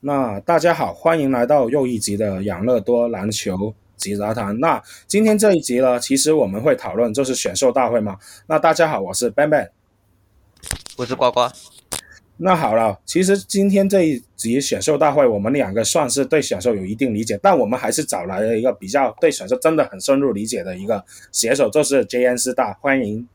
[0.00, 4.56] 那大家好，欢迎来到又一集的养乐多篮球集杂谈。
[4.60, 8.16] 那今天这一集呢，其实我们会讨论就是选秀大会嘛。
[8.46, 9.70] 那大家好，我是 Ben Ben，
[10.96, 11.50] 我是呱呱。
[12.36, 23.26] 那好了，其实今天这一集选秀大会，我们两个算是对选秀有一定理解，但我们还是找来了一个比较对选秀真的很深入理解的一个写手，就是 JN 师大，欢迎。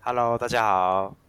[0.00, 1.25] Hello，大家好。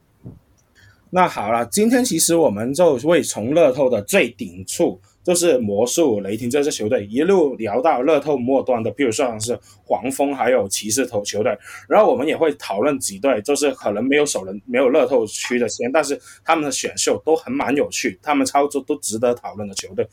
[1.09, 11.57] 那好了，今天其实我们就会从乐透的最顶处，就是魔术、雷霆这支球队，一路聊到乐透末端的，比如说像是黄蜂还有骑士头球队。
[11.87, 20.05] 然后我们也会讨论几队，就是可能没有首轮、没有乐透区的签，但是他们的选秀都很蛮有趣，他们操作都值得讨论的球队。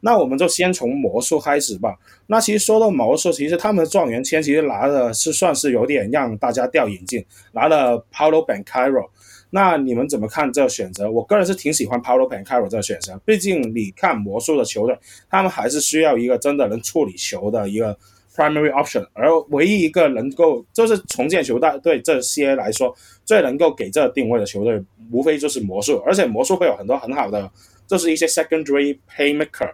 [0.00, 1.96] 那我们就先从魔术开始吧。
[2.26, 9.08] 那其实说到魔术，其实他们的状元签其实拿的是算是有点让大家掉眼镜，拿了 Paolo Banchero。
[9.54, 11.10] 那你们怎么看这个选择？
[11.10, 17.94] 我个人是挺喜欢 Paolo Banchero 这个选择，毕竟你看魔术的球队，他们还是需要一个真的能处理球的一个
[18.34, 27.50] primary option，而唯一一个能够就是重建球队对这些来说最能够给这个定位的球队，无非就是魔术，而且魔术会有很多很好的，
[27.86, 29.70] 就是一些 secondary playmaker，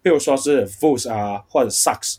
[0.00, 2.16] 比如说是 Fultz 啊或者 Sucks，。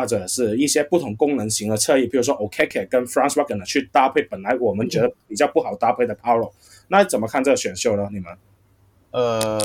[0.00, 6.52] 或者是一些不同功能型的侧翼，比如说 Okeke 跟 Franz Wagner 去搭配，本来我们觉得比较不好搭配的 Paolo，
[6.88, 8.08] 那怎么看这个选秀呢？
[8.12, 8.36] 你们？
[9.12, 9.58] 呃，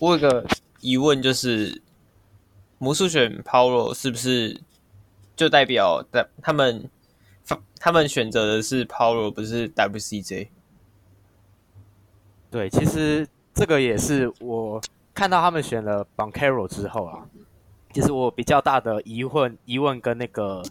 [0.00, 0.46] 我有个
[0.80, 1.82] 疑问，就是
[2.78, 4.60] 魔术选 Paolo 是不是
[5.36, 6.88] 就代表的他们
[7.78, 10.48] 他们选择的是 Paolo，不是 WCJ？
[12.50, 14.80] 对，其实这个也是我
[15.12, 17.26] 看到他们选了 Banchero 之后啊。
[17.98, 20.62] 其实我比较大的疑问、疑问跟那个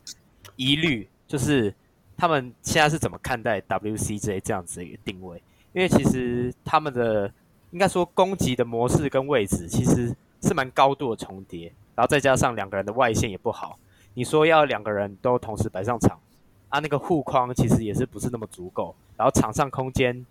[0.55, 1.73] 疑虑，就是
[2.15, 5.35] 他们现在是怎么看待 WCJ 这样子的一个定位？
[5.73, 7.29] 因为其实他们的
[7.71, 13.77] 应该说攻击的模式跟位置其实是蛮高度的重叠，然后再加上两个人的外线也不好，
[14.13, 16.17] 你说要两个人都同时摆上场，
[16.69, 20.25] 啊，那个护框其实也是不是那么足够，然后场上空间，因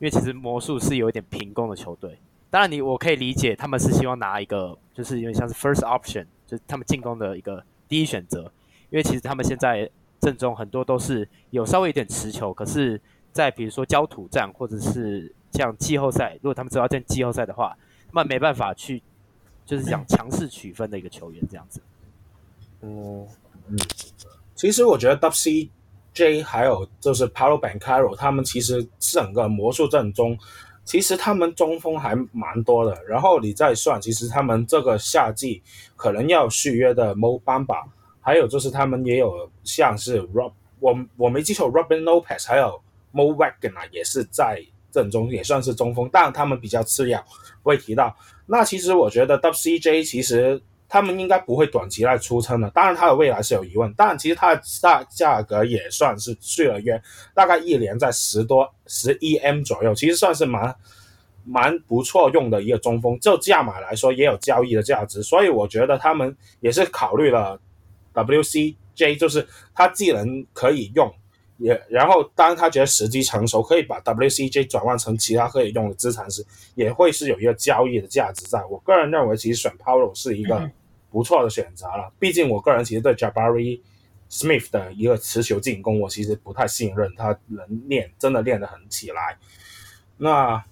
[0.00, 2.18] 为其实魔术是有一点平攻的球队。
[2.50, 8.50] 当然，你我可以理解他们是希望拿一个，就是有点像是 first option，就是他们进攻的一个第一选择。
[8.90, 9.88] 因为其实他们现在
[10.20, 13.00] 阵中很多都是有稍微有点持球，可是，
[13.30, 17.76] 在比如说焦土战或者是像季后赛，如果他们知道进季后赛的话，
[18.12, 19.00] 那么没办法去，
[19.64, 21.80] 就是讲强势取分的一个球员这样子。
[22.82, 23.24] 嗯
[23.68, 23.78] 嗯，
[24.56, 30.36] 其实我觉得 WCJ 还有就是 Paolo Banchero 他们其实整个魔术阵中。
[30.90, 35.62] 其实他们中锋还蛮多的，然后你再算，其实他们这个夏季
[35.94, 37.84] 可能要续约的 Mo Bamba，
[38.20, 42.82] 还有就是他们也有像是 Rob，我我没记错，Robin Lopez，还有
[43.14, 47.24] Mo Wagner 也是在阵中，也算是中锋，但他们比较次要，
[47.62, 48.16] 会提到。
[48.46, 50.60] 那其实我觉得 WCJ 其实。
[50.92, 57.00] 他们应该不会短期内出称的，当然他的未来是有疑问，但其实他的大价格也算是续了约，
[57.32, 60.74] 大概一年在十多十一 M 左右，其实算是蛮
[61.44, 67.60] 蛮不错用的一个中锋，就价码来说也有交易的价值，所以我觉得他们也是考虑了
[68.12, 71.08] WCJ，就是他既能可以用，
[71.58, 78.60] 也然后当他觉得时机成熟，可以把 WCJ 转换成其他可以用的资产时，也会是有一个交易的价值在。
[78.64, 80.68] 我个人认为，其实选 Paolo 是一个。
[81.10, 83.80] 不错的选择了，毕竟我个人其实对 Jabari
[84.30, 89.36] Smith 的一个持球进攻，我其实不太信任，他能练，真的练得很起来。
[90.16, 90.64] 那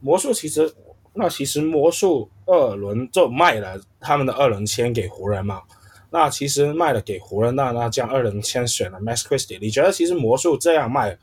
[0.00, 0.74] 魔术其实，
[1.14, 5.62] 那其实魔术二轮就卖了他们的二轮签给湖人嘛。
[6.10, 11.16] 那其实卖了给湖人，那那这样二轮签选了 Max Christie，你觉得其实魔术这样卖，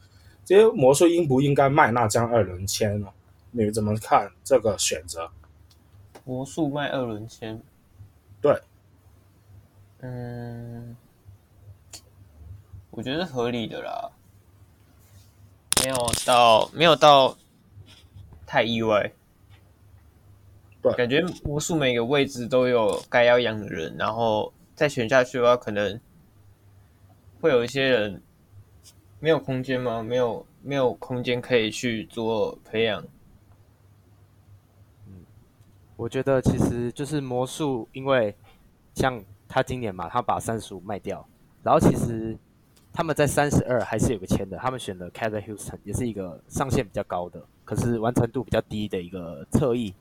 [0.46, 3.08] 其实魔术应不应该卖那张二轮签呢？
[3.52, 5.30] 你们怎么看这个选择？
[6.24, 7.62] 魔术卖二轮签。
[8.42, 8.62] 对，
[10.00, 10.96] 嗯，
[12.92, 14.12] 我觉得是合理的啦，
[15.84, 15.96] 没有
[16.26, 17.36] 到没有到
[18.46, 19.12] 太意外。
[20.82, 26.00] 对，感觉魔术每个位置都有该要养的人，然后再选下去的话，可能
[27.42, 28.22] 会有一些人
[29.20, 30.04] 没有空间吗？
[30.04, 33.04] 没有没有空间可以去做培养。
[35.98, 38.34] 我觉得其实就是魔术，因为
[38.94, 41.28] 像他今年嘛，他把三十五卖掉，
[41.64, 42.38] 然后其实
[42.94, 49.92] 他们在三十二还是有个签的，他们选的 Kevin Houston 也是一个上限比较高的，可是完成度比较低的一个侧翼。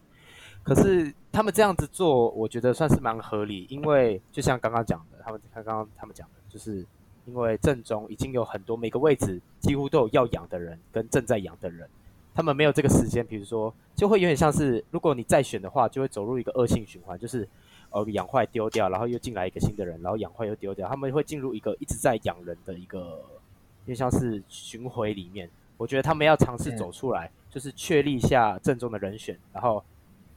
[0.62, 6.84] 可是他们这样子做，我觉得算是蛮合理，因为就像刚刚讲的，他们刚刚他们讲的，就是
[7.24, 11.88] 因为阵中已经有很多每个位置几乎都有要养的人跟正在养的人。
[12.36, 17.48] 他们没有这个时间，比如说就会有点像是，如果你再选的话，就会走入一个恶性循环，就是
[17.88, 25.48] 呃养坏丢掉，然后又进来一个新的人，然后养坏又丢掉，他们会进入一个一直在养人的一个，有点像是巡回里面。
[25.78, 29.82] 我觉得他们要尝试走出来，就是确立一下正中的人选，然后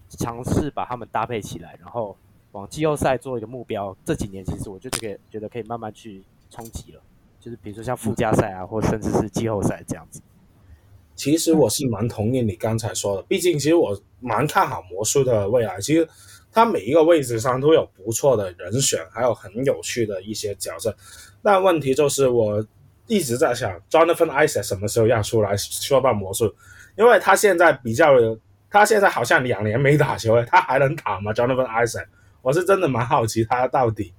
[0.08, 2.16] 尝试把他们搭配起来，然后
[2.54, 3.94] 往季后赛做一个目标。
[4.06, 7.02] 这几年其实我就这个觉得可以慢慢去冲击了，
[7.42, 10.22] 就是比如说像附加赛啊，或甚至是季后赛这样子。
[11.20, 15.78] 其实我是蛮同意你刚才说的，毕竟其实我蛮看好魔术的未来。
[15.82, 16.08] 其实
[16.50, 20.96] 他每一个位置上都有不错的人选，还有很有趣的一些角色。
[21.44, 22.66] 但问题就是我
[23.08, 26.56] 一直在想，Jonathan Isaac 什么时候要出来说到魔术？
[26.98, 28.14] 因为他现在比较，
[28.70, 32.06] 他现在好像两年没打球了，他还能打吗？Jonathan Isaac，
[32.42, 34.14] 我是真的蛮好奇他到底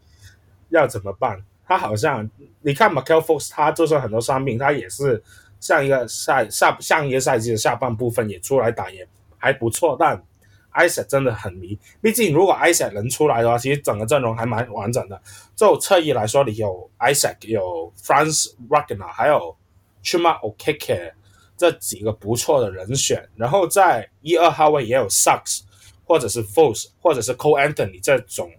[0.69, 1.43] 要怎么办。
[1.67, 2.29] 他好像
[2.61, 5.23] 你看 Markelle Fultz 他就算很多伤病，他也是。
[5.61, 10.21] 上一个赛下上一个赛季的下半部分也出来打也还不错，但
[10.73, 11.79] Isaac 真的很迷。
[12.01, 15.21] 毕竟如果 Isaac 能出来的话，其实整个阵容还蛮完整的。
[15.55, 19.55] 就侧翼来说，你有 Isaac，有 Franz Wagner，还有
[20.03, 21.13] Chuma Okeke
[21.57, 23.29] 这几个不错的人选。
[23.37, 25.61] 然后在一二号位也有 Sucks，
[26.05, 28.51] 或者是 Fultz，或者是 Cole Anthony 这种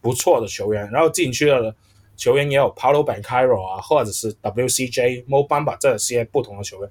[0.00, 0.90] 不错的球员。
[0.90, 1.74] 然后进去了。
[2.18, 6.90] 球员也有 Paolo Banchero 啊，或者是 WCJ、Mo Bamba 这些不同的球员。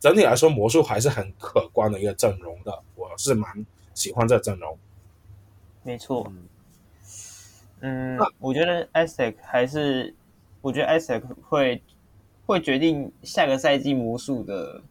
[0.00, 3.64] 整体来说，魔术还是很可观的一个阵容的，我是蛮
[3.94, 4.76] 喜欢这个阵容。
[5.82, 6.26] 没错，
[7.80, 10.14] 嗯，啊、我觉得 Isaac 还是，
[10.60, 11.82] 我觉得 Isaac 会
[12.46, 14.82] 会决定下个赛季魔术的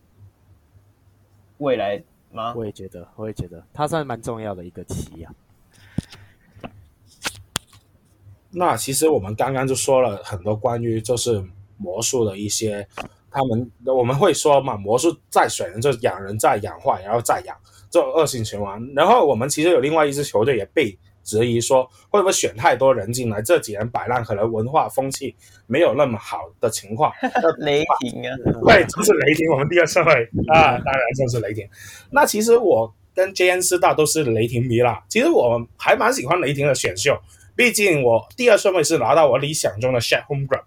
[1.58, 2.54] 未来吗？
[2.56, 5.34] 我也觉得，我也觉得他算蛮重要的一个棋啊。
[8.54, 11.44] 那其实我们刚刚就说了很多关于就是
[11.78, 12.88] 魔术的一些，
[13.32, 17.58] 他们我们会说嘛，魔术在选人就养人再养坏，然后再养，
[17.90, 18.82] 这种恶性循环。
[18.96, 25.36] 然后我们其实有另外一支球队也被质疑说，会不会选太多人进来，这几年摆烂，可能文化风气
[25.66, 27.12] 没有那么好的情况。
[27.58, 30.14] 雷霆啊， 对，就是雷霆，我们第二顺位
[30.54, 31.68] 啊，当然就是雷霆。
[32.12, 37.18] 那其实我跟 JN 师大都是雷霆迷啦，其实我还蛮喜欢雷霆的选秀。
[37.56, 40.62] 毕竟我第二顺位是拿到我理想中的 Chet Holmgren，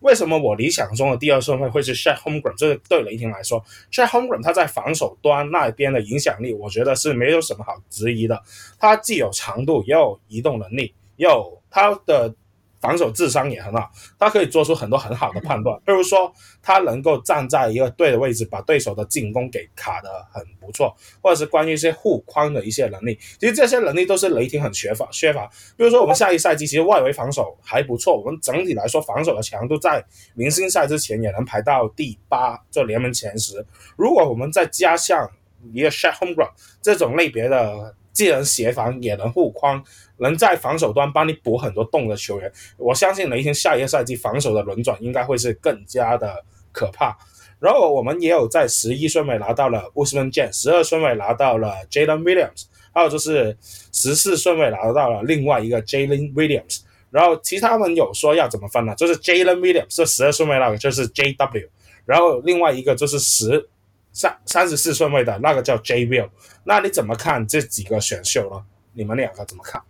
[0.00, 2.54] 为什么我理想中的第二顺位会是 Chet Holmgren？
[2.56, 8.42] 这个对雷霆来说，Chet Holmgren 他在防守端那边的影响力，我觉得是没有什么好质疑的。
[8.78, 12.34] 他既有长度，也有移动能力，也有他的。
[12.82, 13.88] 防守智商也很好，
[14.18, 15.80] 他可以做出很多很好的判断。
[15.86, 16.30] 比如说，
[16.60, 20.92] 他能够站在一个对的位置，把对手的进攻给卡得很不错，
[21.22, 23.16] 或者是关于一些护框的一些能力。
[23.38, 25.46] 其实这些能力都是雷霆很缺乏缺乏。
[25.76, 33.64] 比如说，我们下一赛季其实外围防守还不错，我们整体来说防守的强度在明星赛之前也能排到第八，就联盟前十。
[33.96, 35.30] 如果我们再加上
[35.72, 36.50] 一个 Chet Holmgren
[36.82, 37.94] 这种类别的。
[38.12, 39.82] 既能协防也能护框，
[40.18, 47.16] 能在防守端帮你补很多洞的球员，我相信雷霆下一个赛季防守的轮转应该会是更加的可怕。
[47.58, 53.56] 然后我们也有在十一顺位拿到了 Ousmane Dieng，十二顺位拿到了 Jalen Williams，还有就是
[53.92, 56.80] 十四顺位拿到了另外一个 Jalen Williams。
[57.10, 58.94] 然后其他们有说要怎么分呢？
[58.94, 61.68] 就是 Jalen Williams 是十二顺位那个就是 JW，
[62.04, 63.68] 然后另外一个就是十。
[64.12, 66.28] 三三十四顺位的那个叫 J Will，
[66.64, 68.64] 那你怎么看这几个选秀呢？
[68.92, 69.82] 你们两个怎么看？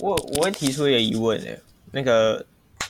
[0.00, 1.58] 我我会提出一个疑问诶，
[1.92, 2.44] 那个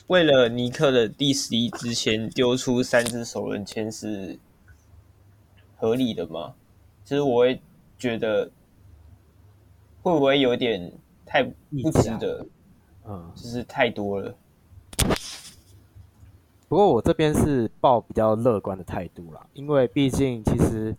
[0.07, 4.37] 为了尼克的第十一支签丢出三支首轮签是
[5.77, 6.53] 合理的吗？
[7.03, 7.61] 其实我会
[7.97, 8.51] 觉得
[10.01, 10.91] 会不会有点
[11.25, 12.45] 太不值得？
[13.07, 14.35] 嗯，就是太多了。
[16.67, 20.95] 不过我这边是抱比较乐观的态度啦，因为毕竟其实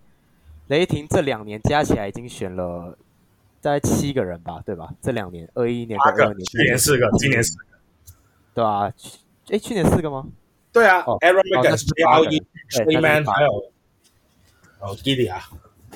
[0.69, 2.97] 雷霆这两年加起来已经选了
[3.61, 4.89] 大概七个人吧，对吧？
[5.03, 7.65] 这两年二一年、二二年，去年四个，今年四个，
[8.55, 8.93] 对啊，
[9.51, 10.25] 哎，去年四个吗？
[10.73, 13.51] 对啊，Aaron Wiggins、RE、Freeman 还有
[14.79, 15.29] 哦 Giddey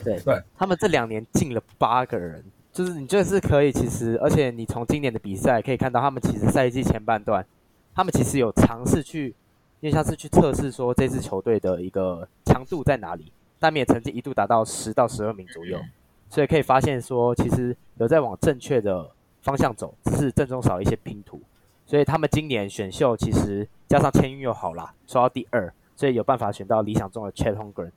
[0.02, 7.46] 对对，他们这两年进了八个人，就是你这是可以，其实而且你从今年的比赛可以看到，他们其实赛季前半段，
[7.94, 9.32] 他们其实有尝试去。
[9.80, 15.80] 因为下次去测试说这支球队的一个强度在哪里，他们也曾经一度达到十到十二名左右，
[16.28, 19.10] 所以可以发现说其实有在往正确的
[19.40, 21.40] 方向走，只是阵中少一些拼图。
[21.86, 27.90] 所以他们今年选秀其实加上签运又好啦，刷到第二，所以有办法选到理想中的 Chet Holmgren。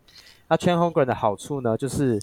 [0.47, 2.19] 那 Chet Holmgren 的好处呢，就是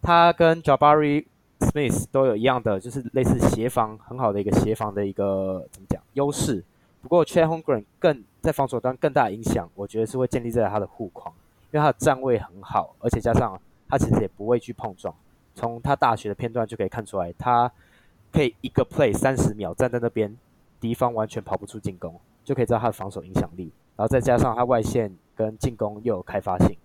[0.00, 1.26] 他跟 Jabari
[1.58, 6.64] Smith 都有一样的，就是类似协防很好的一个协防的一个怎么讲优势。
[7.02, 11.34] 不过 Chet Holmgren 更在防守端更大的影响，我觉得是会建立在他的护框，
[11.72, 15.14] 因为他的站位很好，而且加上他其实也不畏惧碰撞。
[15.54, 17.70] 从他大学的片段就可以看出来，他
[18.32, 20.34] 可以一个 play 三十秒站在那边，
[20.80, 23.70] 敌方完全跑不出进攻，就可以知道他的防守影响力。
[23.96, 26.76] 然后再加上他外线跟进攻又有开发性。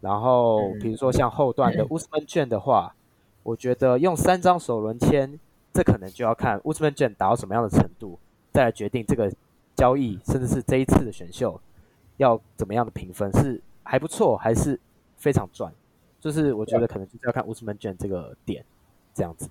[0.00, 2.94] 然后比如说像后段的 Ousmane Dieng 的话，
[3.42, 5.38] 我觉得用三张首轮签，
[5.72, 8.18] 这可能就要看 Ousmane Dieng 打到什么样的程度，
[8.52, 9.32] 再来决定这个
[9.76, 11.60] 交易，甚至是这一次的选秀
[12.16, 14.78] 要怎么样的评分，是还不错，还是
[15.16, 15.72] 非常赚。
[16.20, 18.64] 就是我觉得可能就是要看 Usman Jane 这个点，
[19.14, 19.48] 这样子。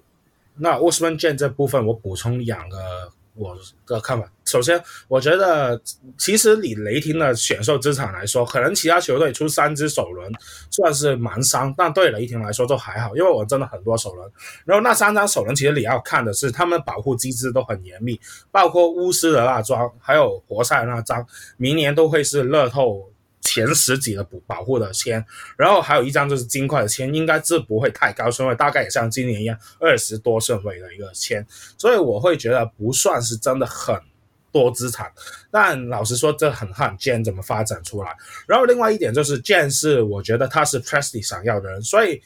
[0.61, 4.29] 那 Ousmane Dieng 这部分我补充两个我的看法。
[4.45, 5.79] 首先，我觉得
[6.17, 10.31] 其实以雷霆的选秀资产来说，可能其他球队出三支首轮
[10.69, 14.29] 算是蛮伤，但对雷霆来说都还好，因为我真的很多首轮。
[14.65, 18.19] 然后那三张首轮其实你要看的是他们保护机制都很严密，
[18.51, 21.25] 包括乌斯的那张，还有活塞的那张，
[21.57, 23.08] 明年都会是乐透。
[23.41, 25.25] 前十几的保保护的签，
[25.57, 31.45] 然后还有一张就是金块的签，应该是不会太高顺位，大概也像今年一样二十多顺位的一个签，
[31.77, 33.97] 所以我会觉得不算是真的很
[34.51, 35.09] 多资产。
[35.49, 38.13] 但老实说，这很看 j a n 怎么发展出来。
[38.45, 42.21] 然后另外一点就是 j a n 是我觉得他是 Presti 想要的人，所以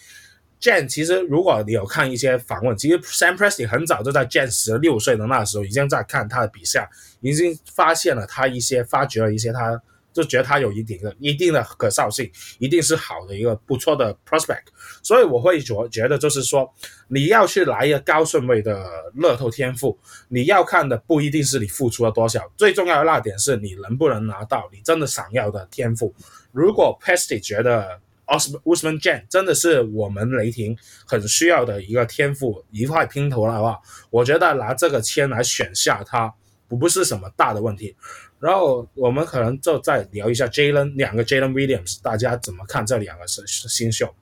[0.59, 6.89] j a n 其实如果你有看一些访问，其实 Sam Presti 很早就在 j a n 十六岁的那时候已经在看他的比赛，
[7.21, 9.81] 已经发现了他一些，发掘了一些他。
[10.13, 14.65] 就觉得他有一定的一定的可塑性，一定是好的一个不错的 prospect，
[15.01, 16.71] 所以我会觉觉得就是说，
[17.07, 19.97] 你要去来一个高顺位的乐透天赋，
[20.29, 26.13] 你要看的不一定是你付出了多少，最重要的那点是你能不能拿到你真的想要的天赋。
[26.51, 33.79] 如果 p e s t y 觉得 Ousmane Dieng 真的是我们雷霆很需要的一个天赋一块拼图的话，
[34.09, 36.33] 我觉得拿这个签来选下他
[36.73, 37.95] 不不是什么大的问题。
[38.39, 44.13] 然后我们可能就再聊一下 Jalen 两个 Jalen Williams，大家怎么看这两个是新秀？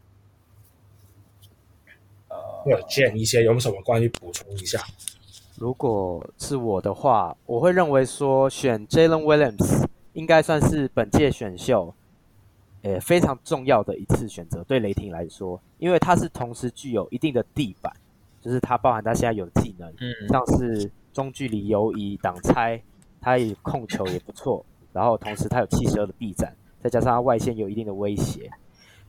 [2.28, 4.80] 呃，或者建一些有什么关于补充一下？
[5.58, 11.94] 如果是我的话，我会认为说选 Jalen Williams 应该算是本届选秀，
[12.84, 17.92] 呃，非常重要的一次选择，对雷霆来说，因为他是同时具有一定的地板，
[18.40, 22.82] 就是他包含他现在有技能，嗯，像是中距离游移、挡拆。
[23.24, 28.50] 他也控球也不错，然后同时他有七十二的臂展，再加上他外线有一定的威胁，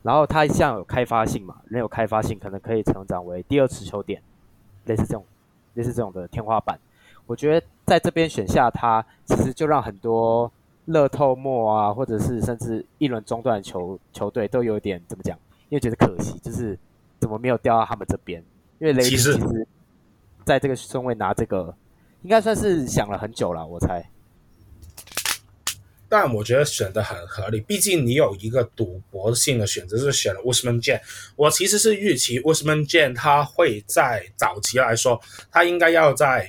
[0.02, 4.20] 然后他像有开发性嘛，人有开发性，可能可以成长为第二持球点，
[4.84, 5.24] 类似这种，
[5.72, 6.78] 类似这种的天花板。
[7.26, 10.52] 我觉得在这边选下他，其实就让很多
[10.84, 15.34] 乐透末啊，或者是甚至一轮中段球球队都有点怎么讲，
[15.70, 16.78] 因为觉得可惜，就是
[17.18, 18.44] 怎么没有掉到他们这边？
[18.78, 19.66] 因为雷霆其实
[20.44, 21.74] 在这个顺位拿这个。
[22.22, 24.08] 应该算是想了很久了，我猜。
[26.08, 30.78] 但我觉得选的很合理，毕竟你有一个赌博性的选择，是选了 wusman。
[31.36, 35.18] 我其实是预期 wusman 他会在早期来说，
[35.50, 36.48] 他应该要在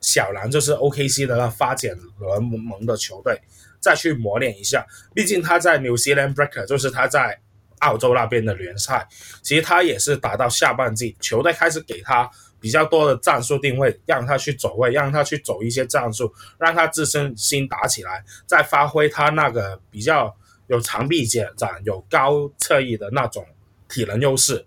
[0.00, 3.40] 小蓝，就是 OKC 的那发展联盟的球队
[3.78, 4.84] 再去磨练一下。
[5.14, 7.38] 毕竟他在 New Zealand Breaker，就是他在
[7.78, 9.06] 澳洲那边的联赛，
[9.42, 12.28] 其实他也是打到下半季，球队开始给他。
[12.64, 20.34] 比较多的战术定位，让他去走位，让他去走一些战术，让他自身心打起来，再发挥他那个比较
[20.68, 21.46] 有长臂展、
[21.84, 23.46] 有高侧翼的那种
[23.86, 24.64] 体能优势，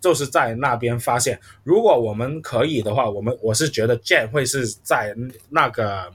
[0.00, 1.40] 就是在那边发现。
[1.64, 5.12] 如果我们可以的话，我们我是觉得 Dieng 会是在
[5.48, 6.12] 那个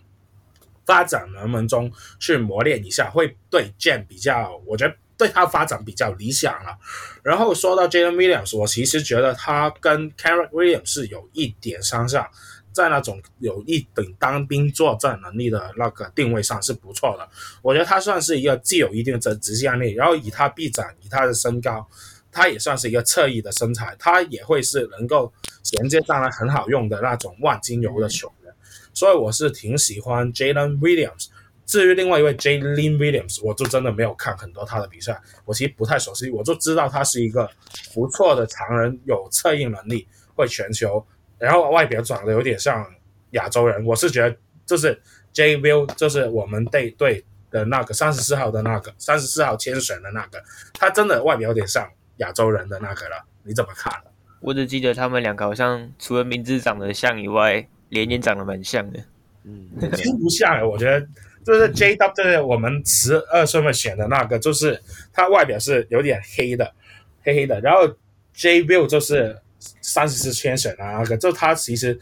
[0.85, 4.95] 发展人们中去磨练一下，会对 Dieng 比较，我觉得。
[5.17, 6.77] 对他发展比较理想了。
[7.23, 12.27] 然后说到 Jalen Williams，我其实觉得他跟 Kenrich Williams 是有一点相像，
[12.73, 17.27] 在那种有一等当兵作战能力的那个定位上是不错的。
[17.61, 21.87] 我觉得他算是一个既有一定的直线力，然后以他臂展，以他的身高，
[22.31, 25.31] 他也算是一个侧翼的身材，他也会是能够
[25.63, 28.53] 衔接上来很好用的那种万金油的球员。
[28.93, 31.27] 所以我是挺喜欢 Jalen Williams。
[31.65, 37.49] 至于另外一位 Jalen Williams，我就真的没有看很多他的比赛，我其实不太熟悉，我就知道他是一个
[37.93, 41.03] 不错的常人，有策应能力，会全球，
[41.39, 42.85] 然后外表长得有点像
[43.31, 45.01] 亚洲人，我是觉得就是
[45.33, 50.43] J Will，就是我们队队的那个三十四号的那个三十四号牵绳的那个，
[50.73, 53.91] 他真的外表有点像亚洲人的那个了，你怎么看？
[54.39, 58.99] 我只记得他们两个好像除了名字长得像以外，脸也长得蛮像的，
[59.43, 61.07] 嗯，真不像，我觉得。
[61.45, 64.81] 就是 J W，我们十二顺位选的那个，就是
[65.13, 66.73] 他外表是有点黑的，
[67.21, 67.61] 黑黑的。
[67.61, 67.87] 然后
[68.33, 71.99] J Will 就是三十四圈选的那个，就他其实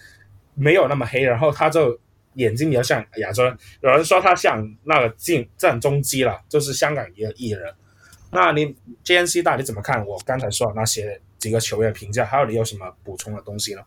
[0.55, 2.00] 没有那么黑，然后他就
[2.35, 3.57] 眼睛比较像亚洲人。
[3.81, 7.73] 有人说他像那个进郑中基了，就是香港一个艺人。
[8.31, 8.73] 那你
[9.03, 10.03] JNC 大你怎么看？
[10.07, 13.81] 我刚才说的那些几个球员评价，还有你有什么补充的东西呢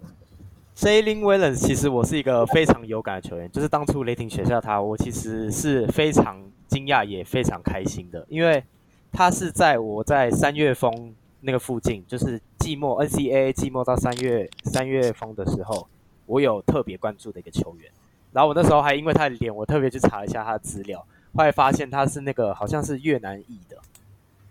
[0.76, 8.62] ？Jalen Williams 其实我是一个非常有感的球员，就是当初雷霆选下他，我其实是非常惊讶也非常开心的，因为
[9.11, 15.88] 他是在我在三月风那个附近，就是季末 NCAA 季末到三月三月风的时候，
[16.26, 17.90] 我有特别关注的一个球员。
[18.33, 20.99] 然后我那时候还因为他的脸，我特别去查一下他的资料，
[21.35, 23.78] 后来发现他是那个好像是越南裔的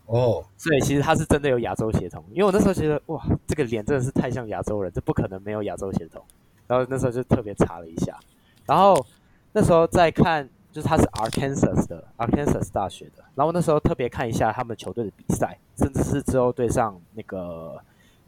[0.06, 2.24] 哦，所以其实他是真的有亚洲血统。
[2.32, 6.24] 因为我那时候觉得哇，这个脸真的是太像亚洲人，这不可能没有亚洲血统。
[6.68, 8.18] 然后那时候就特别查了一下，
[8.66, 9.06] 然后
[9.52, 13.24] 那时候在看，就是他是 Arkansas 的 Arkansas 大学的。
[13.36, 17.80] 然后那时候特别看一下他们球队的比赛，甚至是之后对上那个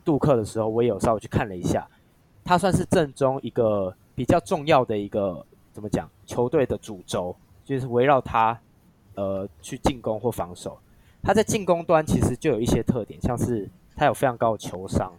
[0.03, 1.87] 杜克的时候，我也有稍微去看了一下。
[2.43, 3.95] 他算是正中一个。
[4.17, 6.09] 比较重要的一个怎么讲？
[6.25, 8.59] 球队的主轴就是围绕他，
[9.13, 10.75] 呃，去进攻或防守。
[11.27, 15.11] 他在进攻端其实就有一些特点，像是他有非常高的球商，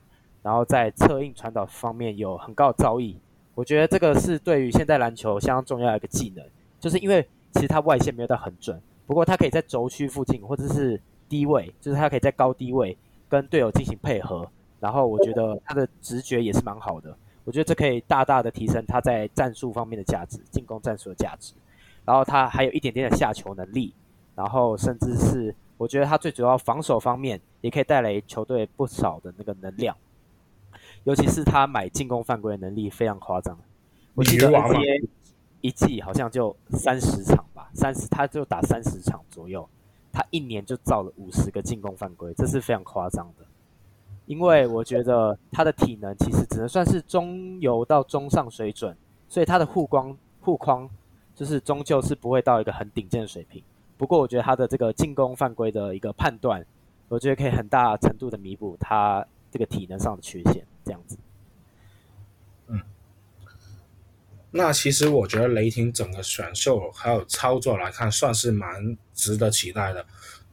[0.42, 3.16] 然后在策应传导方面有很高的造诣。
[3.54, 6.42] 我觉得这个是对于现代篮球相当重要的一个技能，
[6.80, 10.98] 就是因为其实他外线没有到很准，不过他可以在轴区附近或者是
[11.28, 12.96] 低位，就是他可以在高低位
[13.28, 14.50] 跟队友进行配合，
[14.80, 17.14] 然后我觉得他的直觉也是蛮好的。
[17.44, 21.52] 我觉得这可以大大的提升他在战术方面的价值，进攻战术的价值。
[22.06, 23.92] 然后他还有一点点的下球能力，
[24.34, 29.96] 然后甚至是我觉得他最主要防守方面也可以带来球队不少的那个能量。
[31.04, 33.58] 尤其是他买进攻犯规的能力非常夸张。
[34.14, 35.08] 我记得 NBA
[35.60, 39.66] 一季好像就三十场吧，三十他就打三十场左右，
[40.12, 43.46] 他一年就造了五十个进攻犯规，这是非常夸张的。
[44.26, 48.94] 因为我觉得他的体能其实只能算是中游到中上水准，
[49.28, 50.88] 所以他的护框护框
[51.34, 53.62] 就是终究是不会到一个很顶尖的水平。
[53.98, 56.64] 不过我觉得他的这个进攻犯规的一个判断，
[57.08, 60.64] 我觉得可以很大程度的弥补他这个体能上的缺陷。
[60.84, 61.18] 这样子，
[62.68, 62.80] 嗯，
[64.52, 70.06] 那其实我觉得雷霆整个选秀还有操作来看，算是蛮值得期待的。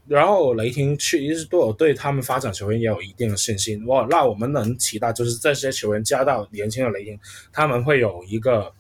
[0.08, 7.18] 然后雷霆去一直都有对他们发展球员也有一定的信心哇，那我们能期待就是这些球员加到年轻的雷霆，
[7.54, 8.74] 他们会有一个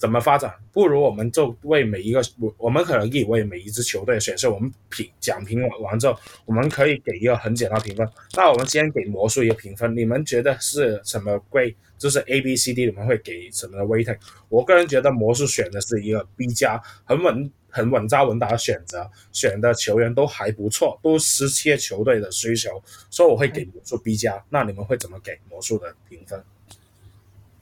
[0.00, 0.52] 怎么发展？
[0.72, 8.08] 不如我们就为每一个我我们可能以为每一支球队选秀，我们评讲评完之后，我们可以给一个很简单评分。
[8.34, 11.76] 那我们今天给魔术一个评分，你们觉得是什么贵？
[11.98, 14.16] 就是 A B C D，你们会给什么的？waiting
[14.48, 17.52] 我个人觉得魔术选的是一个 B 加，很稳。
[17.72, 24.44] 很稳扎稳打的选择，选的球员都还不错，都实切球队的需求，所以我会给魔术 B 加。
[24.48, 26.42] 那你们会怎么给魔术的评分？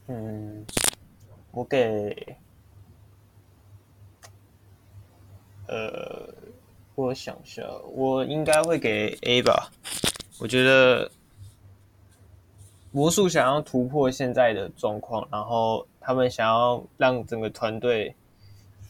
[0.07, 0.65] 嗯，
[1.51, 2.37] 我给，
[5.67, 6.33] 呃，
[6.95, 9.71] 我想一下，我应该会给 A 吧。
[10.39, 11.11] 我觉得
[12.91, 18.15] 魔术想要突破现在的状况，然后他们想要让整个团队。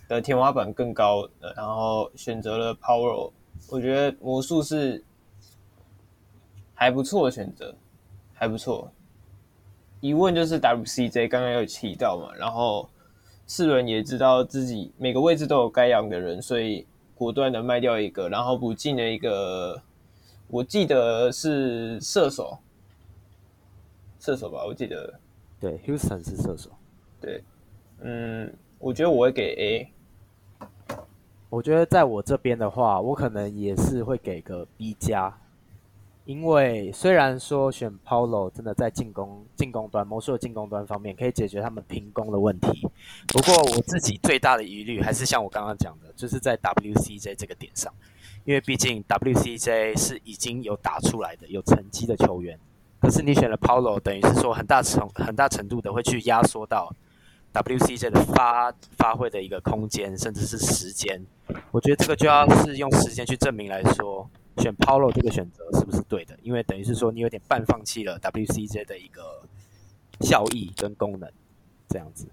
[0.10, 3.32] 的天花板更高，然后选择了 Power
[3.70, 5.06] 我觉得魔术是
[6.74, 7.76] 还不错的选择，
[8.34, 8.92] 还不错。
[10.02, 12.90] 疑问就是 WCJ 刚刚有提到嘛，然后
[13.46, 16.86] 四轮也知道自己每个位置都有该养的人，所以
[17.16, 19.82] 果断的卖掉一个，然后补进了一个，
[20.48, 22.58] 我记得是射手，
[24.20, 25.20] 射手吧，我记得。
[25.60, 26.70] 对，Houston 是射手。
[27.20, 27.44] 对，
[28.00, 29.94] 嗯，我觉得我会给 A。
[31.50, 35.36] 我觉得在我这边的话，我可能也是会给个 B 加，
[36.30, 42.88] 因为虽然说选 Paolo 真的在进攻进攻端魔术的进攻端方面可以解决他们平攻的问题，
[43.30, 47.92] 不过我自己最大的疑虑还是像我刚刚讲的，就是在 WCJ 这个点上，
[48.46, 52.60] 因为毕竟 WCJ 是已经有打出来的有成绩的球员，
[53.02, 56.94] 可是你选了 Paolo，等于是说很大程很大程度的会去压缩到。
[57.52, 61.20] WCJ 的发发挥的一个空间，甚至是时间，
[61.72, 66.38] 我觉得这个就要是用时间去证明来说，选 Paolo 这个选择是不是对的？
[66.44, 69.42] 因为等于是说你有点半放弃了 WCJ 的一个
[70.22, 71.28] 效益跟功能，
[71.88, 72.28] 这样子。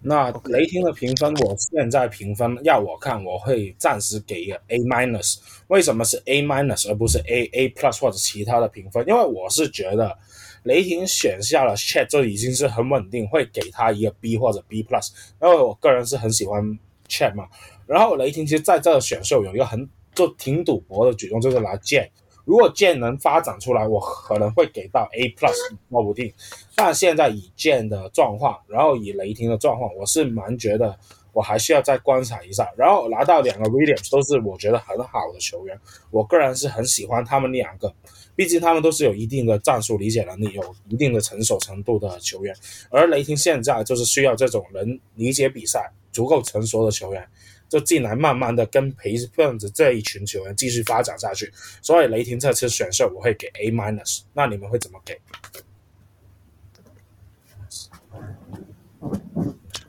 [0.00, 5.38] 那雷霆的评分，我现在评分要我看，我会暂时给一个 A minus。
[5.68, 9.02] 为什么是 A minus 而不是 A A plus 或者其他的评分？
[9.08, 10.18] 因为我是觉得。
[10.64, 15.10] 雷霆选下了 Chat 就已经是很稳定，会给他一个 B 或者 B plus，
[15.42, 17.46] 因为我个人是很喜欢 Chat 嘛。
[17.86, 22.10] 然后雷霆其实在这个选秀有一个很就挺赌博的举动，就是拿剑。
[22.44, 25.54] 如果剑能发展出来，我可能会给到 A plus，
[25.90, 26.30] 说不定。
[26.74, 30.94] 但现在以剑的状况，然后以雷霆的状况，我是蛮觉得
[31.32, 32.70] 我还需要再观察一下。
[32.76, 35.74] 然后拿到两个 Williams 都是我觉得很好的球员，
[36.10, 37.90] 我个人是很喜欢他们两个，
[38.36, 42.54] 毕竟他们都是有一定的战术理解能力，有一定的成熟程度的球员。
[42.90, 47.26] 而雷霆现在就是需要这种能理解比赛、足够成熟的球员。
[47.74, 51.52] 就进来，慢慢的跟陪伴着这一群球员继续发展下去。
[51.82, 55.20] 所以雷霆这次选秀我会给 A minus，那你们会怎么给？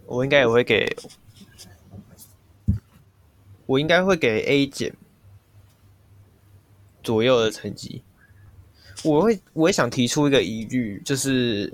[0.08, 0.98] 我应该也会给，
[3.68, 4.92] 我应该会给 A 减
[7.04, 8.02] 左右的成绩。
[9.04, 11.72] 我会，我也想提出一个疑虑，就是，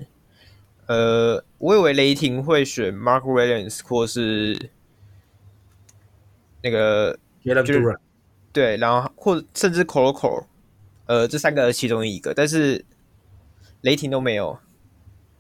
[0.88, 4.72] 呃，我以为雷霆会选 Mark Williams 或是。
[6.64, 8.00] 那个就是
[8.54, 10.46] 对，然后或甚至 Colo Colo，
[11.06, 12.86] 呃，这三个其中一个，但是
[13.82, 14.60] 雷霆都没有，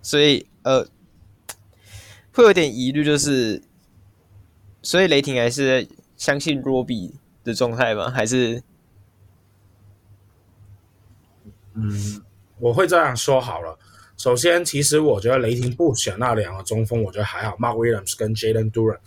[0.01, 0.87] 所以呃，
[2.33, 3.61] 会有点疑虑，就是
[4.81, 7.11] 所以雷霆还是相信 Roby
[7.43, 8.09] 的状态吗？
[8.09, 8.63] 还是
[11.73, 12.21] 嗯，
[12.59, 13.77] 我会这样说好了。
[14.17, 18.99] 首先，其实我觉得雷霆不选那两个中锋，我觉得还好，Mark Williams 跟 Jalen Duren。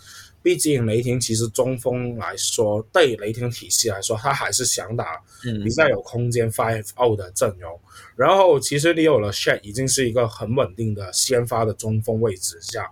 [0.44, 5.18] 毕竟雷霆其实中锋来说，对雷霆体系来说，他还是想打
[5.64, 7.72] 比较有空间 five out 的阵容。
[7.72, 7.80] 嗯、
[8.14, 12.90] 然后其实你有了 Shed 已经是一个很稳定的先发的中锋位置下，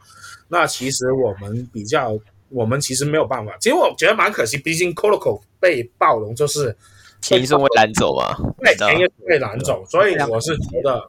[0.48, 3.54] 那其实我们比较，我们其实没有办法。
[3.60, 6.74] 其实我觉得蛮可惜，毕竟 Coloco 被暴龙就是
[7.20, 8.34] 前一顺位拦走嘛，
[8.64, 11.06] 对，前一顺位拦走，所以我是觉得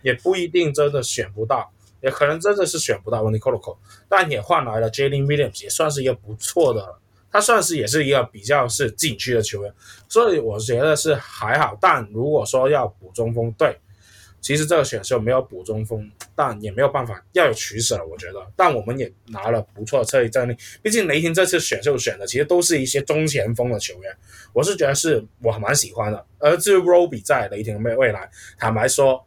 [0.00, 1.70] 也不一定真的选不到。
[2.02, 3.76] 也可能真的是选不到 Tony Koloko，
[4.08, 6.96] 但也换来了 Jalen Williams，也算是一个不错的，
[7.30, 9.72] 他算是也是一个比较是禁区的球员，
[10.08, 11.78] 所以我觉得是还好。
[11.80, 13.78] 但如果说要补中锋，对，
[14.40, 18.46] 其实这个选秀没有补中锋，但也没有办法要有取舍，我觉得。
[18.56, 24.14] 但我们也拿了不错的策略战力，毕竟雷霆这次选秀选的其实都是一些中前锋的球员，
[24.52, 26.26] 我是觉得是我蛮喜欢的。
[26.38, 29.24] 而至于 Roby 在雷霆的未来，坦白说。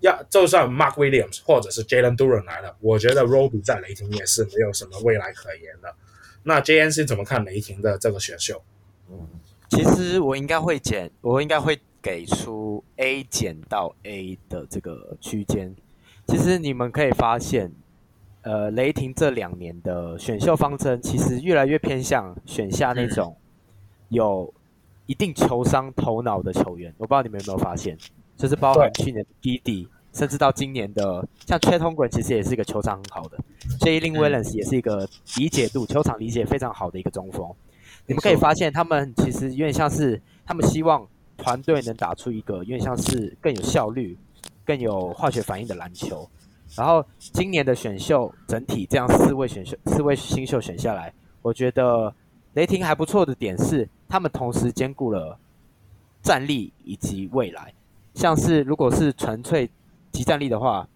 [0.00, 5.94] 要就算 Mark Williams 或者是 Jalen Duren 来了，我觉得 Roby 在雷霆也是没有什么未来可言的。
[6.42, 8.62] 那 JNC 怎么看雷霆的这个选秀？
[9.10, 9.26] 嗯，
[9.70, 15.74] 其实我应该会减，我应该会给出 A 减到 A 的这个区间。
[16.28, 17.72] 其实你们可以发现，
[18.42, 23.36] 呃，雷霆这两年的选秀方针其实越来越偏向选下那种
[24.08, 24.52] 有
[25.06, 26.94] 一定球商头脑的球员。
[26.98, 27.96] 我不知道你们有没有发现。
[28.36, 33.38] 就是包含去年的 PD，甚至到今年的像 Chet Holmgren 其实也是一个球场很好的
[33.80, 37.48] ，Jalen Williams 也是一个理解度球场理解非常好的一个中锋。
[38.06, 44.16] 你们可以发现，他们其实有点像是他们希望团队能打出一个有点像是更有效率、
[44.64, 46.28] 更有化学反应的篮球。
[46.74, 52.14] 然后今年的选秀整体这样四位选秀、四位新秀选下来，我觉得
[52.54, 55.38] 雷霆还不错的点是，他们同时兼顾了
[56.22, 57.72] 战力以及未来。
[58.16, 59.68] 像是如果是纯粹
[60.10, 60.88] 集战力的话，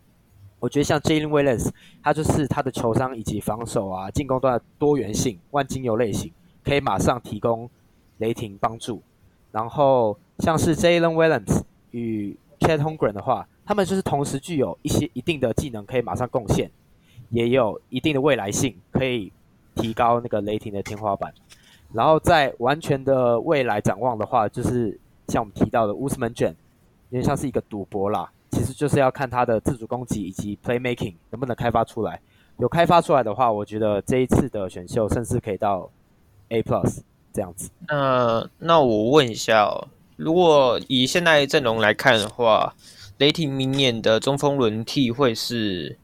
[0.59, 1.71] 我觉得像 Jalen Williams，
[2.03, 6.33] 他就是他的球商以及防守啊、进攻端的多元性、万金油类型，
[6.65, 7.69] 可以马上提供
[8.17, 9.03] 雷霆帮助。
[9.53, 16.71] 然后像是 Jalen Williams 与 Chet Hongren 的话，他们就是同时具有一些一定的技能可以马上贡献，
[17.29, 19.31] 也有一定的未来性，可以
[19.75, 21.35] 提高那个雷霆的天花板。
[21.93, 26.55] 然后在完全的未来展望的话，就是像我们提到的 Ousmane Dieng
[27.11, 32.21] 有点像是一个赌博啦，其实就是要看他的自主攻击以及 playmaking 能不能开发出来。
[32.59, 35.91] 有开发出来的话，我觉得这一次的选秀甚至可以到
[36.51, 37.01] A plus
[37.33, 37.71] 这样子。
[37.89, 42.75] 那那我问一下哦，如果以现在阵容来看的话，
[43.19, 45.99] 雷霆明年的中锋轮替会是？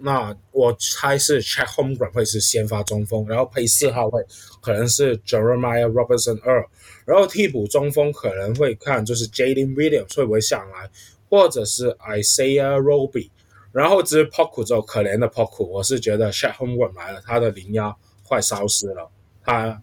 [0.00, 4.24] 那我猜是 Check Holmgren 会是先发中锋，然后配四号位
[4.60, 6.66] 可能是 Jeremiah Robinson Earl。
[7.08, 10.90] 然后替补中锋可能会看就是 Jalen Williams 会不会上来，
[11.30, 13.30] 或者是 Isaiah Roby。
[13.72, 19.10] 然后至于 Poku 之后，可怜的 Poku，我是觉得 Shet Holmgren 来了，他的零幺快消失了。
[19.42, 19.82] 他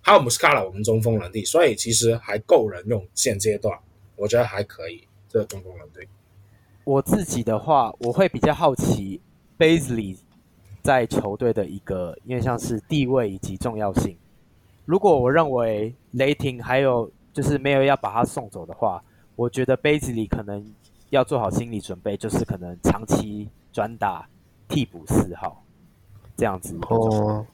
[0.00, 3.06] 还有 Muscala 我们中锋能力，所以其实还够人用。
[3.14, 3.78] 现阶段
[4.16, 6.08] 我觉得还可以，这个中锋能力。
[6.84, 9.20] 我自己的话，我会比较好奇
[9.58, 10.16] Bazley
[10.82, 14.16] 在球队的一个，因为像是地位以及重要性。
[14.84, 19.02] 如果我认为雷霆还有就是没有要把他送走的话，
[19.36, 20.64] 我觉得杯子里可能
[21.10, 24.28] 要做好心理准备，就是可能长期转打
[24.68, 25.64] 替补四号
[26.36, 26.76] 这样子。
[26.88, 27.46] 哦，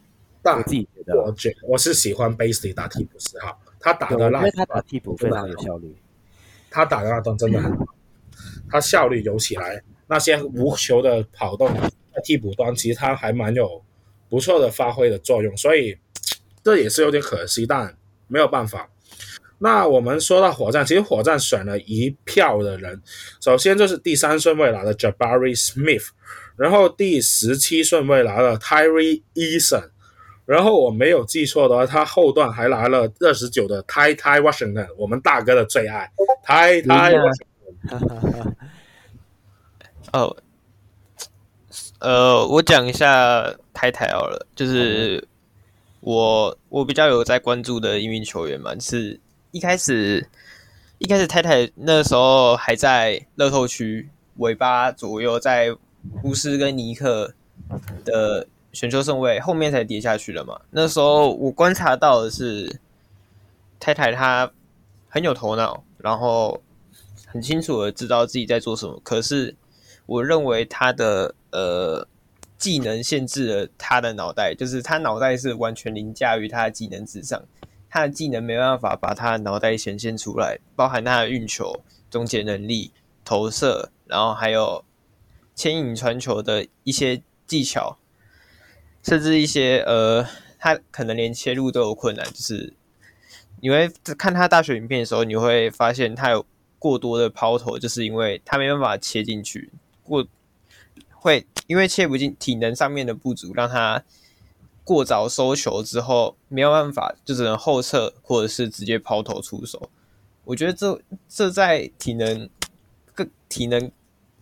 [0.43, 5.95] 但我自己觉得，我觉我是喜欢贝兹里打替补四号，他打的那，因为他打替补非常有效率，
[6.71, 7.85] 他打的那段真的很好，
[8.71, 13.83] 他效率有起来，那些无球的跑动在替补端，其实他还蛮有。
[14.31, 15.97] 不错的发挥的作用，所以
[16.68, 18.90] 这也是有点可惜，但没有办法。
[19.57, 23.00] 那我们说到火箭，其实火箭选了一票的人，
[23.40, 26.09] 首先就是第三顺位来的 Jabari Smith，
[26.57, 29.88] 然后第十七顺位来了 Tyree Eason，
[30.44, 36.12] 然后我没有记错的话，他后段还拿了二十九的 Ty Ty Washington，我们大哥的最爱
[36.46, 38.52] Ty Ty Washington。
[40.12, 40.37] 哦，
[42.00, 45.26] 呃，我讲一下 Ty Ty 好了，就是
[46.01, 49.21] 我我比较有在关注的一名球员嘛，是。
[49.51, 50.29] 一开始，
[50.99, 55.75] 一开始太太那时候还在乐透区尾巴左右，在
[56.23, 57.33] 巫师跟尼克
[58.05, 60.61] 的选秀顺位后面才跌下去了嘛。
[60.71, 62.79] 那时候我观察到的是，
[63.81, 64.53] 太太他
[65.09, 66.61] 很有头脑，然后
[67.27, 69.01] 很清楚的知道自己在做什么。
[69.03, 69.57] 可是
[70.05, 72.07] 我认为他的呃
[72.59, 77.42] 技能限制了他的脑袋，就是他脑袋是完全凌驾于他的技能之上。
[77.88, 82.92] 他的技能没办法把他的脑袋显现出来，包含他的运球、终结能力、
[83.25, 84.85] 投射，然后还有
[85.55, 87.97] 牵引传球的一些技巧，
[89.03, 90.27] 甚至一些呃，
[90.59, 92.27] 他可能连切入都有困难。
[92.27, 92.75] 就是
[93.61, 96.44] 你会看他大学影片的时候，你会发现他有
[96.79, 100.27] 过多的抛投，就是因为他没办法切进去，过
[101.20, 104.02] 会因为切不进，体能上面的不足让他。
[104.85, 109.90] 过早收球之后没有办法，就只能后撤或者是直接抛投出手。
[110.44, 112.48] 我觉得这这在体能
[113.14, 113.92] 更体能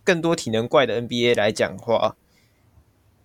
[0.05, 2.15] 更多体能怪的 NBA 来讲话，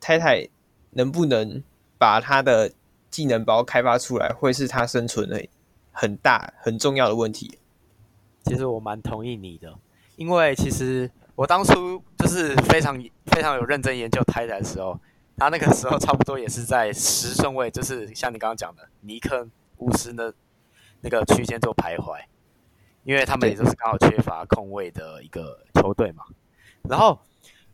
[0.01, 0.49] 太太
[0.91, 1.63] 能不能
[1.97, 2.73] 把他的
[3.09, 5.47] 技能包开发出来，会是他生存的
[5.93, 7.57] 很大很重要的问题。
[8.45, 9.79] 其实我蛮同意你的，
[10.17, 14.99] 因为其实我当初就是非常非常有认真研究泰坦的时候。
[15.35, 20.33] 他那个时候差不多也是在十顺位，就是像你刚刚讲的尼克、巫师的
[21.01, 22.21] 那个区间做徘徊，
[23.03, 26.23] 因为他们也就是刚好缺乏控卫的一个球队嘛。
[26.83, 27.19] 然后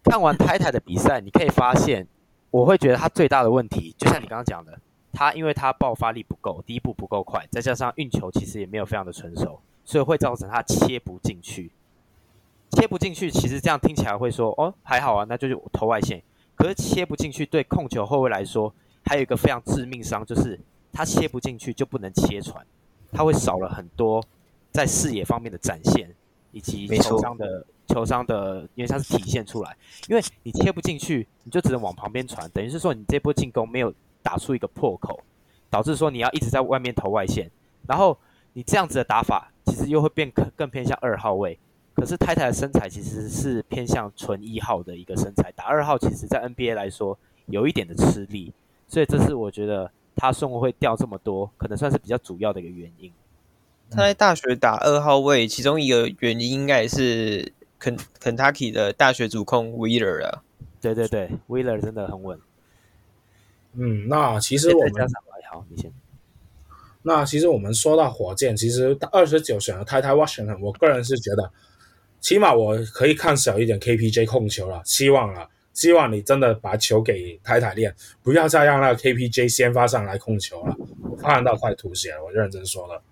[0.05, 2.07] 看完太太的比赛，你可以发现，
[2.51, 4.79] 我会觉得他最大的问题，就像你刚刚讲的，
[5.13, 11.73] 他因为他爆发力不够，第一步不够快，再加上运球其实也没有非常的成熟，所以会造成他切不进去。
[12.73, 16.23] 切不进去，其实这样听起来会说，哦，还好啊，那就是投外线。
[16.55, 18.73] 可是切不进去，对控球后卫来说，
[19.05, 20.59] 还有一个非常致命伤，就是
[20.93, 22.65] 他切不进去就不能切传，
[23.13, 24.23] 他会少了很多
[24.73, 26.13] 在视野方面的展现，
[26.51, 29.77] 以及球商的球商的，因为它是体现出来，
[30.09, 35.21] 因为你切不进去，你就只能往旁边传，等于是说你这波进攻没有打出一个破口，
[35.71, 37.51] 导致说你要一直在外面投外线，
[37.87, 38.19] 然后
[38.53, 41.59] 你这样子的打法，其实又会变更更偏向二号位。
[41.99, 48.53] 可是太太的身材其实是偏向纯一号的一个身材，打二号其实在 NBA 来说有一点的吃力，
[48.87, 53.13] 所以这是我觉得他顺位会掉这么多，可能算是比较主要的一个原因。
[53.91, 60.45] 他在大学打二号位，其中一个原因应该也是肯肯塔基的大学主控 Wheeler 啊。
[60.81, 62.39] 对对对，Wheeler 真的很稳。
[63.73, 65.09] 嗯，那其实我们
[65.51, 65.93] 好，你先。
[67.03, 71.51] 那其实我们说到火箭，其实二十九选的 Ty Ty Washington，我个人是觉得。
[72.21, 83.03] 起码我可以看小一点 KPJ 控球了，希望了，希望你真的把球给太太练，不要再让那个 KPJ 先发上来控球了，我看到快吐血了，我认真说了。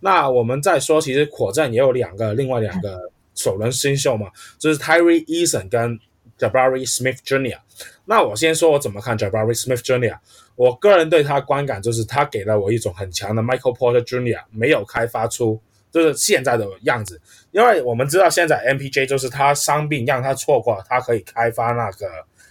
[0.00, 5.98] 那我们再说，其实火箭也有两个，另外两个首轮新秀嘛，就是 Tyree Eason 跟
[6.38, 7.58] Jabari Smith Jr。
[8.04, 10.18] 那我先说我怎么看 Jabari Smith Jr。
[10.54, 14.42] 我个人对他观感就是他给了我一种很强的 Michael Porter Jr.
[14.50, 15.60] 没有开发出。
[15.90, 17.20] 就是现在的样子，
[17.50, 22.06] 因为我们知道现在 MPJ 就是他伤病让他错过他可以开发那个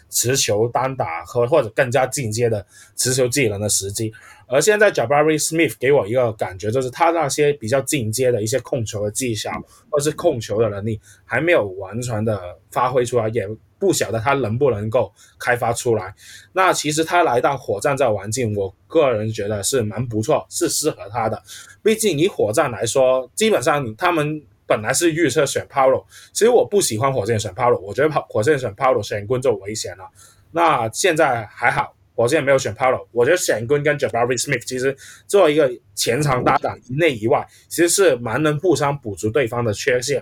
[0.10, 4.14] 持球单打和或者更加进阶的持球技能的时机，
[4.48, 9.52] 而现在 Jabari Smith 给我一个感觉，就是他那些比较进阶的一些控球的技巧
[9.90, 13.48] 或是控球的能力还没有完全的发挥出来，也。
[13.80, 16.12] 不晓得他能不能够开发出来。
[16.52, 21.40] 那其实他来到火箭这环境，我个人觉得是蛮不错，是适合他的。
[21.88, 30.04] 毕竟以火箭来说，基本上他们本来是预测选 Paolo，其实我不喜欢火箭选 Paolo，我觉得火箭选 Paolo 选棍就危险了。
[30.52, 34.94] 那现在还好，火箭没有选 Paolo，我觉得选棍跟 Jabari Smith 其实
[35.28, 40.22] 作为一个前场搭档，一内一外，其实是蛮能互相补足对方的缺陷。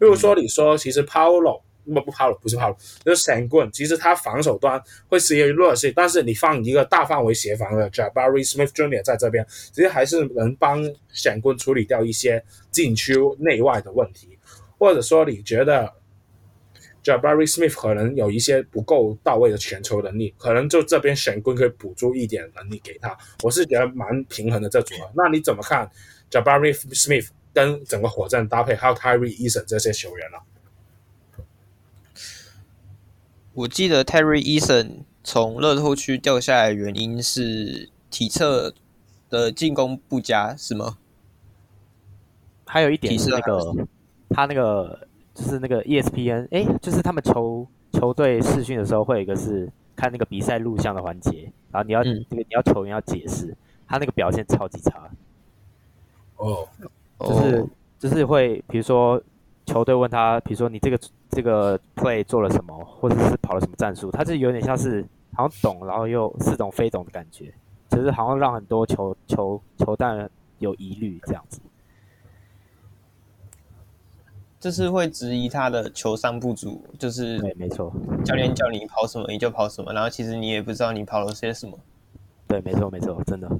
[0.00, 1.60] 比如说你说，其实 Paolo。
[1.84, 3.70] 不不跑了，不是跑了，就是闪棍。
[3.72, 9.02] 其实他防守端会是一个弱势，但是你放一个大范围协防的 Jabari Smith Jr.
[9.02, 14.38] 在这边，其实还是能帮闪棍处理掉一些禁区内外的问题。
[14.76, 15.90] 或者说，你觉得
[17.02, 23.16] Jabari Smith 可能有一些不够到位的传球能力，可能就这边选棍可以补助一点能力给他。
[23.42, 25.10] 我是觉得蛮平衡的这组合。
[25.14, 25.88] 那你怎么看
[26.30, 30.38] Jabari Smith 跟整个火箭搭配，还有 Tyree Eason 这些球员呢、
[33.54, 38.74] 我记得 Terry Eason 从乐透区掉下来的原因是体测
[39.30, 40.98] 的进攻不佳，是吗？
[42.66, 43.86] 还有一点是那个
[44.30, 45.08] 他那个。
[45.34, 53.52] 就是那个 ESPN，哎，就是他们球球队试训的时候，会有一个是看那个比赛录像的环节，然后你要这个、嗯、你要球员要解释，
[53.84, 55.10] 他那个表现超级差。
[56.36, 56.68] 哦，
[57.18, 59.20] 就是、哦、就是会，比如说
[59.66, 60.98] 球队问他，比如说你这个
[61.30, 67.52] 这个 play 做了什么，或者是跑了什么战术，他就有点像是好像懂，然后又似懂非懂的感觉，
[67.88, 71.60] 就是好像让很多球球球蛋有疑虑这样子。
[74.60, 77.92] 就是会质疑他的球商不足，就是对，没错。
[78.24, 81.78] 教练叫你跑什么，你就跑什么，然后其实你也不知道你跑了些什么。
[82.46, 83.50] 对，没错，没错，真的。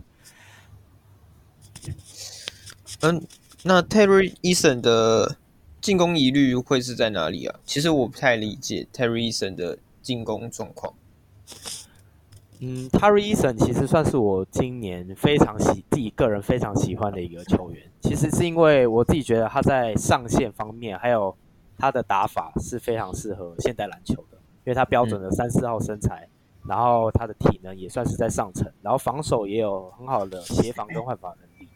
[3.03, 3.23] 嗯，
[3.65, 5.37] 那 Terry Eason 的
[5.85, 7.55] 进攻疑虑会是在哪里啊？
[7.67, 10.95] 其实我不太理解 Terry Eason 的进攻状况。
[12.61, 17.83] 嗯，Terry Eason 其实算是我今年非常喜自己个人非常喜欢的一个球员。
[18.01, 21.37] 其实是因为我自己觉得他在上线方面，还有
[21.77, 26.27] 他的打法是非常适合现代篮球的，因为他标准的三四号身材，
[26.67, 31.69] 然后他的体能也算是在上层，然后防守也有很好的协防跟换防能力。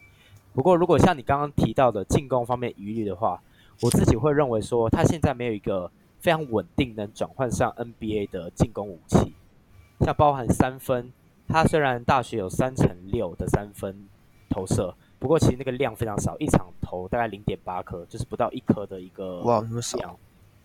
[0.51, 3.39] 不过，如果像你刚刚提到的进攻方面疑虑的话，
[3.81, 5.89] 我自己会认为说他现在没有一个
[6.19, 9.33] 非常稳定能转换上 NBA 的进攻武器。
[10.01, 11.11] 像包含三分，
[11.47, 14.07] 他虽然大学有三乘六的三分
[14.49, 20.17] 投射，不过其实那个量非常少，一场投大概零点八颗，就是不到一颗的一个哇，那么少。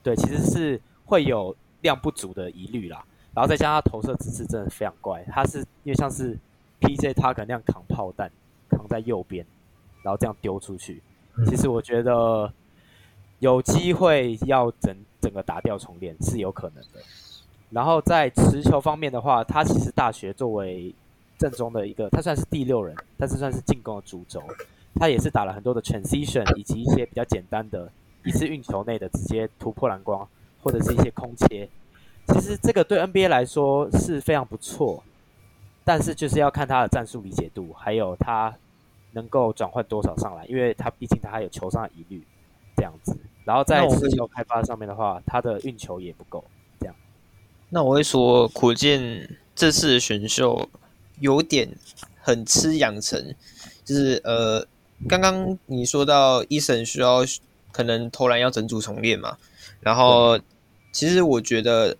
[0.03, 3.05] 对，其实是会有量不足的疑虑啦。
[3.35, 6.39] 然后再加上他投射姿势真的非常怪，他是因为像是
[6.81, 8.31] PJ 他可能那样扛炮弹，
[8.69, 9.45] 扛在右边，
[10.05, 11.03] 然后这样丢出去。
[11.47, 12.53] 其实我觉得
[13.39, 17.01] 有机会要整整个打掉重练是有可能的。
[17.71, 20.95] 然后在持球方面的话，他其实大学作为
[21.39, 24.43] 正宗的一个，他算是第六人，但是算是进攻的主轴。
[24.95, 27.91] 他也是打了很多的 transition，以及一些比较简单的
[28.25, 30.29] 一次运球内的直接突破篮筐，
[30.63, 31.69] 或者是一些空切。
[32.29, 35.03] 其实这个对 NBA 来说是非常不错，
[35.85, 38.55] 但是就是要看他的战术理解度，还有他
[39.13, 42.23] 能够转换多少上来，因为他毕竟他还有球上的疑虑
[42.77, 43.17] 这样子。
[43.45, 46.43] 然后在持球开发上面的话，他的运球也不够。
[46.81, 46.95] 这样
[47.69, 50.69] 那我会说，火箭这次的选秀
[51.21, 51.69] 有点
[52.21, 53.35] 很吃养成，
[53.85, 54.67] 就是呃，
[55.09, 57.25] 刚刚你说到 Eason 需要
[57.71, 59.37] 可能投篮要整组重练嘛，
[59.81, 60.39] 然后
[60.93, 61.97] 其实我觉得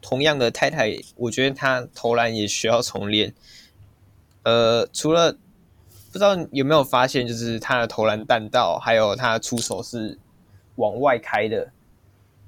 [0.00, 3.34] 同样的太太，我觉得他投篮也需要重练。
[4.44, 5.36] 呃，除了
[6.16, 10.18] 不知道有没有发现，就是他的投篮弹道还有他的出手是
[10.76, 11.70] 往外开的，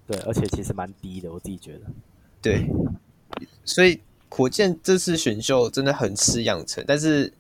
[0.07, 1.81] 对，而且其实蛮低的，我自己觉得。
[2.41, 2.67] 对，
[3.67, 4.01] 所以
[4.31, 7.31] 火箭这次选秀真的很吃养成，但是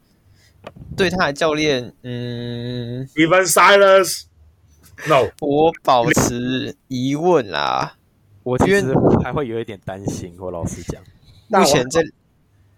[0.94, 7.94] 对他的教练，嗯，Even Silas，No，我保持疑问啦。
[8.42, 8.92] 我其实
[9.24, 11.02] 还会有一点担心，我老实讲，
[11.48, 12.02] 目前这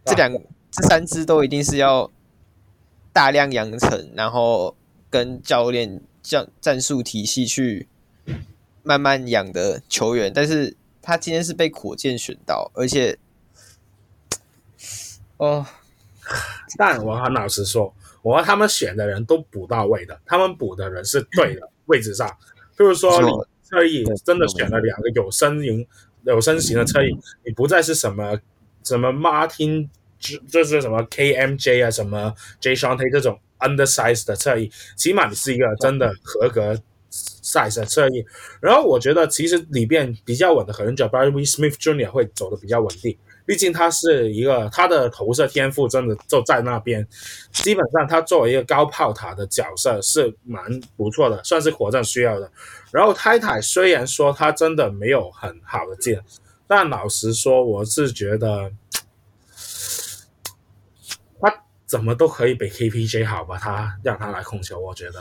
[0.05, 0.33] 这两
[0.71, 2.09] 这三支都一定是要
[3.13, 4.77] 大量养成，然后
[5.09, 7.89] 跟教练战战术体系去
[8.83, 10.77] 慢慢养的球员，但是。
[11.03, 13.19] 他今天是被火箭选到，而且，
[15.39, 15.67] 哦，
[16.77, 22.31] 但我很老实说，我和他们选的人都补到位的，他们补的人是对的位置上。
[22.79, 23.31] 就是说，你
[23.63, 25.87] 侧翼真的选了两个有身形、
[26.25, 28.39] 有身形的侧翼，你不再是什么
[28.85, 29.89] 什么 Martin，
[30.21, 36.81] 这这是什么 KMJ 啊，什么 Jae'Sean 这种 undersize 的侧翼，起码你是一个真的合格。
[37.43, 38.25] size 的侧翼，
[38.61, 42.09] 然后我觉得其实里边比较稳的可能 Jabari Smith Jr.
[42.09, 47.05] 会走的比较稳定，毕竟他是一个他的投射天赋真的就在那边，
[47.51, 50.63] 基本上他作为一个高炮塔的角色是蛮
[50.97, 52.49] 不错的，算是火箭需要的。
[52.93, 56.17] 然后太太虽然说他真的没有很好的进，
[56.69, 58.71] 但老实说我是觉得
[61.41, 65.21] 他怎么都可以比 KPJ 好吧，他让他来控球，我觉得。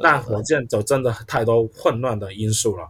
[0.00, 2.88] 但火箭就真的太多混乱的因素了，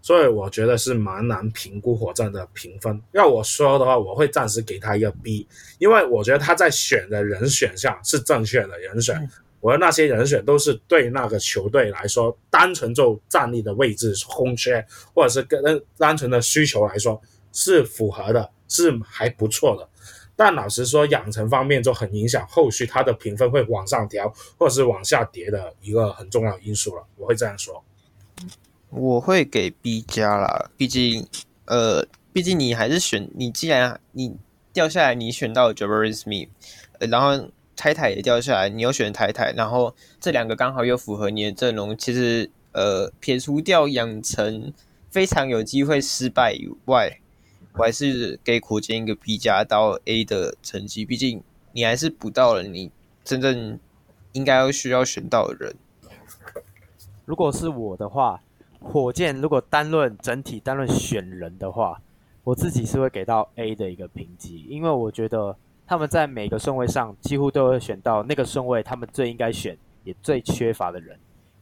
[0.00, 3.02] 所以我觉得是蛮难评估火箭的评分。
[3.10, 5.48] 要我说的话，我会暂时给他一个 B，
[5.80, 9.28] 因为我觉得他在选的人选项是正确的人选，
[9.58, 15.60] 我的那些人选都是对那个球队来说，单纯就战力的位置空缺，或者是跟
[15.98, 17.20] 单纯的需求来说
[17.52, 19.86] 是符合的，是还不错的。
[20.36, 27.04] 但老实说，养成方面就很影响后续他的评分会往上调，或者是往下跌的一个很重要因素了。
[27.18, 27.84] 我会这样说，
[28.88, 31.26] 我会给 B 加啦，毕竟，
[31.66, 34.34] 呃，毕竟你还是选你，既然你
[34.72, 36.48] 掉下来，你选到 Jabari Smith，
[37.00, 44.72] 呃，然后太太也掉下来，你又选太太，然后这两个刚好又符合你的阵容，其实，呃，撇除掉养成
[45.10, 47.20] 非常有机会失败以外。
[47.74, 51.42] 我还是给火箭一个 B 加到 A 的成绩，毕竟
[51.72, 52.90] 你还是补到了你
[53.22, 53.78] 真正
[54.32, 55.74] 应该要需要选到的人。
[57.24, 58.42] 如果是我的话，
[58.80, 62.00] 火箭如果单论整体、单论选人的话，
[62.42, 65.56] 我自己是会给到 A 的一个评级，因为我觉得
[65.86, 71.16] 他们在每个顺位上几乎都会选到那个顺位他们最应该选也最缺乏的人，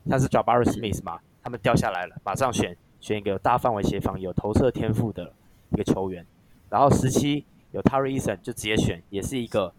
[0.09, 5.31] 像是 Jabari Smith 嘛，他们掉下来了，马上选选一个有大范围协防、有投射天赋的。
[5.73, 6.25] 一个球员，
[6.71, 9.73] 然后十七有 Tari Eason 就直接选，也是一个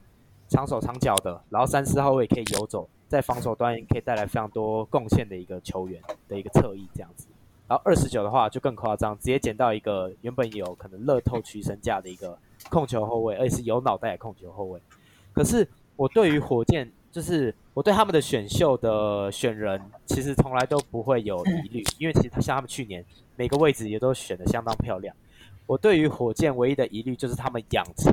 [0.47, 7.27] 长手长脚的，然后三四号位可以游走，在防守端可以带来非常多贡献的一个球员的一个侧翼这样子。
[7.67, 12.35] 然后二十九的话就更夸张，直接捡到一个原本有可能乐透取身价的一个
[12.69, 14.81] 控球后卫，而且是有脑袋的控球后卫。
[15.33, 25.15] 可是我对于火箭，就是我对他们的选秀的选人，其实从来都不会有疑虑，因为其实他像他们去年每个位置也都选的相当漂亮。
[25.69, 28.11] 我对于火箭唯一的疑虑就是他们养成，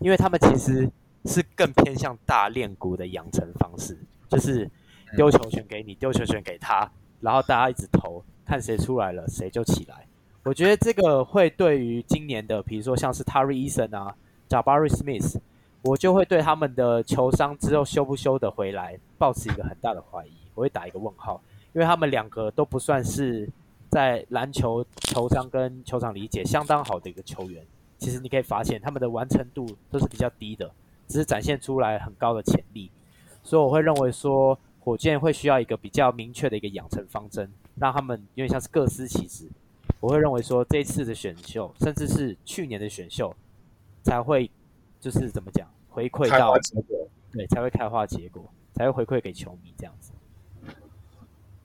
[0.00, 0.90] 因为他们其实
[1.24, 3.96] 是更偏向大练鼓的养成方式，
[4.28, 4.68] 就是
[5.16, 10.04] 丢球权给你，丢球权给他，然后大家一直投，看谁出来了谁就起来。
[10.42, 14.12] 我觉得这个会对于今年的，比如说像是 Tari Eason 啊、
[14.48, 15.36] Jabari Smith，
[15.82, 21.40] 我就会对他们的球商之后修不修得回来，抱持一个很大的怀疑，我会打一个问号，
[21.72, 23.48] 因为他们两个都不算是。
[23.90, 27.66] 在篮球球商跟球场理解相当好的一个球员，
[27.98, 30.70] 其实你可以发现他们的完成度都是比较低的，
[31.08, 32.90] 只是展现出来很高的潜力。
[33.42, 39.48] 所以我会认为说，火箭会需要一个比较明确的一个养成方针，让他们有点像是各司其职。
[39.98, 43.34] 我会认为说，这一次的选秀，甚至是去年的选秀，
[44.02, 44.48] 才会
[45.00, 46.54] 就是怎么讲回馈到
[47.32, 50.12] 对，才会开花结果，才会回馈给球迷这样子。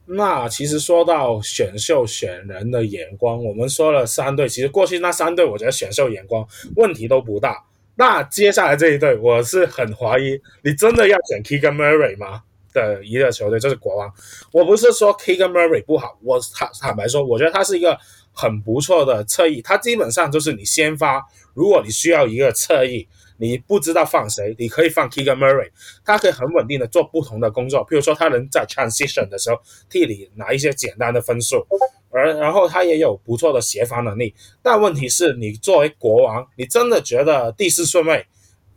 [0.07, 7.65] 那其实说到选秀选人的眼光，我们说了三队，其实过去那三队，我觉得选秀眼光问题都不大。
[7.95, 12.43] 那接下来这一队，我是很怀疑，你真的要选 Keegan Murray 吗？
[12.71, 14.13] 的一个球队就是国王。
[14.51, 17.97] 我不是说 Keegan Murray 不好，我坦坦白说，我觉得他是一个
[18.31, 23.07] 很不错的侧翼，他基本上就是你先发，如果你需要一个侧翼。
[23.37, 25.69] 你不知道放谁，你可以放 Keegan Murray，
[26.05, 29.59] 他可以很稳定的做不同的工作，譬如说他能在 transition 的时候
[29.89, 31.65] 替你拿一些简单的分数，
[32.11, 34.33] 而然后他也有不错的协防能力。
[34.61, 38.25] 但问题是你作为国王，你真的觉得第四顺位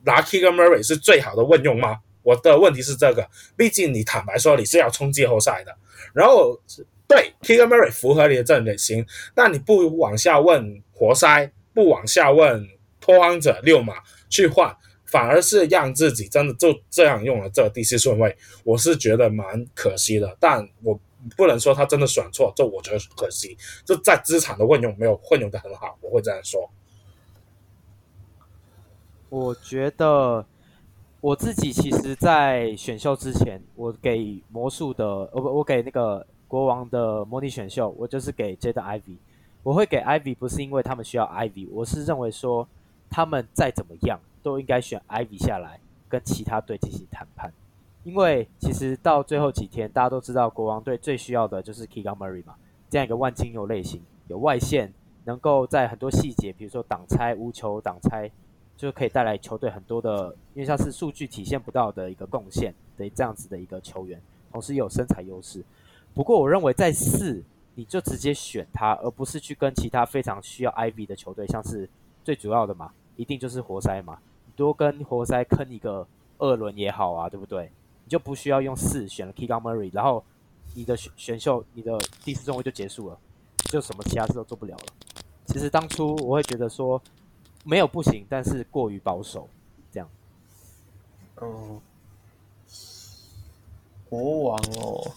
[0.04, 1.98] 拿 Keegan Murray 是最好的问用吗？
[2.22, 5.74] 我的问题是这个，毕竟你坦白说你是要冲季后赛的，
[6.12, 6.60] 然后
[7.06, 12.68] 对 Keegan Murray 符合你的阵型，但你不往下问活塞，不往下问
[13.00, 13.94] 拓荒者六马。
[14.28, 14.76] 去换，
[15.06, 20.36] 反而是让自己真的就这样用了这第四顺位，我是觉得蛮可惜的。
[20.38, 20.98] 但我
[21.36, 23.56] 不能说他真的选错，这我觉得可惜。
[23.84, 26.70] 就在资产的运用没有运用的很好，我会这样说。
[29.30, 30.44] 我觉得
[31.20, 39.16] 我自己其实，在选秀之前，我给魔术的，我我给那个国王的模拟选秀，我就是给 Jade Ivy。
[39.62, 42.68] 我会给 Ivy 不是因为他们需要 Ivy，我是认为说。
[43.10, 47.52] 他们再怎么样都应该选 Ivy 下来跟其他队进行谈判，
[48.04, 52.54] 因为其实到最后几天，大家都知道国王队最需要的就是 Keegan Murray 嘛，
[52.88, 54.92] 这样一个万金油类型，有外线，
[55.24, 58.30] 能够在很多细节，比如说挡拆、无球挡拆，
[58.76, 64.20] 就可以带来球队很多的，因为像是数据体现不到的一个贡献的这样子的一个球员，
[64.52, 65.64] 同时有身材优势。
[66.14, 67.42] 不过我认为在四，
[67.74, 71.88] 你就直接选他，而不是去跟其他非常需要 Ivy 的球队，像是。
[72.24, 74.18] 最主要的嘛，一定就是活塞嘛。
[74.46, 76.06] 你多跟活塞坑一个
[76.38, 77.70] 二轮也好啊，对不对？
[78.04, 80.24] 你就不需要用四选了 Keegan Murray，然后
[80.74, 83.18] 你的选选秀，你的第四顺位就结束了，
[83.66, 84.84] 就什么其他事都做不了了。
[85.46, 87.02] 其实当初我会觉得说
[87.64, 89.48] 没有不行，但是过于保守，
[89.90, 90.08] 这样。
[91.42, 91.80] 嗯，
[94.08, 95.12] 国王哦。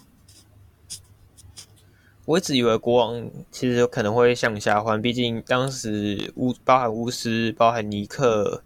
[2.32, 8.64] 我一直以为国王其实有可能会向下换，毕竟当时巫包含巫师、包含尼克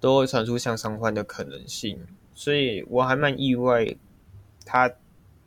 [0.00, 2.00] 都会传出向上换的可能性，
[2.34, 3.94] 所以我还蛮意外
[4.64, 4.90] 他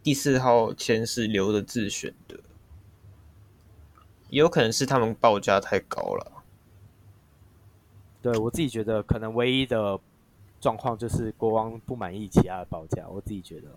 [0.03, 2.35] 第四号签是留着自选的，
[4.29, 6.43] 也有可能是他们报价太高了。
[8.21, 9.99] 对，我自己觉得，可能唯一的
[10.61, 13.07] 状况就是国王不满意其他的报价。
[13.09, 13.69] 我自己觉得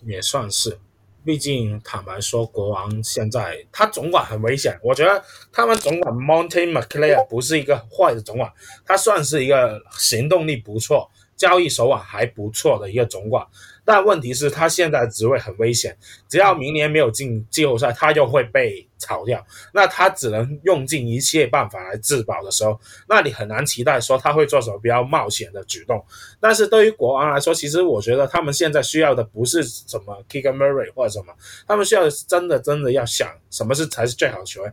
[0.00, 0.78] 也算是。
[1.24, 4.78] 毕竟，坦白说，国王现在他总管很危险。
[4.82, 8.52] 我觉得他们总管 Monte McNair 不是一个坏的总管，
[8.84, 13.46] 他算是一个行动力不错、交易手腕还不错的一个总管。
[13.86, 15.94] 但问题是，他现在职位很危险，
[16.26, 19.46] 只要明年没有进季后赛，他又会被炒掉。
[19.74, 26.02] 那他只能用尽一切办法来自保的时候，那你很难期待说他会做什么比较冒险的举动。
[26.40, 31.34] 但是对于国王来说，其实我觉得他们现在需要的不是什么 Keegan Murray 或者什么，
[31.66, 34.72] 他们需要的是真的真的要想什么是才是最好的球员。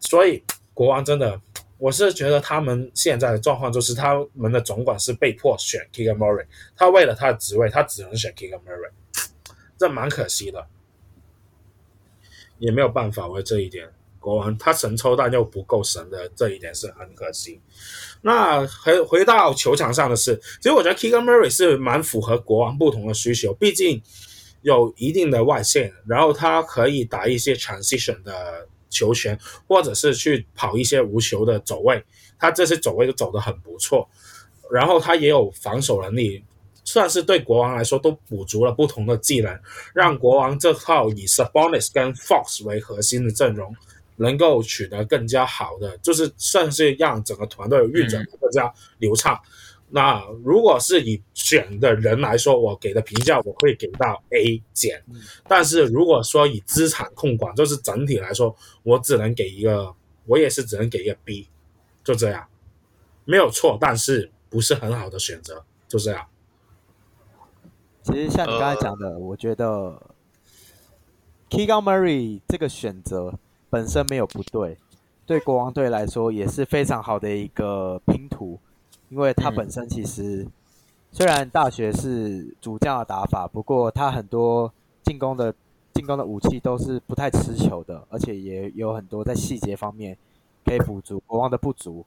[0.00, 1.38] 所以国王真的。
[1.84, 8.90] 我是觉得他们现在的状况就是，他们的总管是被迫选 Kegan Murray，他为了他的职位，他只能选 Kegan Murray，
[9.76, 10.66] 这蛮可惜的，
[12.58, 13.90] 也没有办法为这一点。
[14.18, 17.60] 国王他神抽，但又不够神的这一点是很可惜。
[18.22, 24.02] 那回回到球场上的事，其实我觉得 Keegan Murray 是蛮符合国王不同的需求，毕竟
[24.62, 28.68] 有一定的外线，然后他可以打一些 transition 的。
[28.94, 32.02] 球权，或者是去跑一些无球的走位，
[32.38, 34.08] 他这些走位都走得很不错。
[34.70, 36.42] 然后他也有防守能力，
[36.84, 39.60] 算是对国王来说都补足了不同的技能，
[39.92, 43.76] 让国王这套以 Sabonis 跟 Fox 为核心的阵容
[44.16, 49.38] 能够取得更加好的，就是算是让整个团队运转更加流畅。
[49.90, 55.00] 那如果是以选的人来说，我给的评价我会给到 A 减。
[55.46, 59.94] 但是如果说以资产控管，就是整体来说，我只能给一个，
[60.26, 61.48] 我也是只能给一个 B，
[62.02, 62.48] 就这样，
[63.24, 66.26] 没有错，但是不是很好的选择，就这样。
[68.02, 70.02] 其实像你刚才讲的，呃、我觉得
[71.48, 73.38] Keegan Murray 这个选择
[73.70, 74.76] 本身没有不对，
[75.24, 78.58] 对国王队来说也是非常好的一个拼图。
[79.14, 80.44] 因为他本身其实
[81.12, 84.72] 虽然大学是主将的打法，不过他很多
[85.04, 85.54] 进攻的
[85.92, 90.18] 进攻的武器都是不太持球的，而且也有很多在细节方面
[90.64, 92.04] 可以补足国王的不足。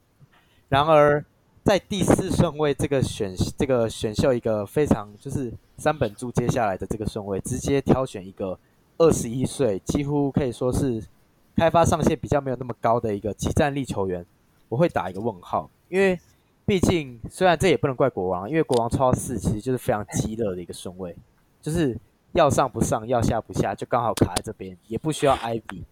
[0.68, 1.24] 然而
[1.64, 8.60] 在第四顺位这个选这个选秀一个非常就是三本柱接下来的这个顺位，直接挑选一个
[8.98, 11.02] 二十一岁，几乎可以说是
[11.56, 14.26] 开发上限比较没有那么高的一个即战力球员，
[14.68, 16.20] 我会打一个问号，因为。
[16.68, 21.16] 毕竟，虽然这也不能怪国王，因为国王抽到四其实就是非常 鸡肋的一个顺位，
[21.62, 21.98] 就是
[22.34, 25.84] 要上不上，要下不下，就刚好卡在这边，也不需要 Ivy。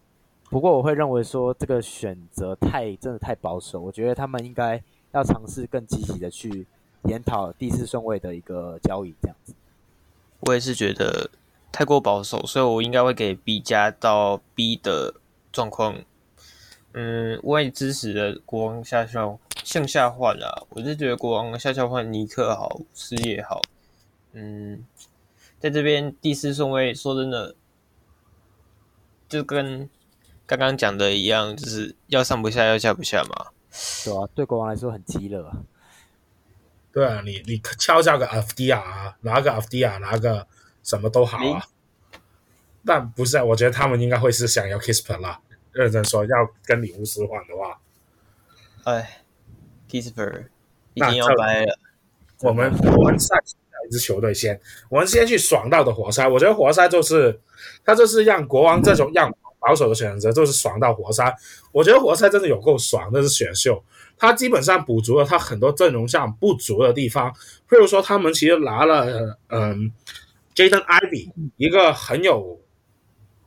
[0.49, 6.67] 不过我会认为说这个选择太真的太保守，我觉得他们应该要尝试更积极的去
[7.03, 9.53] 研讨第四顺位的一个交易，这样子。
[10.41, 11.29] 我也是觉得
[11.71, 15.15] 太过保守，所以我应该会给 B 加到 B 的
[15.53, 15.95] 状况。
[16.97, 23.61] 嗯，我也支持的国王下校向下换啊，我是觉得国王下校换尼克好，斯也好。
[24.31, 24.85] 嗯，
[25.59, 27.53] 在这边第四顺位，说真的，
[29.27, 29.89] 就跟
[30.45, 33.47] 刚刚讲的一样，就是要上不下，要下不下嘛。
[34.05, 35.57] 对啊，对国王来说很急了啊。
[36.93, 40.47] 对啊，你你敲下个阿夫迪亚，拿个阿夫迪亚，拿个
[40.81, 41.67] 什么都好啊。
[42.85, 45.41] 但不是啊，我觉得他们应该会是想要 Kispert 啦。
[45.75, 47.79] 认真说，要跟礼物交换的话，
[48.85, 49.23] 哎
[49.89, 50.45] ，Kispert
[50.93, 51.77] 已经要掰了。
[52.39, 53.35] 我们我们赛
[53.85, 54.59] 一支球队先，
[54.89, 56.27] 我们先去爽到的活塞。
[56.29, 57.39] 我觉得活塞就是
[57.83, 61.35] 他就是让国王这种让保守的选择，就是爽到活塞。
[61.73, 63.83] 我觉得活塞真的有够爽，那是选秀，
[64.17, 67.29] 他基本上补足了他很多阵容上不足的地方。
[67.69, 69.91] 譬如说，他们其实拿了嗯
[70.55, 72.61] ，Jaden Ivey 一个很有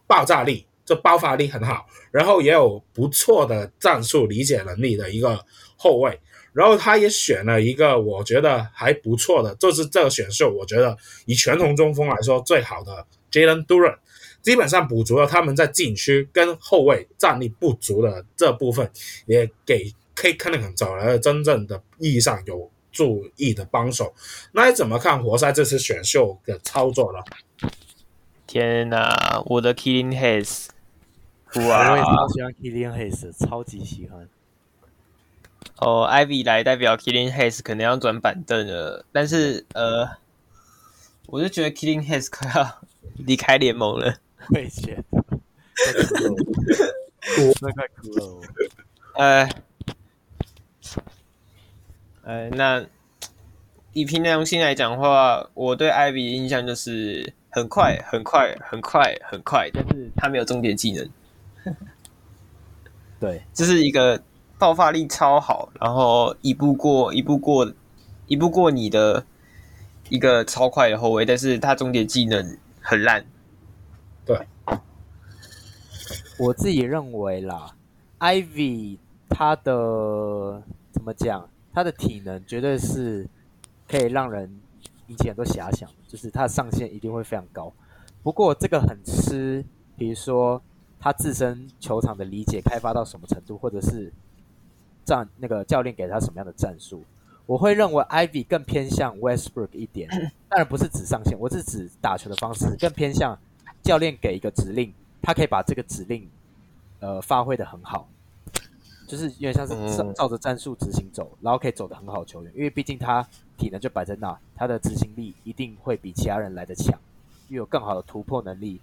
[0.07, 0.66] 爆炸力。
[0.89, 5.39] 这爆发力很好，然后也有不错的战术理解能力的一个
[5.76, 6.18] 后卫，
[6.55, 13.99] 然后他也选了一个我觉得还不错的，就是这个选秀，我觉得以全红中锋来说最好的 Jalen Duren，
[14.41, 18.91] 基本上补足了他们在禁区跟后卫战力不足的这部分，
[19.26, 24.14] 也给 Cade Cunningham 找来了真正的意义上有助益的帮手。
[24.53, 27.18] 那你怎么看活塞这次选秀的操作呢？
[28.47, 30.68] 天哪，我的 Killing Hayes。
[31.55, 31.93] 哇！
[31.93, 34.29] 我也超喜欢 Killing Hayes，超级喜欢。
[35.79, 40.09] 哦，Ivy 来代表 Killing Hayes 可能要转板凳了，但是呃，
[41.27, 42.81] 我就觉得 Killing Hayes 快要
[43.17, 44.17] 离开联盟了。
[44.51, 45.03] 我也觉得，
[47.35, 48.41] 哭，那快哭了。
[49.15, 49.49] 呃，
[52.23, 52.85] 呃，那
[53.93, 61.09] 以凭良心来讲的话，我对 Ivy 的印象就是很快、很快、很快、很快，但是他没有终结技能。
[63.21, 64.23] 对，这是一个
[64.59, 67.73] 爆发力超好，然后一步过一步过
[68.29, 69.27] 一步过你的
[70.09, 73.27] 一个超快的后卫，但是他终结技能很烂。
[74.25, 74.47] 对，
[76.39, 77.75] 我自己认为啦
[78.21, 78.99] ，Ivy
[79.29, 81.51] 他的怎么讲？
[81.75, 83.27] 他的体能绝对是
[83.89, 84.61] 可以让人
[85.09, 87.73] 引起很多遐想，就是他的上限一定会非常高。
[88.23, 89.65] 不过这个很吃，
[89.97, 90.63] 比如说。
[91.01, 94.13] 他自身球场的理解开发到什么程度，或者是
[95.05, 97.03] 战那个教练给他什么样的战术，
[97.47, 100.09] 我会认为 Ivy 更偏向 Westbrook 一点，
[100.51, 103.39] 当然不是指上限，我是指打球的方式更偏向
[103.83, 104.93] 教练给一个指令，
[105.23, 106.29] 他可以把这个指令
[107.01, 108.09] 呃发挥的很好，
[109.07, 113.27] 就是有点像是照照着战术执行走，然后可以走得很好的球员，因为毕竟他
[113.57, 116.99] 体能就摆在那，他的执行力一定会比其他人来的强，
[117.49, 118.81] 又有更好的突破能力，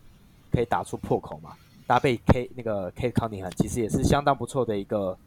[0.51, 1.55] 可以打出破口嘛。
[1.87, 5.17] 搭配 K 那个 Cade Cunningham 其实也是相当不错的一个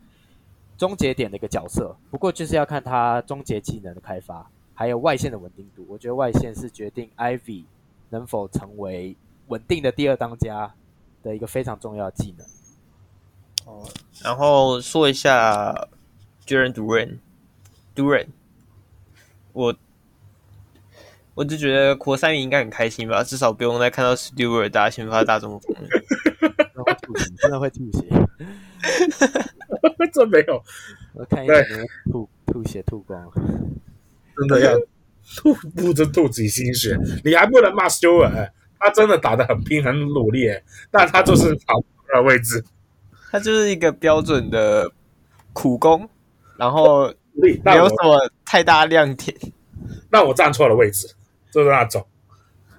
[0.76, 5.84] 终结点的一个角色，不过就是要看他终结技能的开发，还有外线的稳定度。
[5.88, 7.64] 我觉得外线是决定 Ivy
[8.10, 9.16] 能否成为
[9.48, 10.74] 稳定的第二当家
[11.22, 12.46] 的一个非常重要的技能。
[13.66, 13.88] 哦，
[14.22, 15.88] 然后说一下
[16.46, 18.26] Jalen Duren，Duren，
[19.52, 19.74] 我。
[21.34, 25.76] 我就觉得活塞应该很开心吧，至少不用再看到 Stewart 打先发大中锋
[27.08, 28.06] 吐血，真的会吐血。
[30.12, 30.62] 这没有，
[31.14, 31.54] 我看一下，
[32.10, 33.32] 吐吐血吐光了，
[34.36, 34.78] 真的要
[35.36, 36.98] 吐不知吐几心血。
[37.24, 40.48] 你还不能骂 Stewart，他真的打得很拼很努力，
[40.90, 42.64] 但他就是跑不出位置。
[43.30, 44.90] 他就是一个标准的
[45.52, 46.08] 苦工，
[46.56, 47.12] 然后
[47.64, 49.36] 没有什么太大亮点。
[50.10, 51.08] 那我站错了位置。
[51.50, 52.06] 就是那种，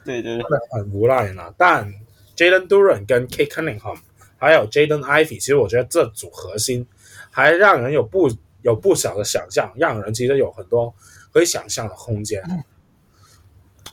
[0.05, 1.51] 对对对，很无赖呢。
[1.57, 1.91] 但
[2.37, 3.97] Jalen Duran 跟 Cade Cunningham
[4.39, 6.87] 还有 Jaden Ivey，其实我觉得这组核心
[7.29, 8.29] 还让人有不
[8.61, 10.93] 有不小的想象，让人其实有很多
[11.31, 12.41] 可以想象的空间。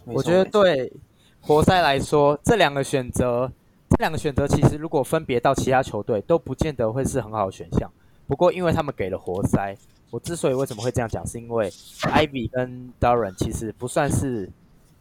[0.04, 0.92] 我觉得对
[1.40, 3.52] 活塞来说，这两个选择，
[3.90, 7.92] 这两个选择其实如果分别到其他球队，都不见得会是很好的选项。
[8.26, 9.76] 不过因为他们给了活塞，
[10.10, 11.68] 我之所以为什么会这样讲，是因为
[12.02, 14.50] Ivey 跟 Duren 其实不算是。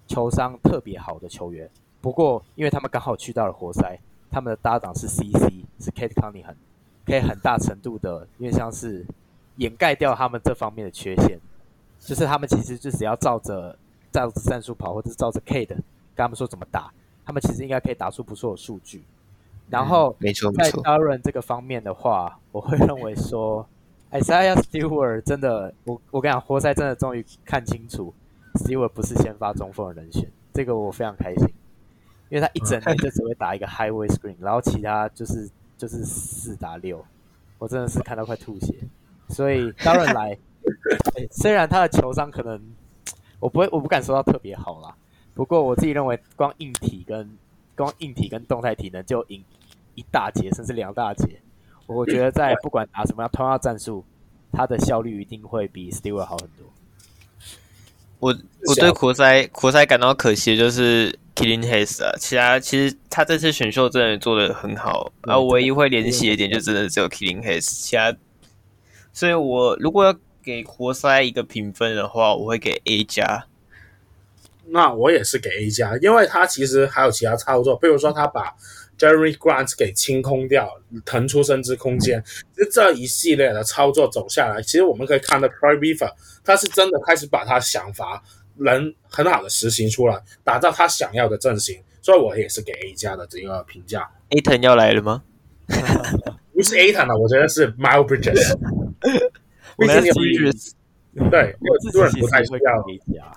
[0.08, 1.68] 球商特别好的球员，
[2.00, 4.00] 不过因为他们刚好去到了活塞，
[4.36, 6.56] 他们的搭档是 CC，是 Kate Cunningham，
[7.06, 9.06] 可以很大程度的，因为像是
[9.56, 11.40] 掩盖掉他们这方面的缺陷，
[12.00, 13.80] 就是他们其实就只要照着
[14.12, 16.92] 照着战术跑，或者是照着 Cade 跟他们说怎么打，
[17.26, 19.06] 他们其实应该可以打出不错的数据。
[19.70, 23.66] 然后，没错，在 Duren 这个方面的话，我会认为说
[24.12, 28.14] ，Isaiah Stewart 真的，我我跟你讲，活塞真的终于看清楚。
[28.56, 31.48] Stewart 不是先发中锋的人选，这个我非常开心，
[32.30, 37.06] 因为他一整年就只会打一个 highway screen，然后其他就是就是四打六，
[37.60, 38.74] 我真的是看到快吐血。
[39.30, 40.38] 所以当然来，
[41.16, 42.62] 欸，虽然他的球商可能
[43.40, 44.96] 我不会我不敢说他特别好啦，
[45.34, 47.38] 不过我自己认为光硬体跟
[47.76, 49.44] 光硬体跟动态体能就赢
[49.96, 51.40] 一大截甚至两大截，
[51.88, 54.04] 我觉得在不管打什么样同样战术，
[54.52, 56.66] 他的效率一定会比 Stewart 好很多。
[58.20, 58.36] 我
[58.68, 68.16] 我对活塞活塞感到可惜的就是 Killian Hayes 啊，其他其实他这次选秀真的做的很好，然后唯一会联系的点就真的只有 Killing Hayes，其他，
[69.12, 73.48] 所以我如果要给活塞一个评分的话，我会给 A 加。
[74.68, 78.56] 那我也是给 A 加，因为他其实还有其他操作，比如说他把
[78.98, 80.68] Jerry Grant 给清空掉，
[81.06, 82.24] 腾出升值空间，
[82.56, 86.12] 其实这一系列的操作走下来，其实我们可以看到 Troy Weaver
[86.44, 88.24] 他是真的开始把他想法
[88.58, 94.10] 能很好的实行出来，打造他想要的阵型，所以我也是给 A 加的这个评价。
[94.30, 95.24] Ayton 要来了吗？
[96.54, 98.58] 不是 Ayton 了，我觉得是 Miles Bridges。
[99.78, 100.12] 我们是
[101.30, 103.32] 对，我自己不太需要 A 加。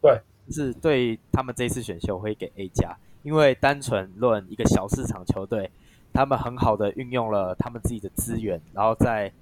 [0.00, 2.96] 对，是对他们这一次选秀会给 A 加。
[3.22, 5.70] 因为单纯论一个小市场球队，
[6.12, 9.32] 他们很好的运用了他们自己的资源，然后在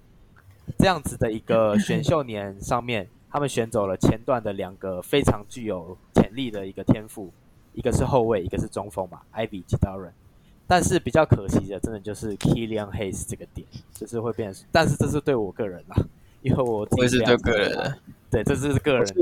[0.78, 7.32] 这样子的一个选秀年上面，他们选走了前段的两个非常具有潜力的一个天赋，
[7.72, 10.12] 一个是后卫，一个是中锋嘛，Ivy 及 Duren。
[10.66, 15.96] 但是比较可惜的，真的就是 Killian Hayes 这个点，就是会变，但是这是对我个人啦，
[16.42, 17.98] 因为我自己是对个人的，
[18.30, 19.14] 对，这是个人的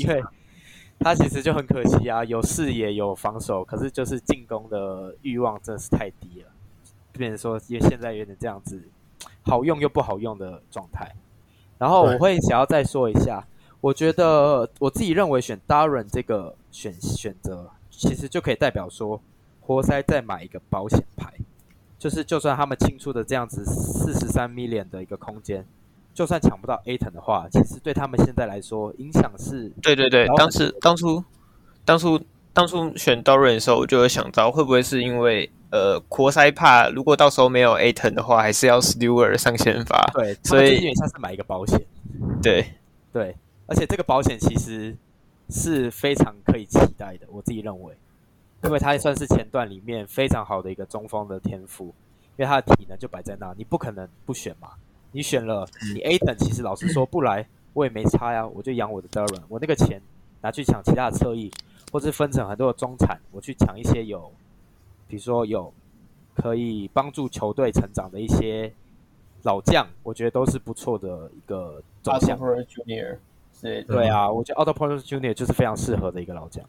[0.00, 0.22] 因为。
[0.98, 6.48] 他其实就很可惜啊，有视野有防守，可是就是进攻的欲望真的是太低了，
[7.12, 8.80] 变成说因为现在有点这样子，
[9.42, 11.12] 好用又不好用的状态。
[11.82, 13.44] 然后我会想要再说一下，
[13.80, 19.20] 我觉得我自己认为选 Darren 这个选选择，其实就可以代表说，
[19.60, 21.32] 活塞再买一个保险牌，
[21.98, 25.66] 就是就算他们清出的这样子四十三 million 的一个空间，
[26.14, 29.68] 就算抢不到 Ayton 的话，其实对他们现在来说影响是。
[29.82, 31.24] 对对对，当时当初
[31.84, 32.20] 当初
[32.52, 40.08] 当初选 Duren 的时候，我就有想到会不会是因为呃活塞怕如果到时候没有 Ayton 的话，还是要 Stewart 上先发。
[40.14, 41.80] 对，所以基本上是买一个保险。
[42.40, 42.64] 对
[43.12, 43.34] 对。
[43.66, 44.94] 而且这个保险其实
[45.48, 47.94] 是非常可以期待的，我自己认为，
[48.64, 51.86] 因为他也算是前段里面非常好的一个中锋的天赋，
[52.36, 54.68] 因为他的体能就摆在那，你不可能不选嘛。
[55.12, 60.02] 你选了，你 Ayton 其实老实说不来，我也没差呀，我就养我的 Duren，我那个钱
[60.42, 61.50] 拿去抢其他的侧翼，
[61.90, 64.30] 或是分成很多的中产，我去抢一些有，
[65.12, 65.70] 比如说有
[66.34, 68.72] 可以帮助球队成长的一些
[69.42, 72.38] 老将，我觉得都是不错的一个走向。
[73.60, 76.64] 对对啊，我觉得 Otto Porter Junior 就是非常适合的一个老将。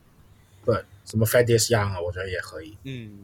[0.66, 0.76] 对，
[1.06, 2.78] 什么 Thaddeus Young 啊，我觉得也可以。
[2.84, 3.20] 嗯，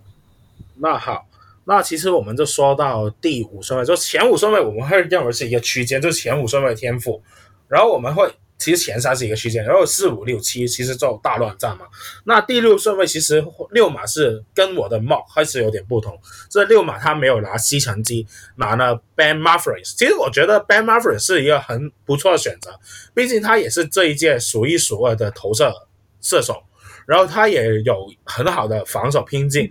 [0.75, 1.27] 那好，
[1.65, 7.21] 那其实我们就说到第五顺位，就前五顺位我们会认为是一个区间，就是前五顺位的天赋，
[7.67, 8.33] 然后我们会。
[8.59, 11.85] 其实前三是一个区间，然后四五六七其实就大乱战嘛。
[12.25, 19.81] 那第六顺位其实六马是跟我的 mock 开始有点不同，这六马他没有拿吸尘机，拿了 Ben Mathurin。
[19.83, 22.77] 其实我觉得 Ben Mathurin 是一个很不错的选择，
[23.13, 25.73] 毕竟他也是这一届数一数二的投射
[26.21, 26.61] 射手，
[27.07, 29.69] 然后他也有很好的防守拼劲。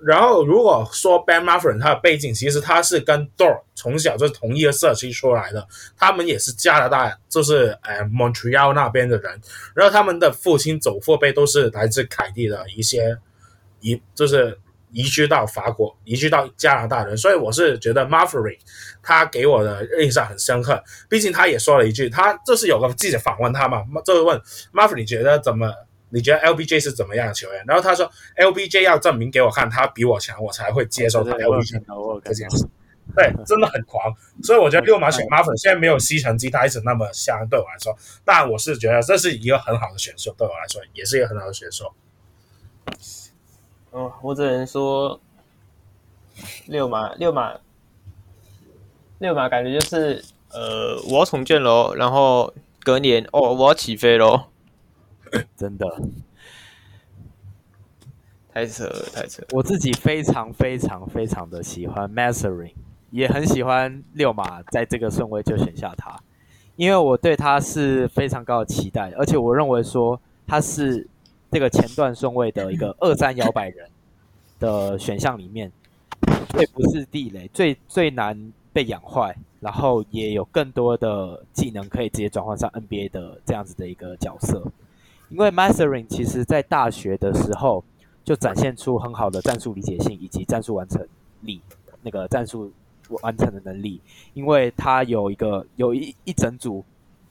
[0.00, 9.40] 然后，如果说 Ben Mathurin 他的背景，其实他是跟 Dor 从小就是同一个社区出来的，他们也是加拿大，就是呃 Montreal 那边的人。
[9.74, 13.18] 然后他们的父亲祖父辈都是来自凯蒂的一些
[13.80, 14.56] 移，就是
[14.92, 17.16] 移居到法国、移居到加拿大人。
[17.16, 18.58] 所以我是觉得 Mathurin
[19.02, 20.80] 他给我的印象很深刻。
[21.08, 24.40] 毕竟他也说了一句，他就是有个记者访问他嘛，就问
[24.72, 25.72] Mathurin 觉得怎么。
[26.10, 27.64] 你觉得 LBJ 是怎么样的球员？
[27.66, 31.82] 然后他说，LBJ 要证明给我看他比我强，我才会接受他 LBJ
[32.24, 32.66] 这件事。
[33.16, 34.14] 对，真的很狂。
[34.42, 41.94] 所以我觉得六马选 Mathurin 虽然没有吸尘机，他一直那么香，对我来说，但我是觉得这是一个很好的选手，对我来说也是一个很好的选手。
[43.92, 45.18] 嗯，我只能说，
[46.66, 47.54] 六马六马
[49.18, 54.44] 六马感觉就是，呃，我要重建喽，然后隔年哦，我要起飞喽。
[55.56, 55.86] 真的
[58.52, 59.48] 太扯了，太扯了！
[59.52, 62.72] 我自己非常非常非常的喜欢 Mathurin，
[63.10, 66.18] 也很喜欢六马在这个顺位就选下他，
[66.76, 71.06] 因为我对他是非常高的期待，而且我认为说他是
[71.50, 73.88] 这个前段顺位的一个二三摇摆人
[74.58, 75.70] 的选项里面
[76.50, 84.66] 最不是地雷，最最难被养坏，然后也有更多的技能可以直接转换上 NBA 的这样子的一个角色。
[85.30, 87.84] 因为 Masering 其实在大学的时候
[88.24, 91.06] 就展现出很好的战术理解性以及战术完成
[91.42, 91.60] 力，
[92.02, 92.72] 那个战术
[93.22, 94.00] 完成的能力。
[94.32, 96.82] 因为他有一个有一一整组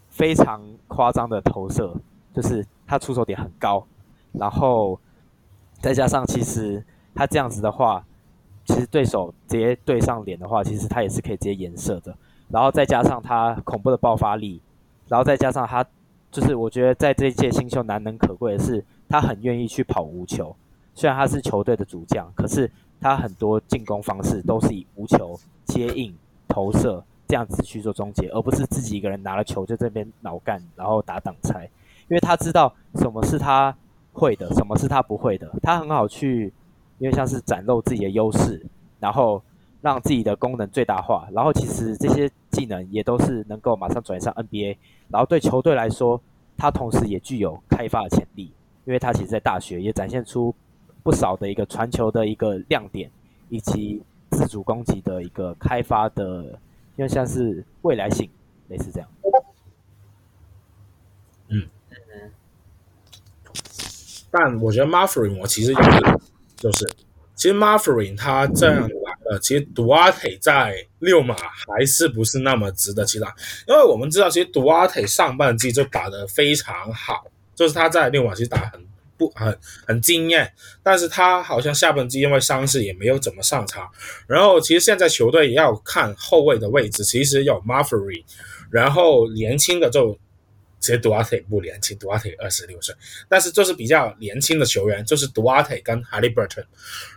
[0.09, 1.95] 非常夸张的投射，
[2.33, 3.85] 就是他出手点很高，
[4.33, 4.99] 然后
[5.79, 6.83] 再加上其实
[7.15, 8.05] 他这样子的话，
[8.65, 12.15] 其实对手直接对上脸的话，其实他也是可以直接颜射的。
[12.49, 14.61] 然后再加上他恐怖的爆发力，
[15.07, 15.83] 然后再加上他。
[16.37, 20.55] 就是我觉得在这一届新秀难能可贵的是，他很愿意去跑无球。
[20.93, 22.69] 虽然他是球队的主将，可是
[23.01, 25.35] 他很多进攻方式都是以无球
[25.65, 26.15] 接应、
[26.47, 31.67] 投射这样子去做终结，而不是自己一个人拿了球就这边脑干，然后打挡拆。
[32.07, 33.75] 因为他知道什么是他
[34.13, 35.51] 会的，什么是他不会的。
[35.63, 36.53] 他很好去，
[36.99, 38.63] 因为像是展露自己的优势，
[38.99, 39.41] 然后
[39.81, 41.27] 让自己的功能最大化。
[41.31, 44.77] 然后其实这些技能也都是能够马上转向 NBA。
[45.09, 46.21] 然后对球队来说，
[46.57, 48.51] 他同时也具有开发的潜力，
[48.85, 50.53] 因为他其实在大学也展现出
[51.03, 53.09] 不少的一个传球的一个亮点，
[53.49, 54.01] 以及
[54.31, 56.43] 自主攻击的一个开发的，
[56.95, 58.29] 因为像是未来性
[58.67, 59.09] 类似这样。
[61.49, 62.31] 嗯嗯。
[64.29, 65.79] 但我觉得 m a f f r i n 我其实有
[66.57, 66.85] 就是，
[67.33, 69.06] 其实 m a f f r i n 他这样来。
[69.29, 73.27] 呃，其实 Duarte 在六马还是不是那么值得期待，
[73.67, 77.25] 因为我们知道，其实 Duarte 上半季就打得非常好，
[77.55, 78.85] 就是他在六马其实打很
[79.17, 80.53] 不很很惊艳，
[80.83, 83.89] 但是他好像下半季因为伤势也没有怎么上场。
[84.27, 88.23] 然后其实现在球队也要看后卫的位置，其实有 Mathurin，
[88.69, 90.17] 然后年轻的就
[90.79, 92.93] 其实杜阿特不年轻，杜阿特二十六岁，
[93.27, 96.65] 但是就是比较年轻的球员，就是杜阿特跟 Haliburton。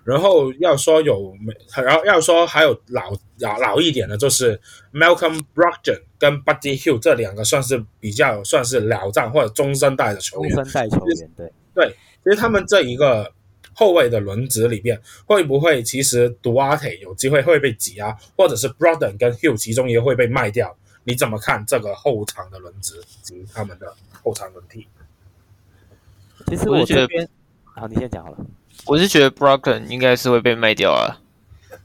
[0.04, 1.34] 然后要说有，
[1.76, 4.58] 然后要说还有老老老一点的，就是
[4.92, 10.54] Malcolm Brogdon 跟 Buddy Hield 这两个算是比较算是老将或者中生代的球员。
[10.54, 13.32] 中生代球员，对对，其实他们这一个
[13.74, 20.76] 后卫的轮值里边，会不会其实杜阿特有机会会被挤压，或者是 Brogdon 跟 Hield 其中一个会被卖掉？
[21.04, 24.86] 你怎么看这个后场的轮值及他们的后场轮替？
[26.46, 27.28] 其实我觉得，
[27.64, 28.36] 好，你先讲好了。
[28.86, 31.20] 我是觉得 Broken 应该是会被卖掉啊，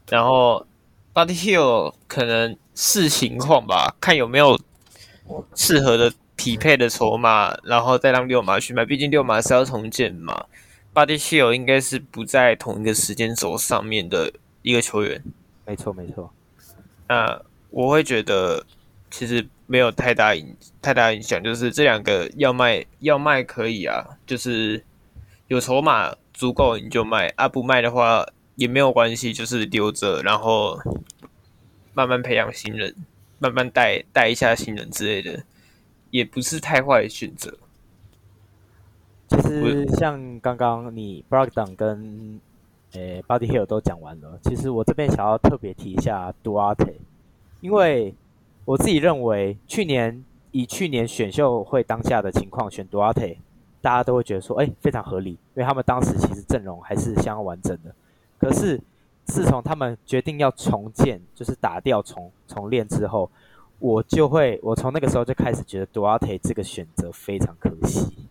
[0.08, 0.66] 然后
[1.14, 4.58] Buddy Hield 可能视情况吧，看有没有
[5.54, 8.84] 适合的匹配的筹码，然后再让六马去买。
[8.84, 10.46] 毕竟六马是要重建嘛
[10.94, 15.22] ，Buddy Hield 应该是不在同一个时间轴上面的一个球员。
[15.64, 16.32] 没错，没错。
[17.08, 18.64] 那我会觉得。
[19.18, 24.84] 其实没有太大影太大影响，就是这两个要卖要卖可以啊，就是
[25.48, 30.78] 有筹码足够你就卖啊，不卖的话也没有关系，就是留着，然后
[31.94, 32.94] 慢慢培养新人，
[33.38, 35.44] 慢慢带带一下新人之类的，
[36.10, 37.56] 也不是太坏的选择。
[39.28, 42.38] 其实像刚刚你 Brogdon 跟
[42.92, 46.96] 诶 Buddy Hield 都讲完了，其实我这边想要特别提一下 Duarte，
[47.62, 48.14] 因为。
[48.66, 53.36] 我自己认为，去年以去年选秀会当下的情况选 Duarte，
[53.80, 57.94] 大家都会觉得说，哎，非常合理，因为他们当时其实阵容还是相当完整的。
[58.38, 58.80] 可是
[59.24, 63.30] 自从他们决定要重建，就是打掉重重练之后，
[63.78, 68.26] 我就会，我从那个时候就开始觉得 Duarte 这个选择非常可惜，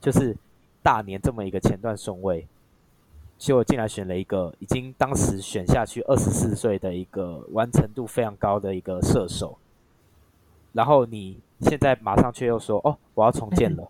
[0.00, 0.34] 就是
[0.82, 2.46] 大年这么一个前段顺位。
[3.36, 9.58] 结果竟然选了一个已经当时选下去二十四岁的一个完成度非常高的一个射手。
[10.76, 13.88] 然后你现在马上却又说哦，我要重建了，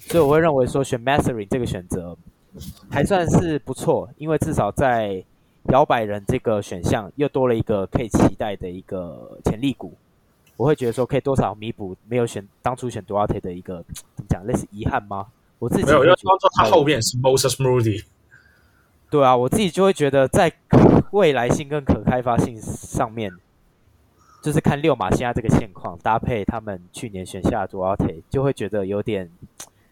[0.00, 2.16] 所以我会认为说选 Mathurin 这个选择
[2.90, 5.24] 还算是不错，因为至少在
[5.70, 9.94] 摇摆人这个选项又多了一个可以期待的一个潜力股，
[10.56, 15.28] 我会觉得说可以多少弥补没有选当初选 Duarte 的一个怎么讲类似遗憾吗？
[15.60, 18.04] 我自己没有，要说他后面是 Moses Moody，
[19.08, 20.52] 对啊，我自己就会觉得在
[21.12, 23.32] 未来性跟可开发性上面。
[24.46, 29.28] 就是看六马现在这个现况，搭配他们去年选下的 Duarte，就会觉得有点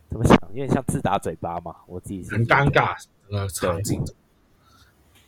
[0.09, 1.75] 怎么想，有点像自打嘴巴嘛。
[1.89, 2.95] 我自己是很尴尬
[3.29, 4.01] 那个场景。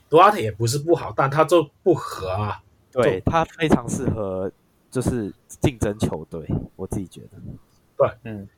[0.08, 2.62] Duarte 也不是不好，但他就不合啊。
[2.92, 4.48] 对，他非常适合
[4.92, 6.46] 就是竞争球队，
[6.76, 7.30] 我自己觉得。
[7.96, 8.48] 对，嗯。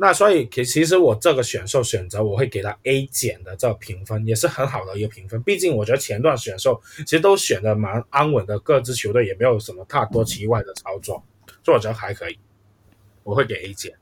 [0.00, 5.42] 那所以其其实我这个选秀选择，我会给他 A 减的这个评分，也是很好的一个评分。
[5.42, 11.20] 毕竟我觉得前段选秀其实都选的蛮安稳的，各支球队也没有什么太多奇怪的操作，
[11.64, 12.38] 所以我觉得还可以，
[13.24, 13.92] 我会给 A 减。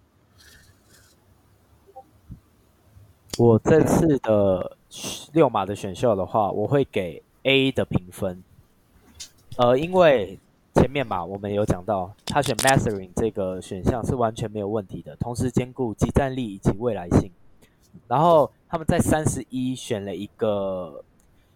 [3.39, 4.77] 我这次的
[5.33, 8.43] 六马的选秀的话，我会给 A 的评分，
[9.57, 10.39] 呃，因为。
[10.77, 17.31] 前面嘛，我们有讲到，他选 Mathurin 这个选项是完全没有问题的，同时兼顾即战力以及未来性。
[18.07, 21.03] 然后他们在三十一选了一个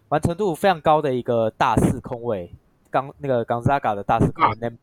[0.09, 2.51] 完成度非常高的一个大四空位，
[2.89, 4.77] 刚那个 Gonzaga 的大四空位 Nembhard，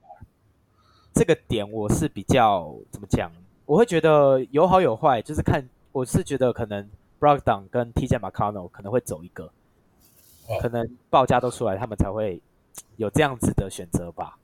[1.12, 3.30] 这个点我是比较怎么讲？
[3.66, 9.50] 我会觉得有好有坏，就是看我是觉得可能 Brogdon 跟 TJ McConnell 可能会走一个，
[10.62, 12.40] 可能报价都出来，他们才会。
[12.96, 14.38] 有这样子的选择吧，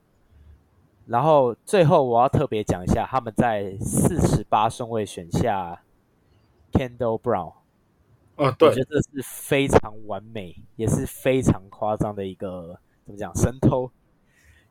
[1.05, 5.81] 然后最后我要特别讲一下，他们在四十八顺位选下
[6.71, 7.53] Kendall Brown，
[8.35, 13.91] 啊，对，我觉得这是非常完美，也是非常夸张的一个怎么讲神偷，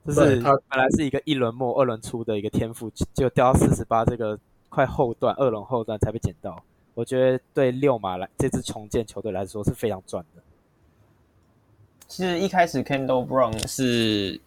[0.05, 4.39] 就是他本来是一个一轮末二轮出的一个天赋，就掉到四十八这个
[4.69, 6.62] 快后段二轮后段才被捡到，
[6.95, 10.43] 我觉得对六马来这支重建球队来说是非常赚的。
[12.09, 14.41] 其实一开始 Kendall Brown 是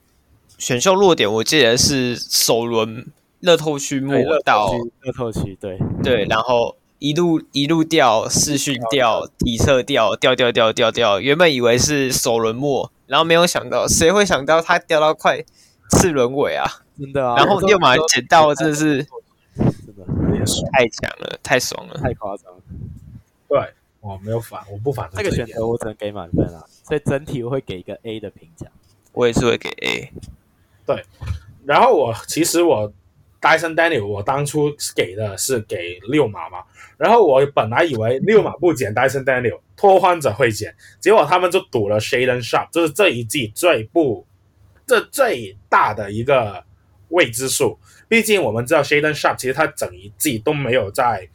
[0.57, 3.05] 选秀落点，我记得是首轮
[3.41, 15.43] 乐透区末到乐透区，对对，然后一路一路掉，视讯掉，体测掉，掉掉掉掉掉，原本以为是首轮末，然后没有想到，谁会想到他掉到快
[15.91, 16.65] 次轮尾啊？
[16.99, 17.35] 真的啊！
[17.37, 19.05] 然后又把它捡到，真的是
[19.55, 20.03] 真的
[20.71, 22.59] 太强了，太爽了，太夸张了。
[23.47, 23.59] 对，
[24.07, 26.63] 我没有反，我不反这个选择，我只能给满分啊。
[26.83, 28.67] 所以整体我会给一个 A 的评价，
[29.11, 30.11] 我也是会给 A。
[30.85, 31.03] 对，
[31.65, 32.91] 然后我其实我
[33.41, 36.63] Dyson Daniel 我当初给的是给六码嘛，
[36.97, 44.25] 然后我本来以为六码不减 Dyson Daniel，拓荒者会减，结果他们就赌了 Shaedon Sharpe，就是这一季最不
[44.85, 46.63] 这最大的一个
[47.09, 47.77] 未知数。
[48.07, 51.27] 毕竟我们知道 Shaedon Sharpe 其实他整一季都没有在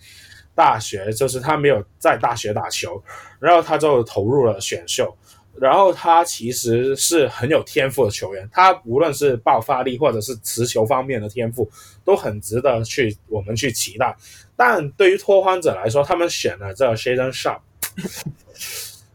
[0.54, 3.02] 大学，就是他没有在大学打球，
[3.40, 5.16] 然后他就投入了选秀。
[5.60, 11.70] 然后他其实是很有天赋的球员，他无论是爆发力或者是持球方面的天赋，
[12.06, 14.16] 都很值得去我们去期待。
[14.56, 17.60] 但对于拓荒者来说，他们选了这个 Shaedon Sharp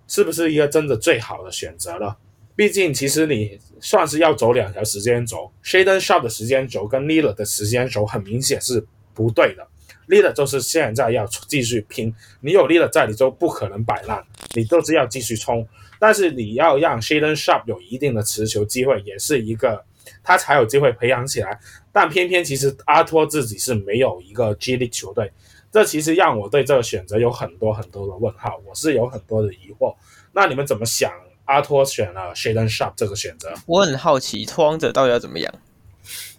[0.08, 2.16] 是不是一个真的最好的选择呢？
[2.56, 8.86] 毕竟，其实你算是要走两条时间轴，Shaedon Sharp 的时间轴跟 Lillard 的时间轴很明显是
[9.16, 9.68] 不对的。
[10.08, 14.24] Lillard 就是现在要继续拼，你有 Lillard 在，你就不可能摆烂，
[14.56, 15.68] 你都是要继续冲。
[16.00, 19.84] 但是你要让 Shaedon Sharp 有一定的持球机会，也是一个
[20.24, 21.60] 他才有机会培养起来。
[21.92, 25.32] 但偏偏其实阿托自己是没有一个 G League 球队，
[25.72, 29.96] 这其实让我对这个选择有很多很多的问号，我是有很多的疑惑。
[30.34, 31.12] 那你们怎么想？
[31.46, 33.54] 阿托选了 Shaedon Sharp 这个选择？
[33.68, 35.54] 我很好奇拓荒者到底要怎么样。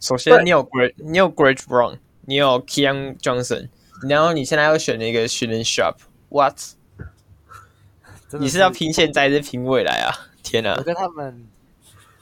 [0.02, 1.96] 首先， 你有 Greg，你有 Greg Brown，
[2.28, 3.70] 你有 Keon Johnson，
[4.06, 6.58] 然后你现在又选了一个 Shaedon Sharpe，What？
[8.38, 10.12] 你是要拼现在还是拼未来啊？
[10.42, 10.74] 天哪！
[10.76, 11.46] 我觉得他们，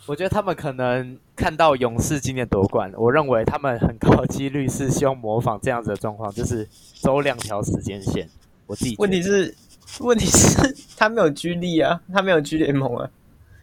[0.07, 6.68] 我觉得他们可能看到勇士今年夺冠，我认为他们很高几率是希望模仿这样子的状况，就是
[7.00, 8.28] 走两条时间线。
[8.68, 9.57] 我自己问题是，
[9.98, 13.11] 问题是他没有 G 力啊，他没有 G 联盟啊。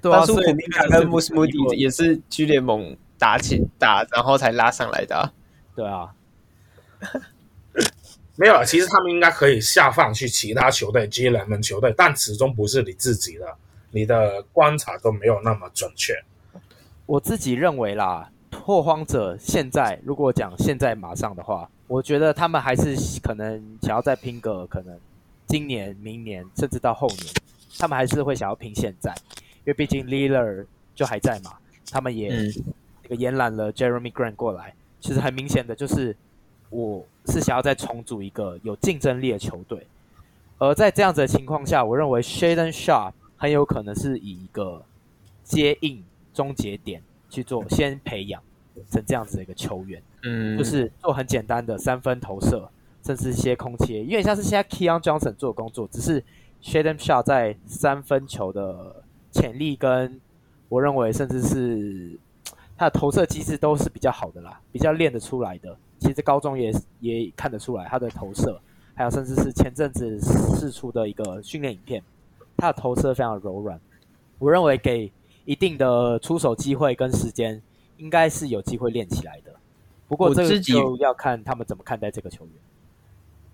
[0.02, 5.32] 对啊，所以你看跟穆斯穆迪也是 G 联盟打起打，然后才拉上来的啊。
[5.74, 6.14] 对啊。
[8.36, 13.46] 没有，其实他们应该可以下放去其他球队、G 联盟球队，但始终不是你自己的，
[13.92, 16.16] 你的观察都没有那么准确。
[17.06, 25.00] 我自己认为啦，拓荒者现在如果讲现在马上的话，我觉得他们还是可能想要再拼个可能
[25.46, 27.34] 今年、明年，甚至到后年，
[27.78, 31.54] 他们还是会想要拼现在，因为毕竟 Lillard 就还在嘛，
[31.92, 32.30] 他们也
[33.04, 36.18] 那个延揽了 Jeremy Grant 过来，其实很明显的就是。
[36.74, 39.86] 我是想要再重组一个有竞争力的球队，
[40.58, 44.84] 而在这样子的情况下，我认为 Shaedon Sharpe 很有可能是以一个
[45.44, 46.04] 接应
[46.34, 48.42] 终结点去做先培养
[48.90, 52.68] 成这样子的一个球员，嗯，就是做很简单的三分投射，
[53.06, 56.24] 甚至一些空切，有点像是现在 Keon Johnson 做的工作，只是
[56.64, 60.20] Shaedon Sharpe 在三分球的潜力跟
[60.70, 62.18] 我认为甚至是
[62.76, 65.78] 他的投射机制都是比较好的啦，比较练得出来的。
[66.04, 68.60] 其实高中也也看得出来他的投射，
[68.94, 70.20] 还有甚至是前阵子
[70.60, 72.04] 试出的一个训练影片，
[72.58, 73.80] 他的投射非常柔软。
[74.38, 75.10] 我认为给
[75.46, 77.62] 一定的出手机会跟时间，
[77.98, 79.54] 应该是有机会练起来的。
[80.10, 82.54] 不过这个就要看他们怎么看待这个球员。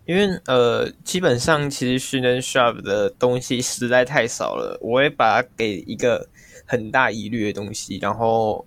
[0.06, 6.28] 因为呃，基本上其实 Shaedon Sharpe 的东西实在太少了，我会把它给一个
[6.66, 8.00] 很大疑虑的东西。
[8.02, 8.66] 然后，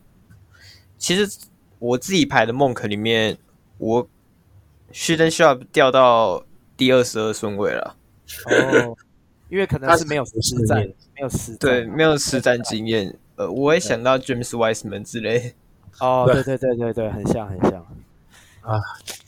[0.97, 1.39] 其实
[1.81, 3.37] 我自己排的 mock 里面。
[3.83, 4.09] 我
[4.93, 6.45] Shaedon Sharpe 掉到
[6.77, 7.97] 第二十二顺位了。
[8.47, 8.97] 哦，
[9.49, 10.33] 因为可能是没有实
[10.67, 13.19] 战，没有实对，没有实战经验。
[13.35, 15.55] 呃，我也想到 James Wiseman 之类。
[15.99, 17.85] 哦，对对对对对，很像很像。
[18.61, 18.81] 啊，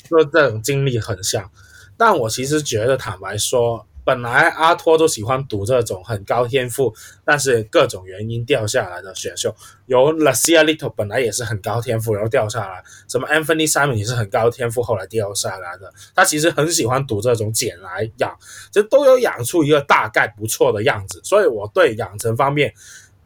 [0.09, 1.51] 就这种经历很像，
[1.97, 3.85] 但我其实觉得，坦白说。
[4.05, 6.95] 本来阿托都喜欢赌这种很高天赋，
[7.25, 9.55] 但是各种原因掉下来的选秀。
[9.87, 12.85] 有 Nassir Little 本来也是很高天赋，然后掉下来。
[13.09, 15.91] 什么 Anthony Simon 也是很高天赋，后来掉下来的。
[16.15, 18.37] 他其实很喜欢赌这种捡来养，
[18.71, 21.21] 这都有养出一个大概不错的样子。
[21.25, 22.75] 所以我对养成方面，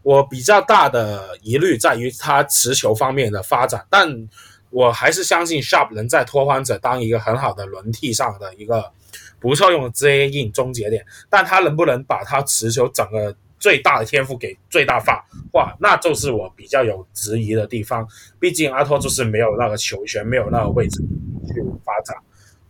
[0.03, 3.85] 我比较大的疑虑在于他持球方面的发展。
[3.91, 4.29] 但
[4.70, 8.93] 我还是相信 Sharp 能在拓荒者当一个很好的轮替上的一个。
[9.41, 15.24] 不错用的接应终结点，但他能不能把他持球整个最大的天赋给最大化？
[15.53, 18.07] 哇，那就是我比较有质疑的地方。
[18.39, 21.03] 毕竟阿托就是没有那个球权，没有那个位置
[21.47, 22.16] 去发展，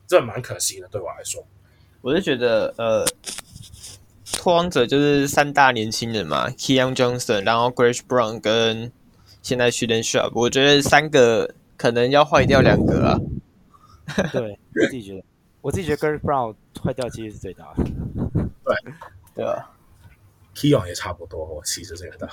[0.07, 0.89] 这蛮可惜的。
[0.89, 1.47] 对我来说，
[2.01, 3.05] 我是觉得，呃，
[4.33, 8.93] 拓荒者就是三大年轻人嘛，Keon Johnson，然后 Greg Brown 跟
[9.43, 13.19] 现在 Shaedon Sharpe，我觉得三个可能要坏掉两个啊。
[14.33, 15.23] 对，我自己觉得。
[15.69, 17.85] 我自己觉得 Greg Brown 坏掉几率是最大的。
[18.65, 18.95] 对，
[19.35, 19.71] 对啊
[20.55, 22.27] ，Keon 也差不多，我其实觉得。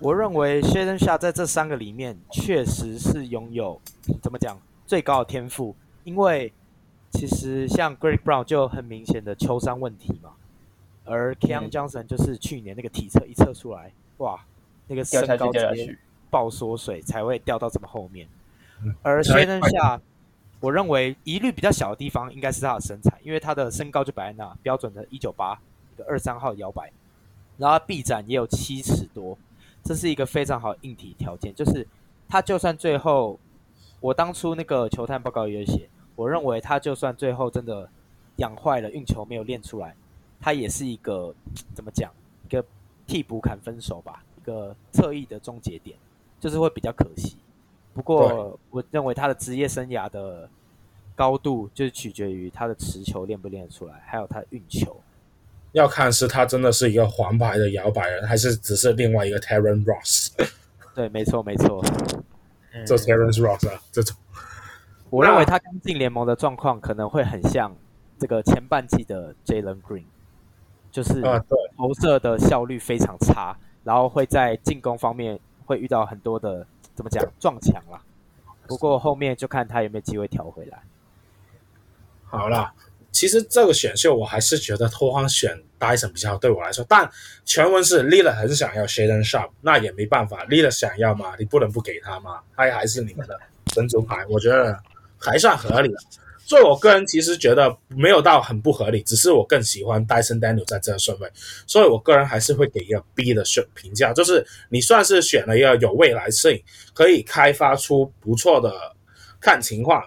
[0.00, 3.80] 我认为 Shaedon Sharpe 在这三个里面确实是拥有
[4.20, 6.52] 怎么讲最高的天赋，因为
[7.12, 10.30] 其实像 Greg Brown 就很明显的球商问题嘛，
[11.04, 14.44] 而 Keon Johnson 就是去年那个体测一测出来，哇，
[14.88, 15.96] 那个身高直接
[16.28, 18.26] 爆缩水才会掉到这么后面，
[19.02, 20.00] 而 Shaedon Sharpe
[20.60, 25.60] 我认为疑虑比较小的地方应该是他的身材，因为他的身高就摆在那，标准的一九八，
[25.94, 26.90] 一个二三号摇摆，
[27.58, 29.36] 然后臂展也有七尺多，
[29.84, 31.54] 这是一个非常好的硬体条件。
[31.54, 31.86] 就是
[32.28, 33.38] 他就算最后，
[34.00, 37.88] 我当初那个球探报告也有写，我认为他就算最后真的
[38.36, 39.94] 养坏了，运球没有练出来，
[40.40, 41.34] 他也是一个
[41.74, 42.10] 怎么讲，
[42.46, 42.64] 一个
[43.06, 45.96] 替补砍分手吧，一个侧翼的终结点，
[46.40, 47.36] 就是会比较可惜。
[47.96, 50.46] 不过我认为他的职业生涯的
[51.14, 55.00] 高度就是取决于他的持球练不练得出来，还有他的运球。
[55.72, 60.30] 要看是他真的是一个黄牌的摇摆人，还是只是另外一个 Terrence Ross。
[60.94, 61.82] 对，没错，没错，
[62.86, 64.14] 这 Terrence Ross 啊，这种。
[65.08, 67.74] 我认为他刚进联盟的状况可能会很像
[68.18, 70.04] 这个前半季的 Jalen Green，
[70.90, 71.22] 就是
[71.78, 76.66] 投射的效率非常差，然后会在进攻方面会遇到很多的
[76.96, 78.00] 怎么讲撞墙了。
[78.66, 80.82] 不过后面就看他有没有机会调回来。
[82.24, 82.72] 好了。
[83.12, 86.84] 其实这个选秀我还是觉得拓荒选 Dyson 比较好，对我来说。
[86.86, 87.10] 但
[87.46, 93.40] 全文是 Lila 很想要 Shaedon Sharp，那也没办法，Lila 想要嘛，你不能不给他嘛，他还是你们的
[93.72, 94.78] 神主牌，我觉得
[95.18, 95.94] 还算合理。
[96.46, 101.28] 所以我个人其实觉得没有到很不合理，只是我更喜欢 Dyson Daniel 在这个顺位，
[101.66, 106.62] 所以我个人还是会给一个 B 的选评价，就是你算是选了一个有未来性，
[106.94, 108.72] 可以开发出不错的，
[109.40, 110.02] 看情况。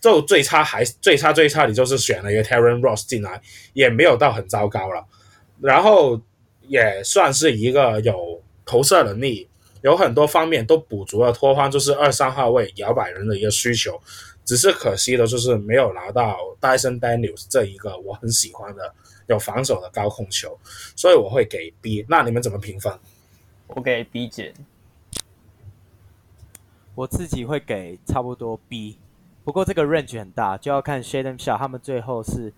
[0.00, 3.40] 就最差还最差最差，你就是选了一个 Terran Ross 进来，
[3.72, 5.06] 也没有到很糟糕了。
[5.60, 6.20] 然后
[6.66, 9.48] 也算是一个有投射能力，
[9.82, 13.96] 有很多方面都补足了拓荒就是二三号位摇摆人的一个需求。
[14.44, 18.94] 只是可惜的就是没有拿到 Dyson Daniels 这一个我很喜欢的
[19.26, 20.58] 有防守的高控球，
[20.96, 22.04] 所以我会给 B。
[22.08, 22.92] 那你们怎么评分？
[23.68, 24.52] 我给 B 减。
[26.94, 28.98] 我自己会给差不多 B。
[29.44, 32.52] 不过这个 range 很大，就要看 Shaedon Sharpe 他们最后是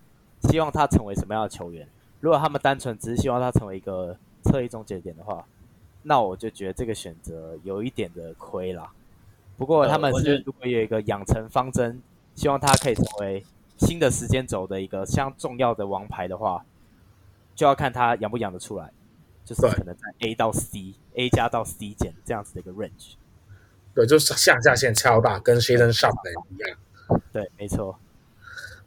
[0.49, 1.87] 希望他成为什么样的球员。
[2.19, 5.45] 如果他们单纯只是希望他成为一个侧翼终结点的话，
[6.03, 8.91] 那我就觉得这个选择有一点的亏啦。
[9.57, 12.01] 不过他们是如果有一个养成方针，
[12.35, 13.43] 希望他可以成为
[13.77, 16.65] 新的时间轴的一个相当重要的王牌的话，
[17.55, 18.91] 就要看他养不养得出来。
[19.45, 23.13] 就是可能在 A 到 C，A 加到 C 减这样子的一个 range。
[23.93, 27.21] 对，就是向下线超大，跟 Shaedon Sharpe 的一样。
[27.31, 27.99] 对，没错。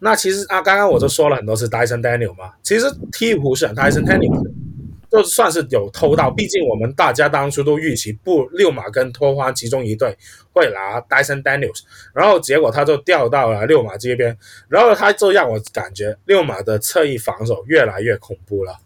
[0.00, 4.50] 那其实啊，刚刚我就说了很多次 Dyson Daniel 嘛，其实鹈鹕选 Dyson Daniel
[5.10, 10.16] 就算是有偷到，毕竟我们大家当初都预期不六马跟托荒其中一队
[10.52, 11.80] 会拿 Dyson Daniels，
[12.12, 14.36] 然后结果他就掉到了六马这边，
[14.68, 18.78] 然后他就让我感觉六马的侧翼防守越来越恐怖了。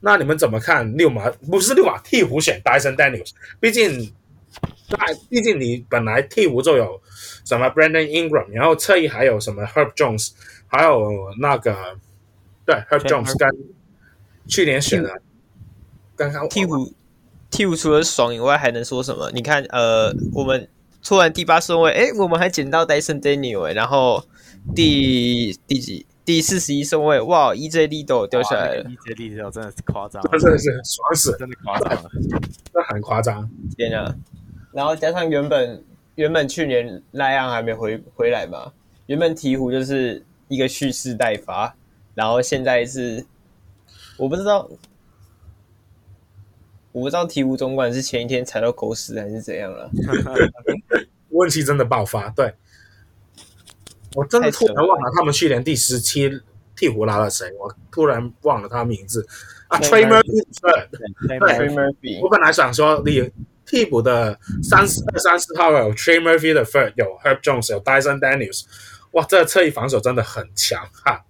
[0.00, 1.30] 那你们怎么看六马？
[1.30, 3.30] 不是六马，鹈鹕选 Dyson Daniels，
[3.60, 4.12] 毕竟，
[4.88, 7.00] 那毕竟你本来鹈鹕就有
[7.44, 10.30] 什么 Brandon Ingram，然后侧翼还有什么 Herb Jones，
[10.66, 11.98] 还有那个
[12.64, 13.48] 对 Herb Jones 跟
[14.50, 15.22] 去年选的，
[16.16, 16.92] 刚刚鹈鹕
[17.50, 19.30] 鹈鹕除了爽以外还能说什么？
[19.32, 20.68] 你看，呃，我们
[21.02, 24.24] 突然第八顺位，哎，我们还捡到 Dyson Daniels，然后
[24.74, 26.04] 第第几？
[26.22, 32.10] 第四十一顺位，哇！EJ Liddell 掉下来了，EJ Liddell 真的是夸张，真的是爽死，真的夸张了，
[32.72, 34.14] 这很夸张，天啊！
[34.72, 35.82] 然后加上原本
[36.14, 38.70] 原本去年赖昂还没回回来嘛，
[39.06, 41.74] 原本鹈鹕就是一个蓄势待发，
[42.14, 43.24] 然后现在是
[44.20, 44.68] 我不知道，
[46.92, 49.90] 我不知道鹈鹕总管是前一天踩到狗屎还是怎样了，
[51.30, 52.54] 问题真的爆发，对。
[54.14, 56.28] 我真的突然忘了他们去年第十七
[56.76, 59.26] 鹈鹕拿了谁，我突然忘了他名字
[59.68, 62.20] 啊，Trey Murphy 对，Trey Murphy。
[62.20, 63.30] 我本来想说你
[63.64, 68.64] 替补的三四二三四号有 Trey Murphy 的 third 有 Herb Jones 有 Dyson Daniels，
[69.12, 71.24] 哇，这个侧翼防守真的很强哈。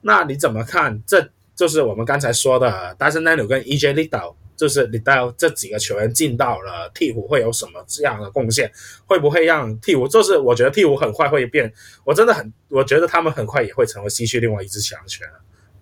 [0.00, 1.02] 那你怎么看？
[1.06, 4.34] 这就是我们刚才说的 Dyson Daniels 跟 EJ Liddell。
[4.56, 8.72] 就是你带这几个球员进到了鹈鹕，会有什么这样的贡献？
[9.04, 10.08] 会不会让鹈鹕？
[10.08, 11.70] 就是我觉得鹈鹕很快会变，
[12.04, 15.28] 我真的很，我觉得他们很快也会成为西区另外一支强权。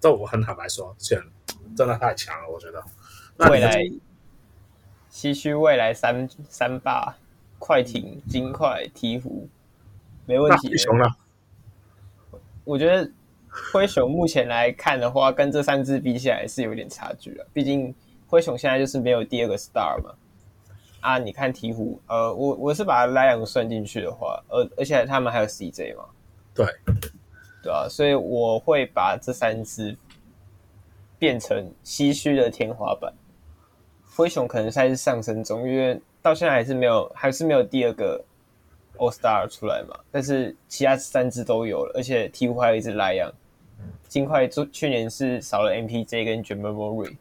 [0.01, 1.23] 这我很坦白说，选
[1.77, 2.83] 真的太强了，我觉得。
[3.49, 3.81] 未来
[5.09, 7.17] 西区未来三三霸，
[7.61, 9.47] 快艇、金块、鹈鹕，
[10.27, 10.71] 没问题。
[10.71, 11.05] 灰熊呢？
[12.65, 13.09] 我觉得
[13.73, 17.95] 灰熊目前来看的话，跟这三支比起来是有点差距了，毕竟。
[18.27, 20.13] 灰熊现在就是没有第二个 star 嘛？
[21.01, 26.05] 啊，你看鹈鹕，呃，我我是把莱昂算进去的话，而而且他们还有 CJ 嘛？
[26.53, 26.67] 对，
[27.63, 29.97] 对啊，所以我会把这三支
[31.17, 33.13] 变成唏嘘的天花板。
[34.17, 38.25] 灰熊可能还是上升中，因为到现在还是没有，还是没有第二个
[38.97, 39.97] All Star 出来嘛。
[40.11, 43.33] 但是其他三支都有了，而且鹈鹕还有一支莱昂。
[44.15, 47.17] 金块就去年是少了 MPJ 跟 Jamal Murray。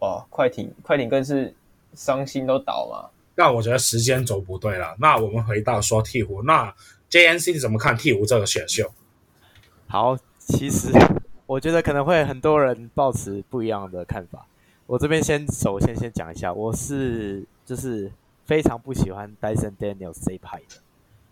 [0.00, 1.54] 哦，快艇，快艇更是
[1.94, 3.08] 伤心都倒嘛。
[3.36, 4.96] 那我觉得时间轴不对了。
[4.98, 6.74] 那我们回到说鵜鹕，那
[7.08, 8.90] JNC 你怎么看鵜鹕这个选秀？
[9.86, 10.90] 好，其实
[11.46, 14.48] 我觉得可能会很多人抱持不一样的看法。
[14.88, 18.10] 我这边先首先先讲一下，我是就是
[18.46, 20.74] 非常不喜欢 Dyson Daniels 这一派的。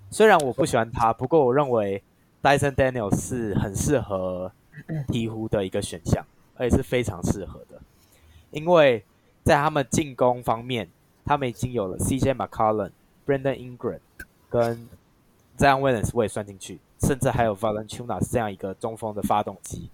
[0.08, 2.00] 虽然我不喜欢他，不过我认为
[2.46, 4.52] Dyson Daniels 是很适合
[5.08, 6.24] 鹈鹕的一个选项，
[6.56, 7.80] 而且是非常适合的，
[8.50, 9.04] 因为
[9.42, 10.88] 在他们进攻方面。
[11.28, 12.92] 他们已经有了 CJ McCollum、
[13.26, 13.98] Brandon Ingram
[14.48, 14.88] 跟
[15.58, 19.90] Zion Williams，我也算进去，甚至还有 Valanciunas 这样一个中锋的发动机。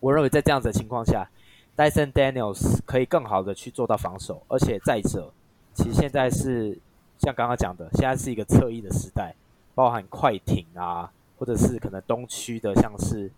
[0.00, 1.28] 我认为在这样子的情况下
[1.76, 5.30] ，Dyson Daniels 可以更好的去做到防守，而且再者，
[5.74, 6.78] 其实现在是
[7.18, 9.34] 像刚刚讲的，现在是一个侧翼的时代，
[9.74, 13.30] 包含快艇啊，或者是可能东区的像是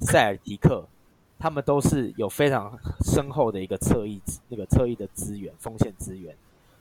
[0.00, 0.86] 塞尔提克。
[1.42, 4.20] 他们都是有非常深厚的一个侧翼，
[4.50, 6.36] 那个侧翼的资源、锋线资源。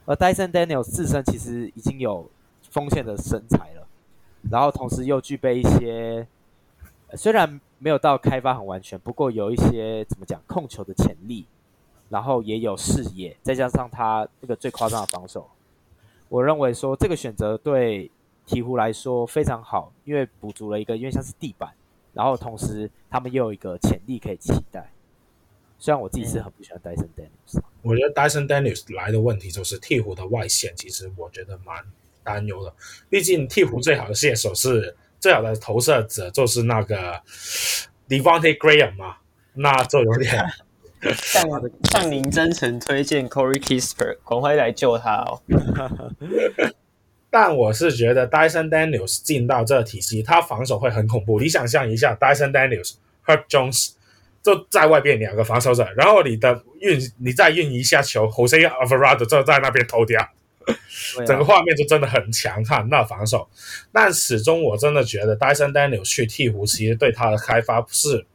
[0.06, 2.30] 而 Dyson Daniel 自身其实已经有
[2.70, 3.88] 锋线的身材了，
[4.52, 6.28] 然后同时又具备一些，
[7.14, 11.46] 虽然没有到开发很完全，不过有一些怎么讲控球的潜力，
[12.10, 15.50] 然后也有视野，再加上他那个最夸张的防守，
[16.28, 18.12] 我认为说这个选择对
[18.50, 21.70] 鹈鹕来说非常好，因为补足了一个因为像是地板。
[22.12, 24.92] 然后同时，他们又有一个潜力可以期待。
[25.78, 31.78] 虽然我自己是很不喜欢 Dyson Daniels，我觉得 Dyson Daniels 来的问题就是鹈鹕的外线，其实我觉得蛮
[32.24, 32.74] 担忧的。
[33.10, 37.22] 毕竟鵜鹕最好的射手是最好的投射者，就是那个
[38.10, 39.18] Devonte' Graham 嘛，
[39.54, 40.46] 那就有点
[41.14, 41.48] 向
[41.84, 45.40] 向您真诚推荐 Corey Kispert，赶快来救他哦。
[47.32, 51.40] 但我是觉得 Dyson Daniels 进到这个体系，他防守会很恐怖。
[51.40, 52.94] 你想象一下，Dyson Daniels、
[53.26, 53.92] Herb Jones
[54.42, 60.28] 就在外边两个防守者，然后你的运，你再运一下球，Jose Alvarado 就在那边偷掉，
[61.28, 63.48] 整个画面就真的很强悍，那防守。
[63.92, 68.26] 但始终我真的觉得 Dyson Daniels 去鹈鹕，其实对他的开发不是，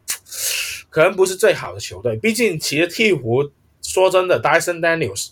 [0.89, 2.17] 可能不是最好的球队。
[2.17, 3.51] 毕竟，其实鹈鹕
[3.83, 5.31] 说真的，Dyson Daniels。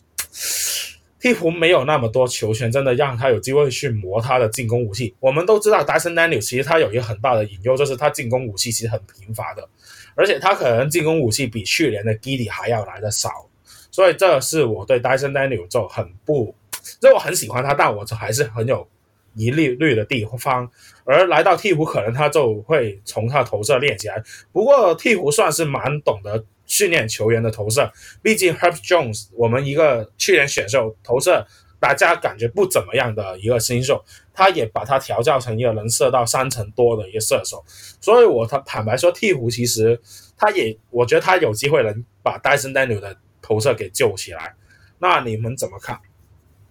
[1.23, 5.15] 鹈鹕没有那么多球权，真的让他有机会去磨他的进攻武器。
[5.21, 9.69] 我们都知道，Dyson Daniels 其实他有一个很大的隐忧，就是他进攻武器其实很贫乏的，
[10.17, 13.49] 而且他可能进攻武器比去年的 Giddey 还要来的少。
[13.93, 16.53] 所以这是我对 Dyson Daniels 就很不，
[17.01, 18.89] 就我很喜欢他，但我还是很有
[19.37, 20.69] 疑虑虑的地方。
[21.05, 24.21] 而来到鹈鹕，可能他就会从他的投射练起来。
[24.51, 26.45] 不过鹈鹕算是蛮懂得。
[26.73, 27.93] 训练球员的投射，
[28.23, 31.47] 毕竟 Herb Jones 我们一个去年选秀投射
[31.79, 37.63] 大家感觉不怎么样的一个新秀，他也把他调教成一个能射到三成多的一个射手，
[38.01, 40.01] 所以我他坦白说，鹈鹕其实
[40.35, 44.55] 他也我觉得他有机会能把 Dyson Daniel 的投射给救起来。
[44.99, 46.01] 那你们怎么看？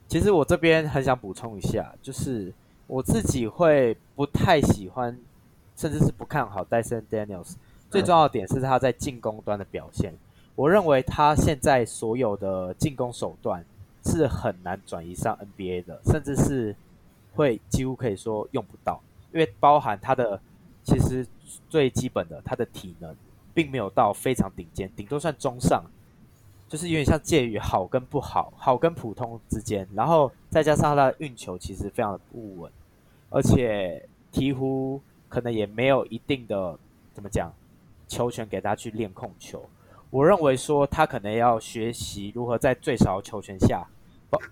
[0.07, 2.51] 其实我这边很想补充一下，就是
[2.87, 5.15] 我自己会不太喜欢，
[5.75, 7.53] 甚至是不看好 Dyson Daniels。
[7.91, 10.13] 最重要的点是他在进攻端的表现，
[10.55, 13.65] 我认为他现在所有的进攻手段
[14.05, 16.73] 是很难转移上 NBA 的，甚至是
[17.35, 19.01] 会几乎可以说用不到，
[19.33, 20.39] 因为包含他的
[20.83, 21.27] 其实
[21.69, 23.13] 最基本的他的体能
[23.53, 25.83] 并没有到非常顶尖，顶多算中上，
[26.69, 32.71] 就是有点像介于好跟不好、好跟普通之间，然后再加上他的运球其实非常的不稳，
[33.29, 36.79] 而且鹈鹕可能也没有一定的
[37.13, 37.51] 怎么讲。
[38.11, 39.63] 球权给他去练控球，
[40.09, 43.87] 我认为说他可能要学习如何在最少球权下，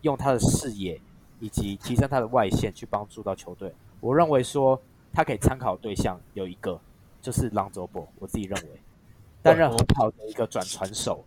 [0.03, 0.97] 用他的视野
[1.41, 3.75] 以及提升他的外线去帮助到球队。
[3.99, 4.81] 我认为说
[5.11, 6.79] 他可以参考对象有一个
[7.21, 8.79] 就是 Lonzo Ball，我自己认为
[9.41, 11.25] 担任很好的一个转传手，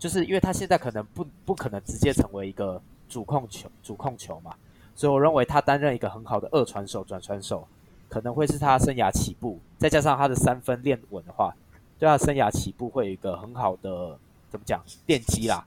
[0.00, 4.52] 就是因为他现在可能不不可能直接成为一个主控球主控球嘛，
[4.96, 7.68] 所以我认为他担任一个很好的二传手转传手。
[8.12, 11.56] 可能会是他生涯起步，再加上他的三分练稳的话，
[11.98, 14.18] 对他生涯起步会有一个很好的
[14.50, 15.66] 怎么讲奠基啦，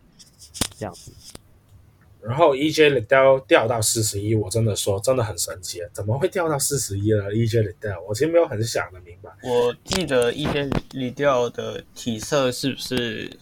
[0.77, 1.11] 这样子。
[2.21, 9.31] 然后 EJ Liddell 掉到四十一，我真的说真的很神奇，怎么会掉到四十一了？EJ Liddell，我其实没有很想的明白。
[9.41, 13.39] 我记得 EJ Liddell 的体色是不是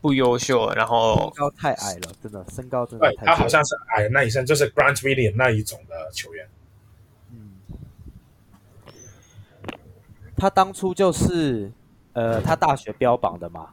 [0.00, 0.72] 不优秀？
[0.72, 3.26] 然后身高太矮了，真的身高真的太矮。
[3.26, 6.48] 他好像是矮那一身，就是 Grant Williams 那一种的球员。
[10.36, 11.70] 他当初就是，
[12.12, 13.70] 呃，他大学标榜的嘛，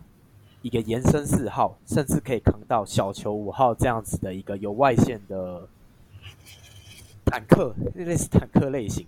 [0.61, 5.68] 一个延伸四号，甚至可以扛到小球五号这样子的一个有外线的
[7.26, 9.06] 坦克，类似坦克类型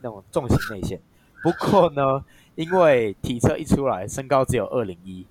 [0.00, 1.00] 那种重型内线。
[1.42, 2.24] 不过呢，
[2.56, 5.24] 因为体测一出来，身高只有二零一，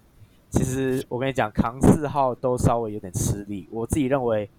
[0.50, 3.68] 其实我跟你讲，扛四号都稍微有点吃力。
[3.72, 4.50] 我自己认为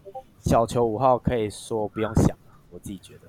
[0.40, 3.20] 小球五号可以说不用想了，我自己觉得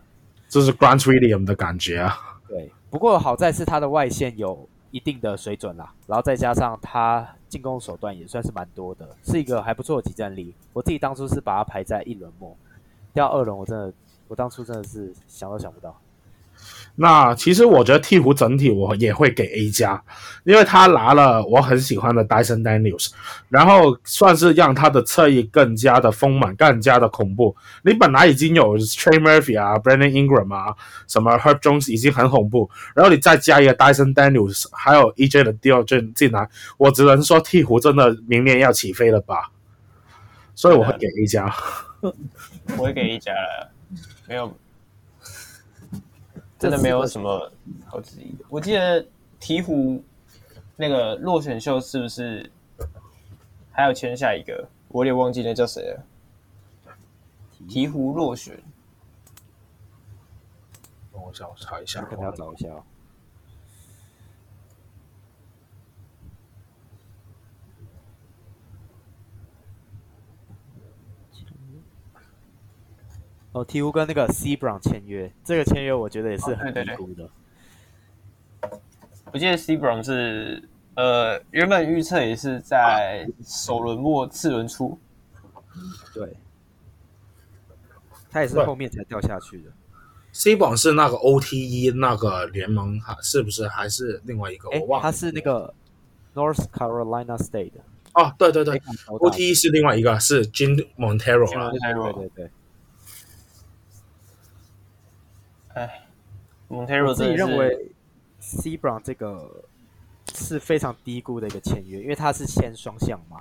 [0.49, 2.39] 这是 Grant Williams 的感觉啊。
[2.47, 10.55] 对，不过好在是他的外线有一定的水准啦，然后再加上他进攻手段也算是蛮多的，是一个还不错的集战力。
[10.73, 12.55] 我自己当初是把他排在一轮末，
[13.13, 13.93] 掉二轮我真的，
[14.27, 15.95] 我当初真的是想都想不到。
[17.01, 20.03] 那其实我觉得鹈鹕整体我也会给 A 加，
[20.43, 23.11] 因为他拿了我很喜欢的 Dyson Daniels，
[23.47, 27.55] 然后算是让他的侧翼更加的丰满，更加的恐怖。
[27.83, 30.75] 你本来已经有 Trey Murphy 啊，Brandon Ingram 啊，
[31.07, 39.51] 什么 Herb Jones 已经很恐怖，然后你再加一个 Dyson Daniels，还有 EJ 的 Dior 进来，我只能说鹈鹕真的明年要起飞了吧？
[40.53, 41.55] 所以我会给 A 加，
[42.77, 43.71] 我会给 A 加了，
[44.27, 44.53] 没有。
[46.59, 47.51] 真的没有什么
[47.85, 48.45] 好质疑的。
[48.49, 49.01] 我记得
[49.39, 49.99] 鹈鹕
[50.75, 52.51] 那个落选秀是不是
[53.71, 54.67] 还有签下一个？
[54.89, 56.03] 我有点忘记那叫谁了。
[57.67, 58.55] 鹈鹕落选，
[61.11, 62.67] 等我一下，我查一下，可能要找一下。
[62.69, 62.83] 哦，
[73.51, 77.29] 鵜鹕跟那个 C Brown 签约，这个签约我觉得也是很低估的。
[79.31, 84.97] 我记得 C Brown 是呃，原本预测也是在首轮末次轮初，
[86.13, 86.35] 对，
[88.29, 89.71] 他也是后面才掉下去的。
[90.31, 94.69] C Brown 是那个 OTE 那个联盟，还，是不是还是另外一个？
[94.69, 95.73] 我忘了，他是那个
[96.35, 97.71] North Carolina State。
[98.13, 101.71] 哦，对对对，OTE 是另外一个，是 Jim Montero 了。
[101.71, 102.51] 对对对。
[105.79, 106.01] 哎，
[106.67, 107.89] 蒙特罗自己认为
[108.41, 109.63] ，C Brown 这个
[110.33, 113.39] 是非常低估的一个签约，因为他是签双向嘛。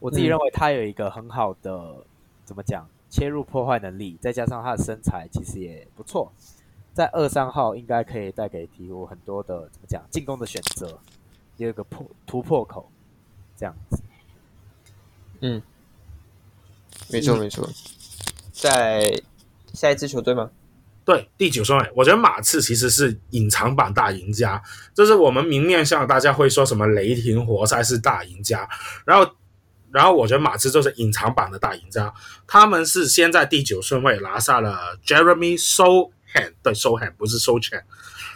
[0.00, 2.04] 我自己认为他有一个很好的、嗯、
[2.44, 6.32] 怎么讲切入破坏能力，再加上他的身材其实也不错，
[6.92, 10.98] 在二三号应该可以带给鹈鹕很多的怎么讲进攻的选择，
[11.56, 12.90] 有一个破突破口
[13.56, 14.02] 这样子。
[15.42, 15.62] 嗯，
[17.12, 17.64] 没错没错，
[18.50, 19.22] 在
[19.72, 20.50] 下一支球队吗？
[21.10, 24.62] 对，第九顺位，我觉得马刺其实是隐藏版大赢家，
[24.94, 28.68] 就是我们明面上大家会说什么雷霆、活塞是大赢家，
[29.04, 29.28] 然后，
[29.90, 32.14] 然后我觉得马刺就是隐藏版的大赢家，
[32.46, 37.82] 他们是先在第九顺位拿下了 Jeremy Sochan，对，Sochan 不是 Sochan，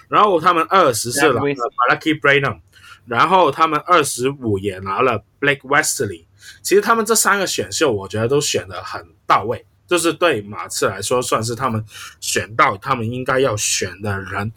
[0.09, 2.59] 然后他们二十是拿了 Malaki Branham，
[3.07, 6.25] 然后他们二十五也拿了 Blake Wesley，
[6.61, 9.65] 其实他们这三个选秀，我觉得都选的很到位。
[9.87, 11.85] 就是对马刺来说，算是他们
[12.19, 14.51] 选到他们应该要选的人，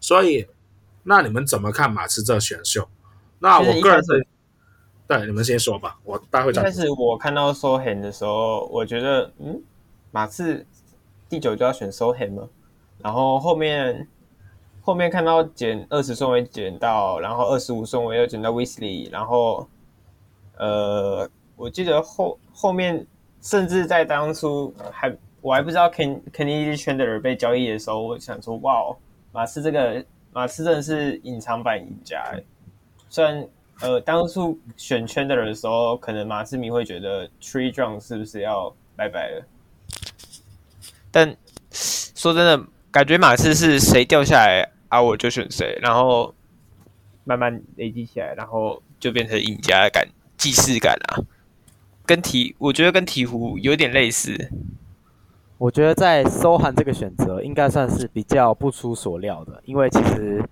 [0.00, 0.44] 所以
[1.04, 2.88] 那你们怎么看马刺这选秀？
[3.38, 4.26] 那我个人是，
[5.06, 6.64] 对你们先说吧，我待会再。
[6.64, 9.62] 开始我看到 Sochan 的时候，我觉得嗯，
[10.10, 10.66] 马刺
[11.28, 12.48] 第九就要选 Sochan 吗？
[12.98, 14.08] 然后后面
[14.82, 19.68] 后面看到减二十顺位减到，然后二十五顺位又减到 Wesley，然后
[20.56, 23.06] 呃，我记得后后面。
[23.44, 28.96] 甚至在当初还我还不知道 Ken Kennedy Chandler 被交易的时候，我想说，哇哦，
[29.32, 30.02] 马刺这个
[30.32, 32.24] 马刺真的是隐藏版赢家。
[33.10, 33.46] 虽然
[33.80, 39.46] 呃当初选 Chandler 的时候，可能马刺迷会觉得 Tre Jones 是不是要拜拜了？
[41.10, 41.36] 但
[41.70, 46.34] 说真的，感觉马刺是谁掉下来啊，我就选谁，然后
[47.24, 50.08] 慢慢累积起来，然后就变成赢家的感
[50.38, 51.20] 既视感啊。
[52.06, 54.50] 跟鵜，我觉得跟鵜鹕有点类似。
[55.56, 60.46] 我觉得在 Sochan 这个选择应该算是比较不出所料的，因为其实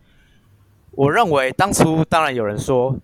[0.92, 2.96] 我认为当初当然有人说，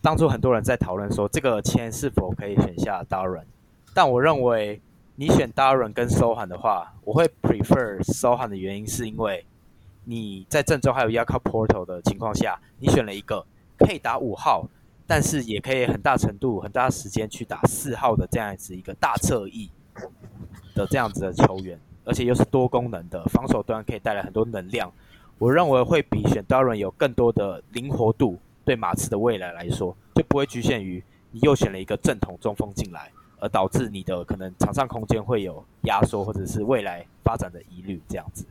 [0.00, 3.44] 当初很多人在讨论说这个签是否可以选下 Darren，
[3.92, 4.80] 但我认为
[5.16, 9.44] 你选 Darren 跟 Sochan 的话，我会 prefer Sochan 的原因是因为
[10.04, 13.44] 你在阵中还有 Jakob Poeltl 的情况下，你选了一个
[13.76, 14.68] 可以打五号。
[15.10, 19.70] 但是也可以很大程度、很大时间去打四号的这样子一个大侧翼
[20.74, 24.92] 的这样子的球员，而且又是多功能的防守端，可以带来很多能量。
[25.38, 33.10] 我认为会比选 Darren 有更多的灵活度，对马刺的未来来说，就不会局限于你又选了一个正统中锋进来，
[33.40, 38.44] 而导致你的可能场上空间会有压缩，或者是未来发展的疑虑这样子。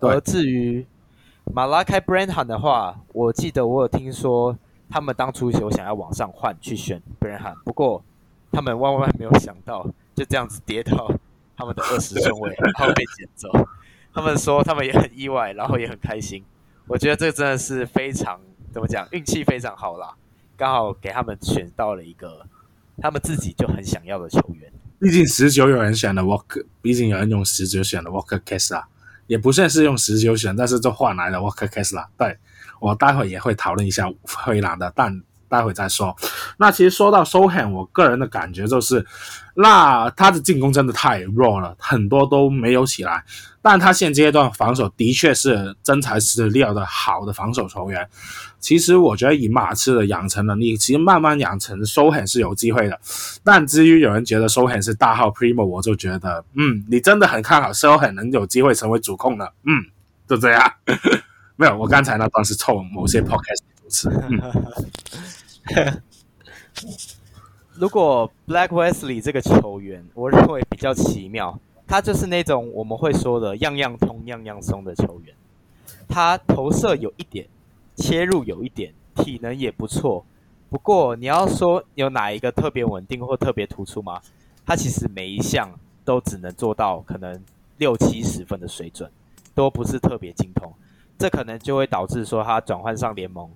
[0.00, 0.84] 而至于
[1.54, 4.54] Malaki Branham 的话，我记得我有听说。
[4.88, 8.02] 他们当初有想要往上换去选 Branham，不过
[8.52, 11.12] 他们万万没有想到就这样子跌到
[11.56, 13.48] 他们的二十顺位， 然后被捡走。
[14.14, 16.42] 他们说他们也很意外，然后也很开心。
[16.86, 18.40] 我觉得这真的是非常
[18.72, 20.14] 怎么讲，运气非常好啦。
[20.56, 22.46] 刚好给他们选到了一个
[23.02, 24.72] 他们自己就很想要的球员。
[24.98, 28.84] 毕竟十九有人选了 Walker，毕竟有人用十九选了 Walker Kessler，
[29.26, 32.06] 也不算是用十九选，但是就换来了 Walker Kessler。
[32.16, 32.38] 对，
[32.80, 35.22] 我待会也会讨论一下灰狼的，但。
[35.48, 36.12] 待会再说。
[36.58, 39.06] 那其实说到 Sohan，我个人的感觉就是，
[39.54, 43.24] 那他的进攻真的太弱了，很多都没有起来。
[43.62, 48.08] 但他现阶段防守的确是真材实料的好的防守球员。
[48.58, 52.98] 其实我觉得以马刺的养成能力，其实慢慢养成 Sohan 是有机会的。
[53.44, 59.52] 但至于有人觉得 Sohan 是大号 Primo，我就觉得，嗯，你真的很看好 Sohan 能有机会成为主控的？
[59.64, 59.84] 嗯，
[60.28, 60.72] 就这样。
[61.56, 64.08] 没有，我刚才那段是凑某些 Podcast 主持。
[64.08, 66.02] 嗯
[67.78, 75.34] 如果 Blake Wesley 这个球员，我认为比较奇妙，他就是那种我们会说的样样通样样松的球员。
[76.08, 77.46] 他投射有一点，
[77.96, 80.24] 切入有一点，体能也不错。
[80.70, 84.22] 不过你要说有哪一个特别稳定或特别突出吗？
[84.64, 85.70] 他其实每一项
[86.04, 87.42] 都只能做到可能
[87.76, 89.10] 六七十分的水准，
[89.54, 90.72] 都不是特别精通。
[91.18, 93.50] 这可能就会导致说他转换上联盟。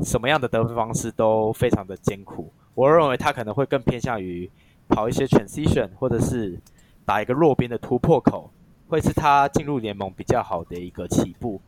[0.00, 4.50] 什么样的得分方式都非常的艰苦，我认为他可能会更偏向于
[4.88, 6.58] 跑一些 transition，或者是
[7.04, 8.50] 打一个弱边的突破口，
[8.88, 11.60] 会是他进入联盟比较好的一个起步。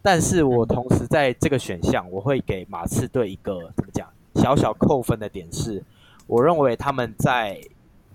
[0.00, 5.84] 但是我同时在这个选项，我会给马刺队一个怎么讲小小扣分的点是，
[6.26, 7.60] 我认为他们在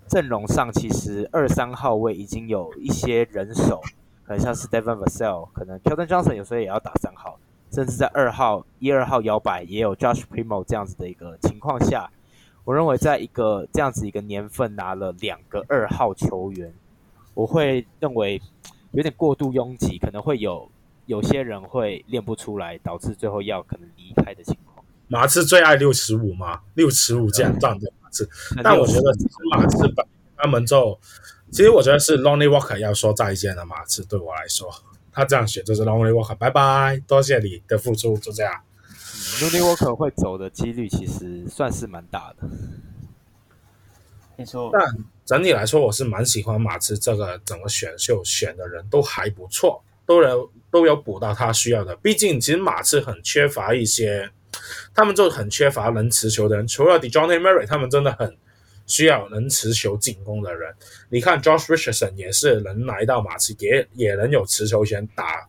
[0.08, 3.80] 阵容上其实二三号位已经有一些人手，
[4.32, 7.38] 可能像是 Devin Vassell，可能 Keldon Johnson 有时候也要打三号。
[7.70, 12.10] 甚至在二号、一二号摇摆也有 Josh Primo 这样子的一个情况下，
[12.64, 16.74] 我认为在一个这样子一个年份拿了两个二号球员，
[17.34, 18.41] 我会认为
[18.91, 20.70] 有点过度拥挤，可能会有
[21.08, 24.86] 有些人会练不出来，导致最后要可能离开的情况。
[25.10, 28.30] 马刺最爱六尺五嘛，六尺五这样站的马刺，
[28.64, 30.06] 但我觉得其实马刺把
[30.38, 30.98] 他们就，
[31.52, 34.73] 其实我觉得是 Lonnie Walker 要说再见了马刺，对我来说。
[35.11, 38.53] 他这样选就是 Lonnie Walker，拜拜，多谢你的付出，就这样。
[39.41, 42.48] Lonnie Walker 会走的几率其实算是蛮大的，
[44.38, 44.69] 没错。
[44.72, 44.82] 但
[45.26, 51.94] 整体来说，我是蛮喜欢马刺这个整个选秀选的人都还不错，都有都有补到他需要的。
[51.98, 54.32] 毕竟其实马刺很缺乏一些，
[54.95, 58.38] 他们就很缺乏能持球的人，除了 Dejounte Murray，他们真的很。
[58.91, 60.69] 需要能持球进攻的人，
[61.07, 65.47] 你看 Josh Richardson 也是能来到马刺，也也能有持球权打，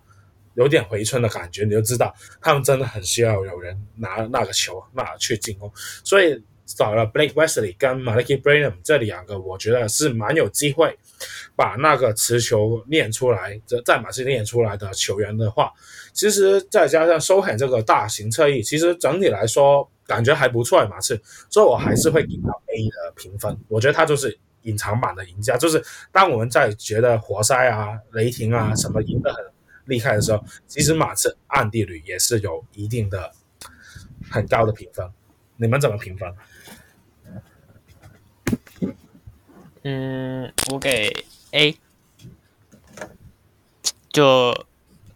[0.55, 5.69] 有点回春的感觉，你就知道他们真的很需要有人拿那个球那去进攻。
[6.05, 10.97] 所以找了 Blake Wesley 跟 Maliki Branham 这两个，我觉得是蛮有机会
[11.57, 15.73] 把那个持球练出来，在马刺练出来的球员的话，
[16.13, 19.91] 其实再加上 s o h a n 这个大型侧翼，其实整体来说。
[20.13, 21.19] 感觉还不错，马刺，
[21.49, 23.59] 所以我还是会给到 A 的评分。
[23.69, 25.83] 我觉得他就是隐藏版的赢家，就是
[26.13, 29.43] 当我们在觉得活塞啊、雷霆啊什么赢得很
[29.87, 33.33] 厉害的时候，其实马刺暗地里也是有一定的
[34.31, 35.11] 很高的评分。
[35.57, 36.35] 你们怎么评分？
[39.85, 41.75] 嗯，我给 A，
[44.13, 44.67] 就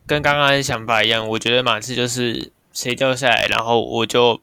[0.06, 4.40] 跟刚刚的想法一样，我觉得马刺就是谁掉下来，然后我就。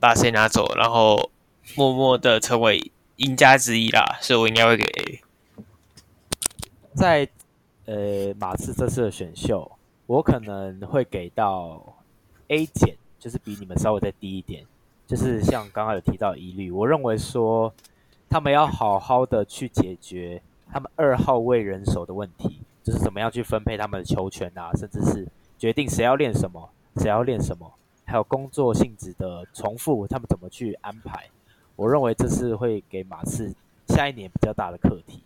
[0.00, 1.30] 把谁拿走，然后
[1.76, 5.20] 默默的成为赢家之一啦，所以我应该会给 A。
[6.94, 7.28] 在
[7.84, 9.70] 呃马刺这次的选秀，
[10.06, 11.96] 我可能会给到
[12.48, 14.64] A 减，就是比你们稍微再低一点。
[15.06, 17.74] 就是像刚刚有提到疑虑，我认为说
[18.28, 20.40] 他们要好好的去解决
[20.72, 25.26] 他们二号位人手的问题，就是怎么样去分配他们的球权啊，甚至是
[25.58, 27.72] 决定谁要练什么，谁要练什么。
[28.10, 31.30] 还有工作性质的重复，他们怎么去安排？
[31.76, 33.54] 我认为这是会给马刺
[33.86, 35.22] 下一年比较大的课题。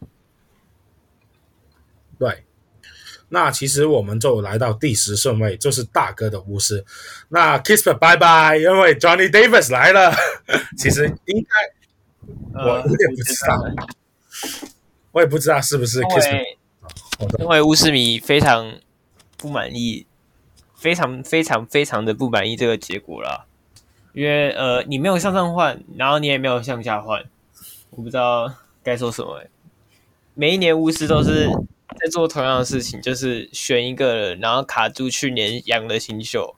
[2.18, 2.44] 对，
[3.30, 6.84] 那其实我们就来到第十顺位，就是大哥的巫师。
[7.30, 10.14] 那 Kispert 拜拜，因为 Johnny Davis 来了。
[10.76, 13.88] 其实应该，我有点不知道，呃、
[15.12, 16.56] 我也不知道是不是 Kispert，
[17.38, 18.78] 因为巫师迷非常
[19.38, 20.06] 不满意。
[20.84, 23.46] 非常非常非常的不满意这个结果了，
[24.12, 27.24] 因为呃，你没有向上换，然后你也没有向下换，
[27.88, 28.52] 我不知道
[28.82, 29.48] 该说什么、欸。
[30.34, 36.54] 每一年巫师都是在做同样的事情，就是选一个人，然后卡住去年养的新秀，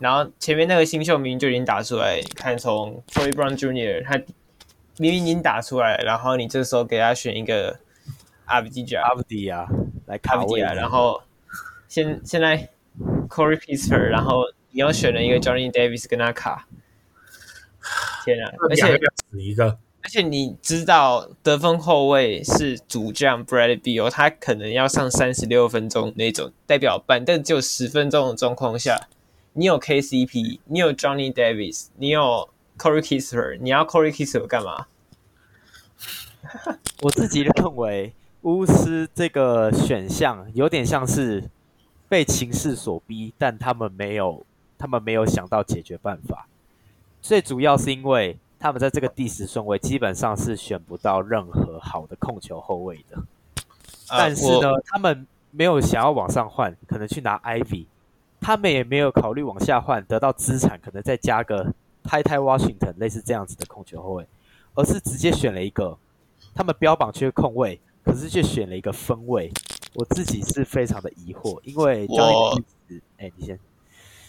[0.00, 4.04] 然后前面那个新秀明明就已经打出来，你看从 Troy Brown Jr.
[4.04, 4.16] 他
[4.96, 7.78] 明明已经打出来，然后你这时候给他选一个
[8.46, 9.68] 阿布迪加阿布迪亚
[10.06, 11.22] 来卡位，然后。
[11.88, 12.68] 现现在
[13.28, 16.68] ，Corey Kispert，然后你要选了一个 Johnny Davis 跟他卡，
[18.24, 18.52] 天啊！
[18.68, 19.00] 而且
[19.30, 29.08] 死一个，而且你知道得分后卫是主将 Bradley Beal，他可能要上三十六分钟那种，代表板凳只有十分钟的状况下，
[29.54, 34.86] 你有 KCP，你有 Johnny Davis，你有 Corey Kispert，你要 Corey Kispert 干嘛？
[37.02, 41.50] 我自己认为巫师这个选项有点像是
[42.08, 44.44] 被情势所逼，但他们没有。
[44.80, 46.46] 他们没有想到解决办法，
[47.20, 53.20] 最主要是因为他们在这个第十顺位基本上是选不到任何好的控球后卫的。
[54.08, 57.86] 但是呢，他们没有想要往上换，可能去拿 Ivy，
[58.40, 61.74] 他们也没有考虑往下换，得到资产可能再加个
[62.04, 64.28] Ty Ty Washington 类似这样子的控球后卫，
[64.74, 65.98] 而是直接选了一个
[66.54, 69.52] 他们标榜缺控卫，可是却选了一个分卫。
[69.94, 72.60] 我自己是非常的疑惑，因为我，
[73.16, 73.58] 哎，你先。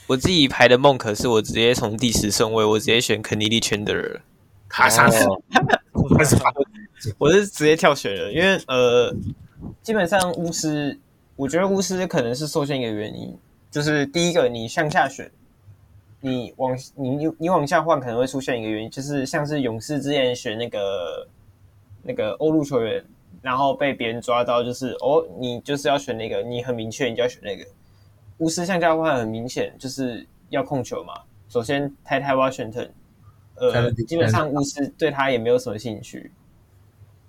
[0.07, 4.21] 我自己排的梦可是我直接从第十顺位，我直接选 Kennedy Chandler，
[4.67, 5.17] 他上去，
[7.19, 9.15] 我是直接跳选了，因为呃，
[9.83, 10.99] 基本上巫师，
[11.35, 13.37] 我觉得巫师可能是受限一个原因，
[13.69, 15.29] 就是第一个你向下选，
[16.21, 21.27] 你往你你你往下换可能会出现一个原因，就是像是勇士之前选那个
[22.01, 23.05] 那个欧陆球员，
[23.41, 27.65] 然后被别人抓到，就是哦，你就是要选那个，你很明确你就要选那个。
[28.37, 31.13] 巫师向下换很明显就是要控球嘛。
[31.49, 32.89] 首先，Ty Ty Washington，
[33.55, 36.31] 呃，基本上巫师对他也没有什么兴趣。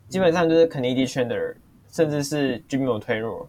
[0.08, 1.56] 基本上就是 Kennedy Chandler，
[1.90, 3.48] 甚至是 Jimmy 推弱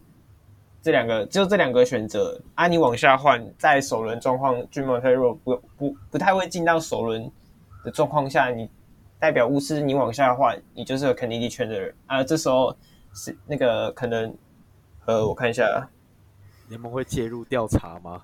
[0.80, 2.40] 这两个，只有这两个选择。
[2.54, 7.30] 啊，你往下换，在首轮状况，Jimmy 推弱不不不太会进到首轮
[7.84, 8.68] 的状况下，你
[9.22, 12.24] 代表巫师，你往下换，你就是个肯尼迪圈的人啊。
[12.24, 12.76] 这时候
[13.14, 14.36] 是那个可能，
[15.04, 15.88] 呃，我看一下。
[16.68, 18.20] 联盟会介入调查吗？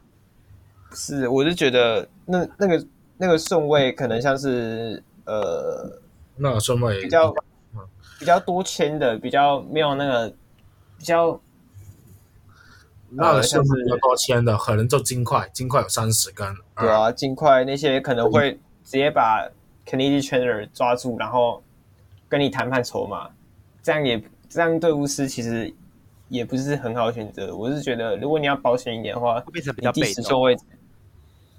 [0.90, 5.88] 是，我是觉得那那个那个顺位可能像是呃，
[6.34, 7.32] 那个顺位比较
[8.18, 10.28] 比较多签的，比较没有那个
[10.98, 11.40] 比较，
[13.10, 19.48] 那个像是比较多签的，可能就金块，金块有三十根，对啊，金块那些可能会直接把
[19.88, 21.62] Kennedy Chandler 抓住，然后
[22.28, 23.30] 跟你谈判筹码，
[23.82, 25.72] 这样也这样对巫师其实。
[26.30, 30.08] 也不是很好选择，我是觉得，如果你要保险一点的话，会变成比较被动。
[30.08, 30.54] 第十顺位，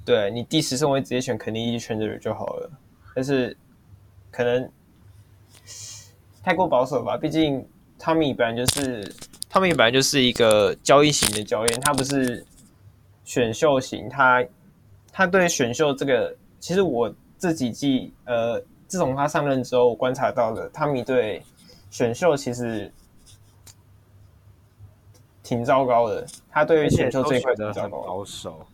[0.05, 2.69] 对你第十顺位直接选肯尼迪圈的人就好了。
[3.15, 3.57] 但是
[4.29, 4.69] 可能
[6.43, 9.11] 太过保守吧，毕竟汤米本来就是
[9.49, 12.45] 汤米本来就是一个交易型的教练，他不是
[13.23, 14.07] 选秀型。
[14.07, 14.45] 他
[15.11, 21.41] 他对选秀这个，其实我这几季呃，自从他上任之后，我观察到了汤米对
[21.89, 22.91] 选秀其实。
[25.41, 28.67] 挺糟糕的，他对于选秀这一块的很保守，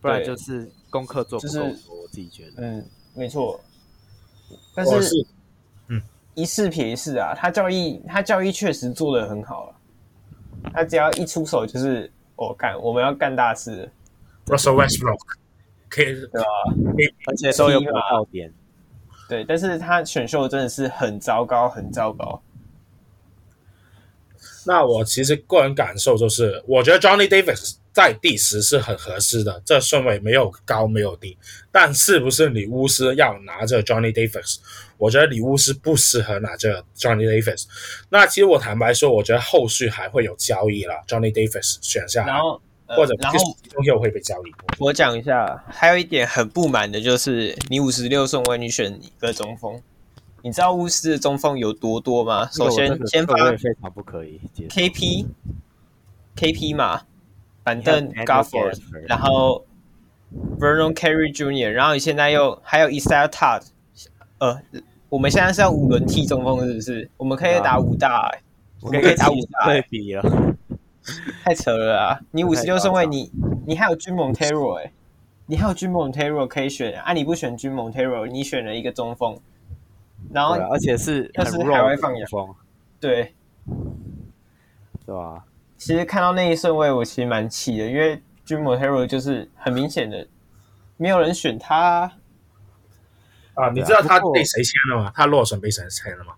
[0.00, 1.62] 不然就是功课做不够多。
[1.68, 3.60] 就是、我自己觉得，嗯，没错。
[4.74, 5.26] 但是，是
[5.88, 6.00] 嗯，
[6.32, 9.76] 一试撇一试啊，他交易他交易确实做的很好啊。
[10.72, 13.92] 他只要一出手就是我干、哦，我们要干大事。
[14.46, 15.36] Russell Westbrook，
[15.94, 16.46] 可以对吧？
[17.26, 18.52] 而且都有跑道点。
[19.28, 22.42] 对，但是他选秀真的是很糟糕，很糟糕。
[24.66, 31.36] 那我其实个人感受就是，我觉得 Johnny Davis 在第十是很合适的，这顺位没有高没有低。
[31.70, 34.56] 但是不是你巫师要拿着 Johnny Davis？
[34.96, 37.66] 我觉得你巫师不适合拿着 Johnny Davis。
[38.08, 43.38] 那其实我坦白说，我觉得后续还会有交易了，Johnny Davis 选下来，然后、呃、或者然后
[43.84, 44.52] 又会被交易。
[44.78, 49.80] 我讲一下，还有一点很不满的就是，你五十六顺位你选一个中锋。
[50.42, 52.46] 你知道巫师的中锋有多多吗？
[52.52, 54.38] 首先，先发非常不可以。
[54.68, 57.00] KP，KP 嘛，
[57.62, 58.78] 板凳 Gafford，
[59.08, 59.64] 然后
[60.60, 63.62] Vernon Carey Jr.，然后你现在又还有 Isaiah Todd，
[64.36, 64.60] 呃，
[65.08, 67.10] 我们现在是要五轮替中锋，是不是？
[67.16, 68.38] 我们可以打五大、欸，
[68.82, 70.22] 我们可以打五大、欸，对比啊，
[71.44, 72.20] 太扯了啊！
[72.30, 73.30] 你五十六顺位，你
[73.66, 74.92] 你还有 Jim Montero 哎，
[75.46, 77.12] 你还有 Jim Montero 可以选啊！
[77.12, 79.38] 你不选 Jim Montero，你选了一个中锋。
[80.32, 82.54] 然后，而且是又是海外放风，
[82.98, 83.34] 对，
[85.04, 85.44] 对吧？
[85.76, 90.26] 其实看到那一顺位，我其实蛮气的，因为 Jimmy Montero 就是很明显的
[90.96, 92.10] 没有人选他
[93.52, 93.68] 啊！
[93.74, 95.12] 你知道他被谁签了吗？
[95.14, 96.32] 他落选被谁签了吗？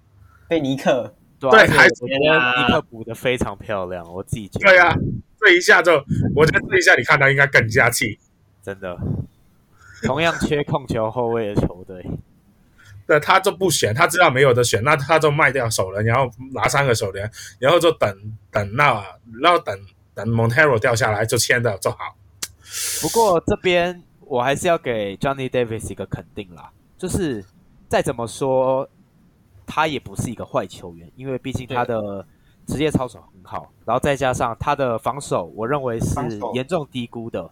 [0.49, 1.15] 被尼克，
[1.51, 4.67] 对，还觉得尼克补的非常漂亮，我自己觉得。
[4.67, 4.95] 对啊，
[5.41, 5.93] 这一下就，
[6.35, 8.19] 我觉得这一下你看他应该更加气，
[8.63, 8.97] 真的。
[10.03, 12.05] 同样缺控球后卫的球队。
[13.07, 18.13] 对，他就不选，他知道没有的选，那他就卖掉首轮，然后拿三个首轮，然后就等
[18.51, 19.05] 等那，
[19.41, 19.79] 然后等
[20.13, 22.17] 等 Montero 掉下来就签的就好。
[23.01, 27.45] 不过这边我还是要给 Johnny Davis 一个肯定啦，就是
[27.89, 28.89] 再怎么说，
[29.67, 32.25] 他也不是一个坏球员，因为毕竟他的
[32.67, 36.19] 职业操守很好，然后再加上他的防守，我认为是
[36.55, 37.51] 严重低估的。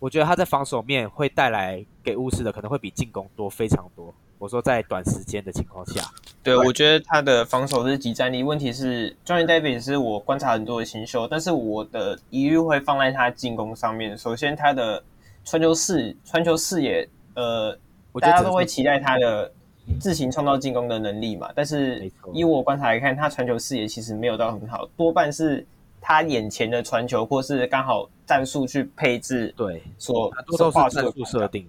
[0.00, 4.14] 我觉得他在防守面会带来给巫师的可能会比进攻多非常多。
[4.38, 6.08] 我说在短时间的情况下，
[6.44, 8.44] 对，我觉得他的防守是即战力。
[8.44, 14.16] 问题是，Johnny Davis 是我观察很多的新秀，但是我的疑虑会放在他进攻上面。
[14.16, 15.02] 首先，他的
[15.44, 17.76] 传球视传球视野，呃，
[18.20, 19.52] 大家都会期待他的
[20.00, 21.50] 自行创造进攻的能力嘛。
[21.54, 25.66] 但是以我观察来看，他传球视野其实没有到很好，多半是
[26.00, 31.66] 他眼前的传球，或是刚好战术去配置，对，所都是战术设定，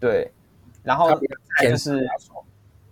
[0.00, 0.30] 对。
[0.84, 1.08] 然后
[1.56, 2.08] 还是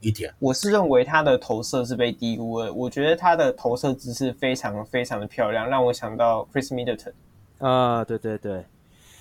[0.00, 2.70] 一点，我是认为他的投射是被低估了。
[2.70, 7.12] 我觉得他的投射姿势非常非常的漂亮，让我想到 Chris Middleton。
[7.58, 8.62] 啊，对对对，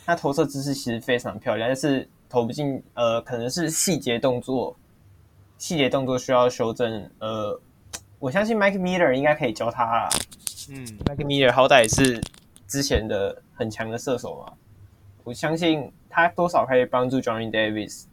[0.06, 2.84] 他投射姿势其实非常漂亮，但是投不进。
[2.96, 4.76] 呃，可能是细节动作，
[5.58, 7.10] 细节动作需要修正。
[7.20, 7.60] 呃，
[8.20, 10.10] 我相信 Mike Miller 应该可以教他啦。
[10.70, 12.22] 嗯，Mike Miller 好歹也是
[12.68, 14.54] 之前的很强的射手嘛，
[15.24, 18.06] 我相信他多少可以帮助 Johnny Davis。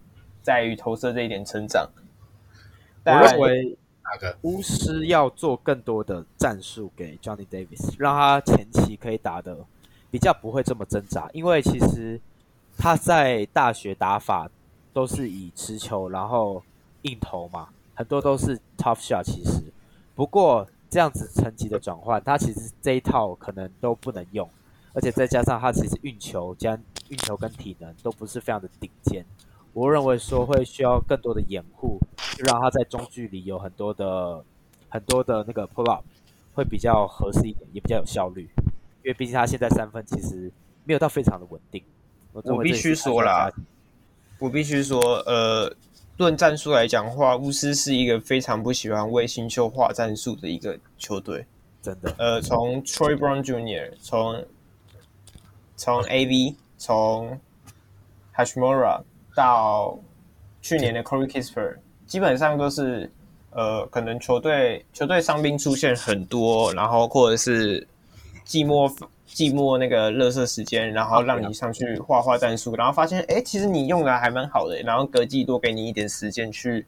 [0.44, 1.88] 在于投射这一点成长，
[3.04, 3.78] 我认为
[4.40, 9.56] 巫师要做更多的战术给 Johnny Davis，让他前期可以打的
[10.10, 12.20] 比较不会这么挣扎，因为其实
[12.76, 14.50] 他在大学打法
[14.92, 16.60] 都是以持球然后
[17.02, 19.22] 硬投嘛，很多都是 tough shot。
[19.22, 19.62] 其实
[20.14, 24.48] 不过这样子层级的转换，他其实这一套可能都不能用，
[24.92, 29.24] 而且再加上他其实运球加运球跟体能都不是非常的顶尖。
[29.72, 31.98] 我认为说会需要更多的掩护，
[32.36, 34.44] 就让他在中距离有很多的
[34.88, 36.04] 很多的那个 pull up，
[36.54, 38.48] 会比较合适一点，也比较有效率。
[39.02, 40.52] 因为毕竟他现在三分其实
[40.84, 41.82] 没有到非常的稳定。
[42.32, 43.50] 我必须说啦，
[44.38, 45.74] 我必须说，呃，
[46.22, 51.44] 论战术来讲的话，巫师是一个非常不喜欢为新秀化战术的一个球队，
[51.82, 52.14] 真的。
[52.18, 54.44] 呃，从 Troy Brown Jr.，从
[55.76, 57.38] 从 AV，从
[58.34, 59.02] Hashimura。
[59.34, 59.98] 到
[60.60, 63.10] 去年的 Corey Kispert，基本上都是
[63.48, 67.88] 呃，可能球队球队伤兵出现很多，然后或者是
[68.44, 68.94] 季末
[69.32, 76.86] 寂寞那个乐色时间，然后让你上去画画战术，然后发现哎、其实你用的还蛮好的，然后隔季多给你一点时间去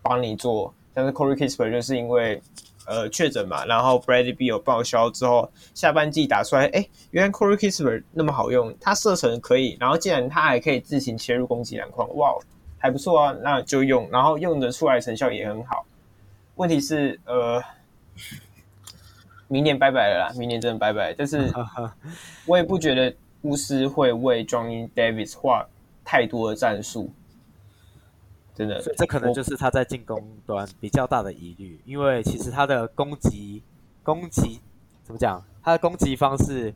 [0.00, 2.40] 帮你做，但是 Corey Kisper 就是因为。
[2.84, 12.34] 呃，确诊嘛，然后 Bradley Beal 报销之后，下半季打出来，哎，原来 Corey Kisper 那么好用，他射程可以，然后既然他还可以自行切入攻击篮筐，哇，
[12.78, 15.86] 还不错啊，那就用，然后用得出来成效也很好。
[16.56, 17.62] 问题是，呃，
[19.52, 21.12] 明年拜拜了啦，明年真的拜拜。
[21.12, 21.52] 但是，
[22.48, 25.68] 我也不觉得巫师会为 Johnny Davis 画
[26.02, 27.12] 太多的战术。
[28.54, 33.62] 真的，这可能就是他在进攻端比较大的疑虑，因为其实他的攻击
[34.02, 34.58] 攻击
[35.04, 35.44] 怎么讲？
[35.62, 36.74] 他的攻击方式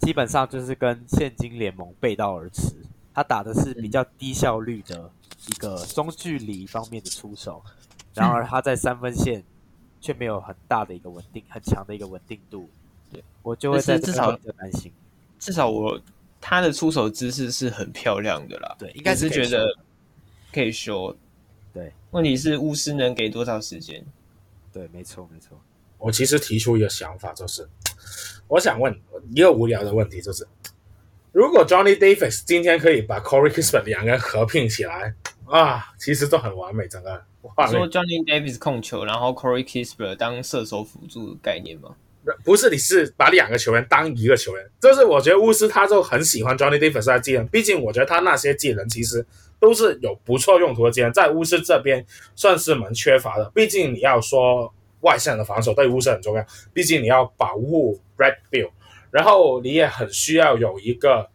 [0.00, 2.74] 基本上就是跟现今联盟背道而驰。
[3.14, 5.10] 他打的是比较低效率的
[5.48, 7.62] 一个中距离方面的出手，
[8.14, 9.42] 然而他在三分线
[10.00, 12.68] 却没有很大的一个稳定、很强的一个稳定度。
[13.12, 14.92] 对，我就会在这方面担心。
[15.38, 16.00] 至少我
[16.40, 18.76] 他的出手姿势是很漂亮的啦。
[18.78, 19.66] 对，应该是觉得。
[20.50, 21.14] 可以修，
[21.74, 21.92] 对。
[22.10, 24.02] 问题是巫师能给多少时间？
[24.72, 25.60] 对，没错，没错。
[25.98, 27.68] 我其实提出一个想法，就是
[28.48, 28.98] 我想问
[29.34, 30.48] 一个无聊的问题，就是
[31.32, 35.14] 如果 Johnny Davis 今天可以把 Corey Kispert 两个人合并起来
[35.50, 37.22] 啊，其实都很完美，整个。
[37.70, 41.94] 说 Johnny Davis 控球，然后 Corey Kispert 当射手辅助的概念吗？
[42.44, 49.26] 不是，你是把两个球员当一个球员，就是我觉得巫师他就很喜欢 Johnny Davis 的技能，毕竟我觉得他那些技能其实。
[49.60, 52.06] 都是有不错用途的技能，在巫师这边
[52.36, 53.50] 算是蛮缺乏的。
[53.52, 58.70] 毕竟你要说外线的防守对巫师很重要，毕竟你要保护 Beal，
[59.10, 61.28] 然后你也很需要有一个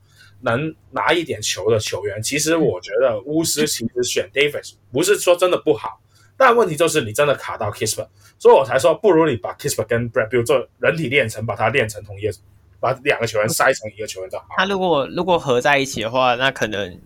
[0.43, 2.21] 能拿一点球的球员。
[2.21, 5.99] 其实我觉得巫师其实选 Davis 不是说真的不好，
[6.37, 8.07] 但问题就是你真的卡到 Kispert，
[8.37, 12.33] 所以我才说不如你把 Kispert 跟 Brad Beal 做人体炼成，把它练成同一个，
[12.79, 14.45] 把两个球员塞成一个球员就好。
[14.57, 16.99] 他如果如果合在一起的话，那可能。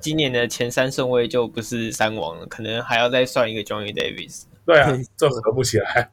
[0.00, 4.42] 今年的前三顺位就不是三王了，可能还要再算一个 Johnny Davis。
[4.66, 6.10] 对啊，就合不起来，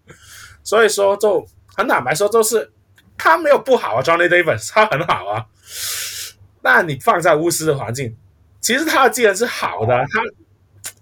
[0.64, 1.46] 所以说就
[1.76, 2.72] 很坦白说，就是
[3.18, 5.46] 他没有不好啊，Johnny Davis 他很好啊。
[6.62, 8.16] 那你放在巫师的环境，
[8.60, 10.22] 其实他的技能是好的，他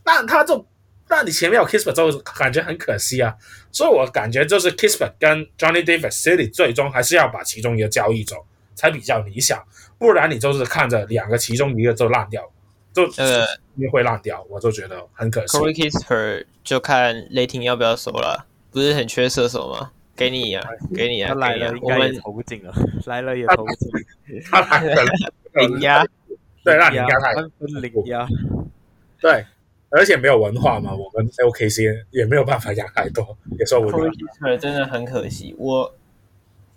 [0.03, 0.65] 但他就
[1.10, 3.36] 那你前面有 Kispert 就感觉很可惜啊。
[3.72, 8.45] 所以我感觉就是 Kispert 跟 Johnny Davis City 最终还是要把其中一个交易走。
[8.76, 9.61] 才比较理想，
[9.98, 12.49] 不然你就是看着两个其中一个就烂掉，
[12.94, 13.45] 就呃
[13.91, 15.57] 会烂掉，我就觉得很可惜。
[15.57, 19.91] Corey Kispert 就看雷霆要不要收了，不是很缺射手吗？
[20.15, 20.65] 给你啊，
[20.95, 22.73] 给你啊，他来了应该也投不进了，
[23.06, 23.90] 来了也投不进，
[24.49, 25.03] 他来了
[25.68, 26.06] 零压，
[26.64, 28.27] 对，让你压太零压，
[29.19, 29.45] 对。
[29.91, 34.11] 而且没有文化嘛，我们 OKC 也没有办法压太多，也说不定。
[34.60, 35.91] 真的很可惜，我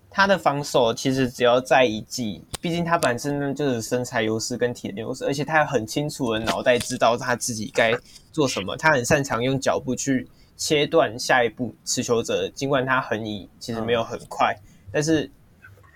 [0.08, 7.92] 他的防守其实只要在一季，毕竟他本身就是身材优势跟体能优势，而且他很清楚的脑袋知道他自己该
[8.32, 10.26] 做什么，他很擅长用脚步去
[10.56, 15.30] 切断下一步持球者，尽管他横移其实没有很快，嗯、但是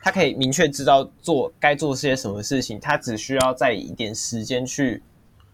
[0.06, 5.02] 他可以明确知道做该做些什么事情，他只需要在一点时间去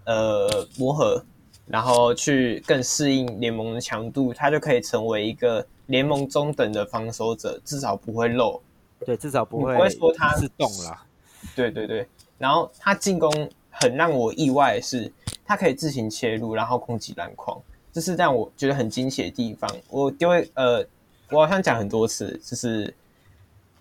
[0.04, 1.24] 呃磨合。
[1.64, 8.60] 然后去更适应联盟的强度，他就可以成为一个联盟中等的防守者，至少不会漏。
[9.06, 11.02] 对，至少不会不会说他是动了。
[11.54, 12.06] 对对对，
[12.36, 15.10] 然后他进攻很让我意外的是，
[15.46, 17.56] 他可以自行切入，然后攻击篮筐，
[17.90, 19.70] 这是让我觉得很惊喜的地方。
[19.88, 20.84] 我丢呃，
[21.30, 22.92] 我好像讲很多次，就是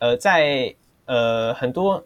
[0.02, 0.76] 呃，在
[1.06, 2.04] 呃很多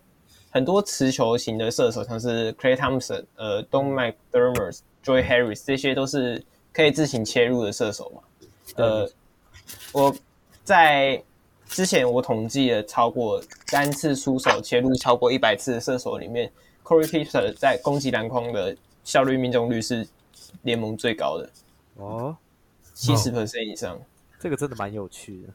[0.51, 4.79] 很多持球型的射手，像是 Klay Thompson、呃 Don McDermott。
[5.05, 6.43] Joy Harris 这些都是
[6.73, 8.21] 可以自行切入的射手嘛？
[8.77, 9.07] 呃，
[9.91, 10.15] 我
[10.63, 11.23] 在
[11.67, 16.51] 之前我统计了超过单次出手切入超过一百次的射手里面
[16.83, 20.07] ，Corey Kispert 在攻击篮筐的效率命中率是
[20.63, 21.47] 联盟最高的
[21.97, 22.35] 哦，
[22.95, 24.01] 七十 percent 以上，
[24.39, 25.53] 这个真的蛮有趣的，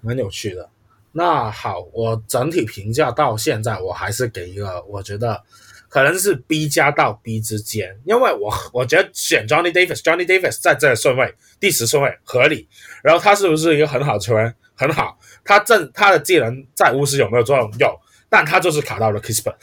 [0.00, 0.70] 蛮有趣的。
[1.16, 5.42] 那好，我整体评价到现在，我还是给一个，我觉得。
[5.88, 12.68] 可能是 B 加到 B 之间，因为我 我觉得选 Johnny Davis，Johnny Davis 在这个顺位第十顺位合理。
[13.02, 14.54] 然后他是不是一个很好的球员？
[14.74, 17.72] 很好，他正他的技能在巫师有没有作用？
[17.78, 17.98] 有，
[18.28, 19.54] 但他就是卡到了 Kispert，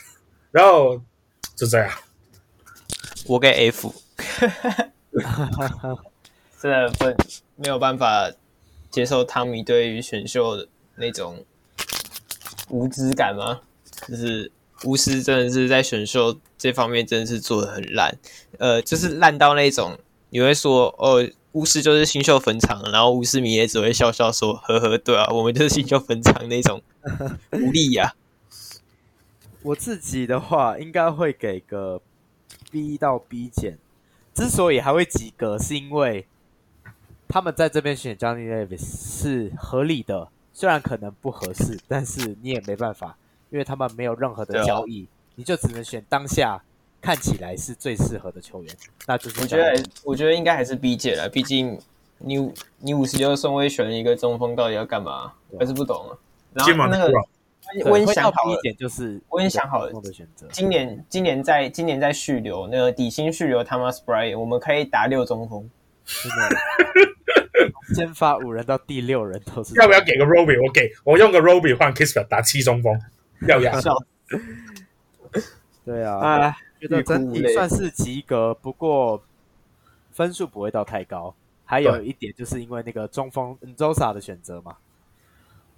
[0.50, 1.00] 然后
[1.56, 1.92] 就这样。
[3.28, 3.94] 我给 F，
[6.60, 7.06] 真的不
[7.58, 8.32] 没有办法
[8.90, 11.44] 接受汤米对于选秀的那种
[12.70, 13.61] 无知感吗？
[14.07, 14.52] 就是。
[14.86, 18.18] 巫师真的是在选秀这方面真的是做的很烂，
[18.60, 19.98] 呃，就是烂到那种
[20.30, 26.82] 你会说哦，巫师就是新秀坟场，然后巫师迷也只会笑笑说呵呵，对啊，我们就是新秀坟场那种
[27.53, 28.14] 无力呀。
[29.61, 32.02] 我自己的话应该会给个
[32.70, 33.78] B 到 B 减，
[34.34, 36.28] 之所以还会及格，是因为
[37.30, 43.18] 他们在这边选 Johnny Davis 是合理的，虽然可能不合适，但是你也没办法。
[43.50, 46.60] 因为他们没有任何的交易，你就只能选当下
[47.00, 48.76] 看起来是最适合的球员，
[49.06, 51.30] 那就是我觉得，我觉得应该还是 B 姐了。
[51.30, 51.80] 毕竟
[52.18, 55.32] 你你五十六顺位选了一个中锋，到底要干嘛？
[55.60, 56.18] 还是不懂啊。
[56.54, 57.14] 然后那个
[57.86, 60.48] 我已经想好了，就是我已经想好了选择。
[60.52, 65.70] 今年今年在今年在续留那个底薪续留 Thomas Bryant，我们可以打六中锋。
[67.95, 69.76] 先发五人到第六人都是。
[69.76, 70.65] 要不要给个 Roby？
[70.65, 72.99] 我给我用个 Roby 换 Kispert 打七中锋。
[73.48, 73.94] 要压笑，
[75.84, 79.22] 对啊，啊，觉得整体算是及格，不过
[80.11, 81.35] 分数不会到太高。
[81.65, 84.77] 还有一点就是因为那个中锋 Nzosa 的选择嘛，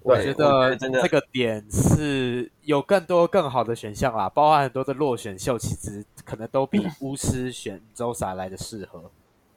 [0.04, 9.10] 我觉得这个点是有更多更好的选项啦，包含很多的落选秀，其实可能都比 巫师选 Nzosa 来的适合，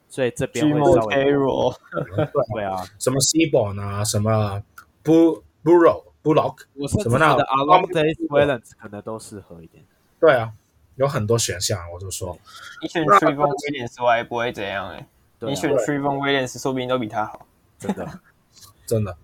[0.09, 1.73] 所以这边会稍微弱。
[2.53, 4.61] 对啊，什么 Seaborn 啊，什么
[5.03, 6.63] Buro Bullock，
[7.01, 9.85] 什么那的 Along the Valence 可能都适合一点。
[10.19, 10.51] 对啊，
[10.95, 12.37] 有很多选项，我就说。
[12.81, 15.07] 你选 Trevon Williams 我也不会怎样哎、欸。
[15.47, 17.45] 你选 Trevon Williams 说不定都比他好，
[17.77, 18.19] 真的，
[18.85, 19.15] 真的。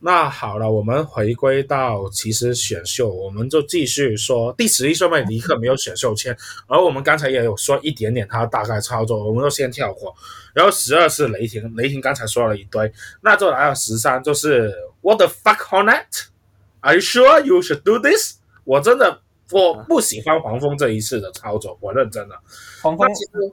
[0.00, 6.36] 那好了，我们回归到其实选秀，我们就继续说第十一顺位尼克没有选秀签，
[6.68, 10.14] 而我们刚才也有说一点点他大概操作，我们就先跳过。
[10.54, 12.92] 然后十二是雷霆，雷霆刚才说了一堆，
[13.22, 18.36] 那就来到十三，就是 What the fuck Hornet？Are you sure you should do this？
[18.62, 19.20] 我真的
[19.50, 22.36] 我不喜欢黄蜂这一次的操作，我认真的。
[22.82, 23.52] 黄蜂其实，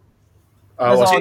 [0.75, 1.19] 呃，我先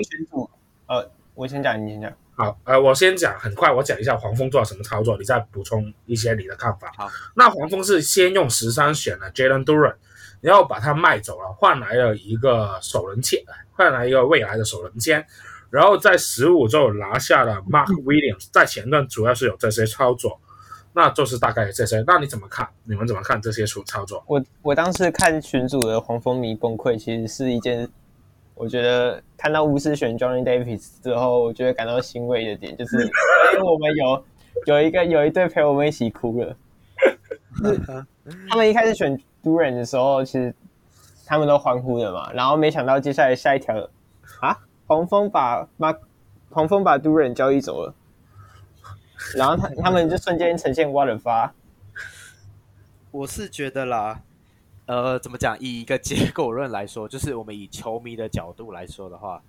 [0.86, 2.12] 呃，我先讲，你先讲。
[2.36, 6.92] 好，呃，我先讲，很快我讲一下黄蜂做了什么操作，你再补充一些你的看法。
[6.96, 9.94] 好，那黄蜂是先用十三选了 Jalen Duren，
[10.40, 13.40] 然后把他卖走了，换来了一个首轮签，
[13.72, 15.24] 换来一个未来的首轮签，
[15.70, 20.40] 然后在十五就拿下了 Mark Williams，在前段主要是有这些操作，
[20.92, 22.02] 那就是大概这些。
[22.04, 22.68] 那你怎么看？
[22.82, 24.24] 你们怎么看这些操操作？
[24.26, 27.88] 我我当时看群主的黄蜂迷崩溃，其实是一件。
[28.54, 34.24] 我觉得看到巫师选 Johnny Davis 之后，我觉得感到欣慰的点就是，因 为我们有
[34.66, 36.56] 有一个有一对陪我们一起哭了。
[38.48, 40.54] 他们一开始选 Duran 的时候，其实
[41.26, 42.32] 他们都欢呼的嘛。
[42.32, 43.88] 然后没想到接下来下一条
[44.40, 44.56] 啊，
[44.86, 45.94] 黄蜂把马
[46.50, 47.94] 黄蜂把 Duran 交易走了，
[49.36, 51.50] 然后他他们就瞬间呈现 What the fuck。
[53.10, 54.22] 我是觉得啦，
[54.86, 55.58] 呃，怎么讲？
[55.60, 59.42] 以一个结果论来说，就是我们以球迷的角度来说的话，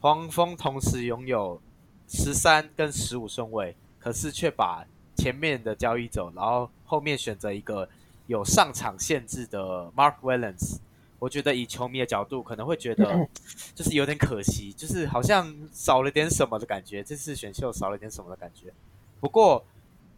[0.00, 1.60] 黄蜂同时拥有
[2.08, 4.84] 十三跟十五顺位，可是却把
[5.14, 7.88] 前面的交易走，然后后面选择一个
[8.26, 10.78] 有上场限制的 Mark Williams，
[11.20, 13.28] 我觉得以球迷的角度可能会觉得
[13.76, 18.72] 就是有点可惜，就是好像少了点什么的感觉，这次选秀少了点什么的感觉。
[19.20, 19.64] 不过，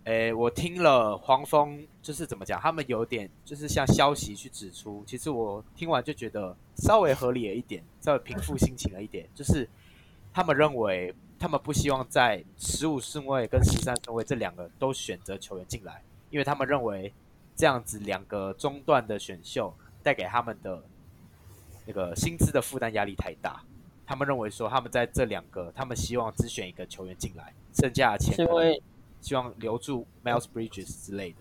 [0.05, 9.69] 诶，我听了黄蜂就是怎么讲，他们有点就是像消息去指出，其实我听完就觉得稍微合理了一点，稍微平复心情了一点，就是
[10.33, 11.15] 他们认为。
[11.37, 17.13] 他们不希望在十五顺位跟十三顺位这两个都选择球员进来，因为他们认为
[17.55, 20.83] 这样子两个中段的选秀带给他们的
[21.85, 23.63] 那个薪资的负担压力太大。
[24.07, 28.35] 他们认为说，他们在这两个，他们希望只选一个球员进来，剩下的钱
[29.25, 31.37] 希望留住 Miles Bridges 之类的。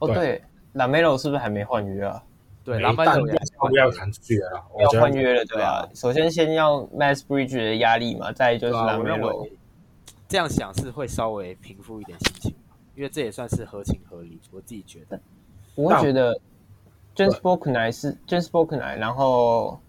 [0.00, 0.42] 哦，对
[0.74, 2.22] ，LaMelo 是不是还没换约啊？
[2.62, 5.88] 对，拉曼纽要要谈续约了，要换约了，对啊。
[5.94, 9.48] 首先先要 Miles Bridges 的压力嘛，再就是拉梅罗。
[10.28, 12.54] 这样想是会稍微平复一点心情，
[12.94, 14.38] 因为这也算是合情合理。
[14.52, 15.18] 我自己觉得，
[15.74, 16.38] 我会觉得
[17.16, 19.80] James Bouknight 是 James Bouknight，然后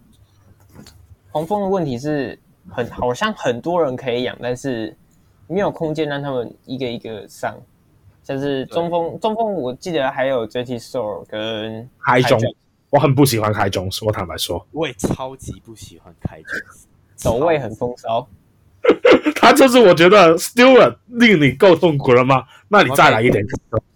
[1.32, 2.40] 黄蜂的问题是
[2.70, 4.96] 很好像很多人可以养，但是
[5.52, 7.56] 没有空间让他们一个一个上。
[8.24, 12.40] 像是中锋，中锋我记得还有 JT Thor 跟开中，
[12.92, 16.60] 我很不喜欢开中，我坦白说，我也超级不喜欢开中，
[17.16, 18.28] 走位很风骚。
[19.36, 22.46] 他就是我觉得 Stewart 令你够痛苦了吗？
[22.68, 23.44] 那你再来一点。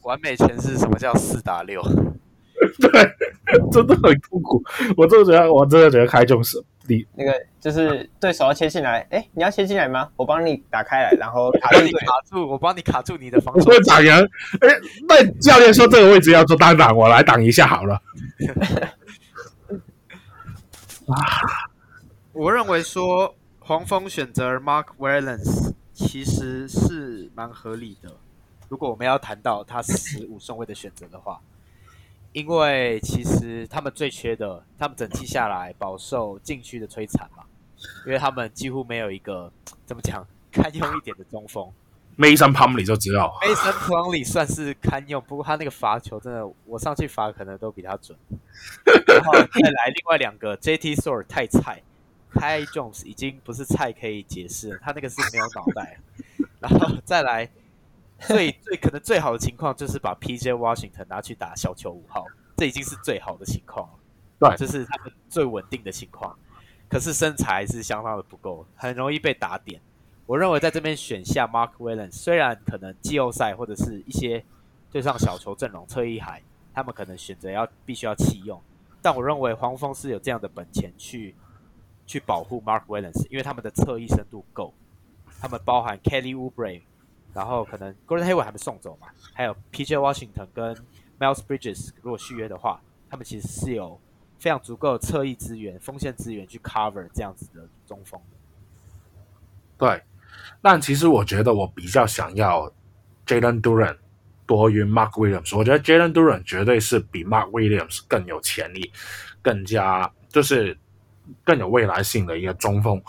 [0.02, 1.82] 完美诠释什么叫四打六？
[2.82, 2.92] 对，
[3.72, 4.62] 真的很痛苦。
[4.98, 6.64] 我真的觉得，我真的觉得开中是。
[6.88, 10.10] 你那个就是对手要切进来，哎，你要切进来吗？
[10.16, 13.72] 我帮你打开来，然后卡住你卡住，我帮你卡住你的防守。
[13.72, 14.24] 我挡人，
[14.62, 14.70] 哎，
[15.08, 18.02] 那教练说这个位置要做单挡，我来挡一下好了。
[21.08, 21.16] 啊，
[22.34, 28.12] 我认为说黄蜂选择 Mark Williams 其实是蛮合理的。
[28.70, 31.40] 如果我们要谈到他十五顺位的选择的话。
[32.36, 37.46] 因为其实他们最缺的，他们整季下来饱受禁区的摧残嘛，
[38.06, 39.50] 因为他们几乎没有一个
[39.86, 41.72] 怎么讲 堪用一点的中锋。
[42.18, 48.20] Mason Plumlee 就知道，Mason Plumlee 算是堪用，不过他那个罚球真的，我上去罚可能都比他准。
[49.08, 51.82] 然后再来另外两个，JT Thor 太菜
[52.34, 55.98] ，Kai Jones 已经不是菜可以解释了，他那个是没有脑袋。
[56.60, 57.50] 然后再来。
[58.20, 60.54] 最 最可能最好的情况就是把 P.J.
[60.54, 62.26] Washington 拿去打小球五号，
[62.58, 63.94] 这已经是最好的情况了。
[64.40, 66.38] 对，这是他们最稳定的情况。
[66.88, 69.82] 可是身材是相当的不够，很容易被打点。
[70.26, 74.44] 我认为在这边选下 Mark Williams，虽然可能季后赛或者是一些
[74.92, 76.42] 对上小球阵容侧翼海，
[76.74, 78.62] 他们可能选择要必须要弃用，
[79.02, 81.36] 但我认为黄蜂是有这样的本钱去
[82.06, 84.74] 去保护 Mark Williams，因为他们的侧翼深度够，
[85.40, 86.82] 他们包含 Kelly Oubre。
[87.36, 90.74] 然后可能 Gordon Hayward 还没送走嘛，还有 PJ Washington 跟
[91.20, 92.80] Miles Bridges 如果续约的话，
[93.10, 94.00] 他们其实是有
[94.40, 98.18] 非常足够的侧翼资源、锋线资源去 cover 这样子的中锋。
[99.78, 100.02] 对，
[100.62, 102.72] 但其实我觉得我比较想要
[103.28, 103.98] Jalen Duren
[104.48, 108.92] 多于 Mark Williams，我觉得 Jalen Duren 绝对是比 Mark Williams 更有潜力，
[109.42, 110.78] 更加就是。
[111.44, 113.02] 更有未来性的一个中锋，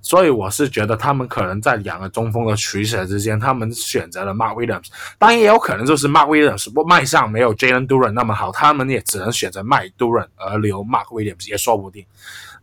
[0.00, 4.86] 所以我是觉得他们可能在两个中锋的取舍之间，他们选择了 Mark Williams，
[5.18, 12.04] 当然也有可能就是 Mark Williams 不卖相没有 Jalen Duren 那么好，他们也只能选择卖 Duren 而留 Mark Williams 也说不定。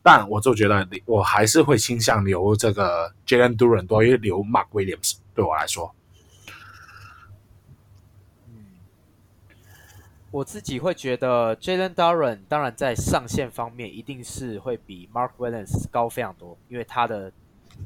[0.01, 5.93] 但我就觉得我还是会倾向留这个 Jalen Duren 多于留 Mark Williams，对我来说。
[10.34, 17.31] 我自己会觉得，Jalen Duren 当然在上限方面一定是会比 Mark Williams 高非常多，因为他的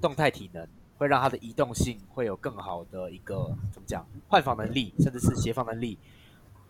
[0.02, 0.66] 动态体能
[0.98, 6.00] 会让他的移动性会有更好的一个怎么讲换防能力，甚至是协防能力。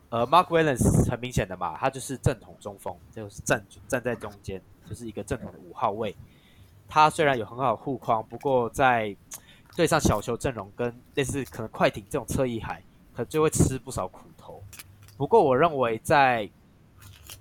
[0.10, 4.60] 而 Mark Williams 很明显的嘛，他就是正统中锋，就是站站在中间，
[4.90, 6.16] 就是一个正统的五号位。
[6.88, 9.16] 他虽然有很好的护框，不过在
[9.76, 12.82] 对上小球阵容跟类似可能快艇这种侧翼海，
[13.14, 14.22] 可就会吃不少苦。
[15.18, 16.48] 不过，我认为在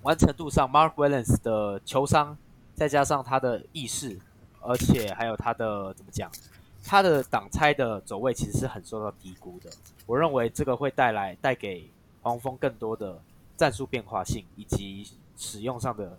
[0.03, 2.37] 完成度上，Mark Williams 的球商，
[2.75, 4.19] 再加上他的意识，
[4.61, 6.31] 而且还有他的怎么讲，
[6.83, 9.71] 他的挡拆的走位其实是很受到低估的。
[10.07, 11.91] 我认为这个会带来带给
[12.23, 13.21] 黄蜂更多的
[13.57, 16.19] 战术变化性以及使用上的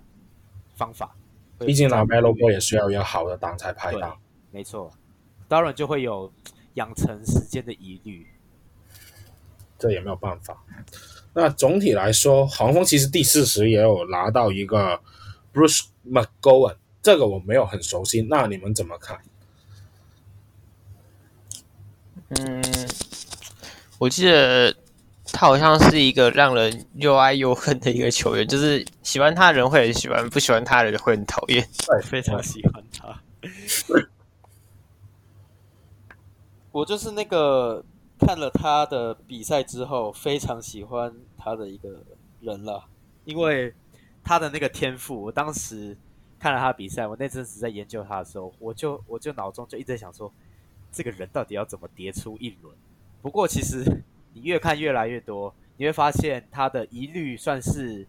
[0.75, 1.15] 方法。
[1.59, 4.15] 毕竟拿 Melo 也需要有好的挡拆拍档。
[4.51, 4.91] 没错，
[5.47, 6.31] 当然就会有
[6.75, 8.27] 养成时间的疑虑。
[9.79, 10.63] 这也没有办法。
[11.39, 14.99] 那总体来说，黄蜂其实第四十也有拿到一个
[15.53, 18.23] Bruce McGowan，这个我没有很熟悉。
[18.27, 19.19] 那你们怎么看？
[22.30, 22.64] 嗯，
[23.99, 24.76] 我记得
[25.26, 31.61] 他好像是一个让人又爱又恨的一个球员，就是喜欢他的人会很喜欢，不喜欢他的人会很讨厌。
[31.85, 33.22] 对，非常喜欢他。
[36.72, 37.85] 我就是那个
[38.19, 42.03] 看了他的比赛之后，非常喜欢他的一个
[42.41, 42.85] 人了，
[43.26, 43.73] 因为
[44.23, 45.23] 他的那个天赋。
[45.23, 45.98] 我当时
[46.39, 50.31] 看了他比赛，我那阵子在研究他的时候，我就我就脑中就一直在想说。
[50.89, 52.73] 这个人到底要怎么叠出一轮？
[53.22, 53.84] 不过其实
[54.34, 58.07] 你越看越来越多，你会发现他的疑虑算是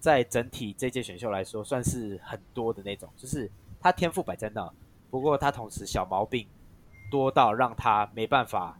[0.00, 3.48] 在整体这届选秀来说算是很多的那种，就是
[3.80, 4.70] 他天赋摆在那，
[5.08, 6.46] 不过他同时小毛病
[7.12, 8.78] 多到让他没办法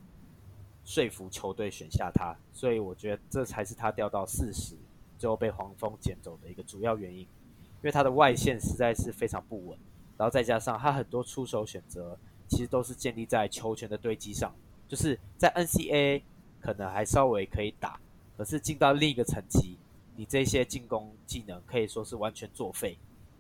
[0.84, 4.76] 说服球队选下他，所以我觉得这才是他掉到四十
[5.18, 9.78] 最后被黄蜂捡走的一个主要原因，因为他的外线实在是非常不稳，
[10.16, 12.18] 然后再加上他很多出手选择。
[12.46, 14.54] 其实都是建立在球权的堆积上，
[14.86, 16.22] 就是在 NCAA
[16.60, 17.98] 可能还稍微可以打，
[18.36, 19.78] 可是进到另一个层级，
[20.14, 22.98] 你这些进攻技能可以说是完全作废，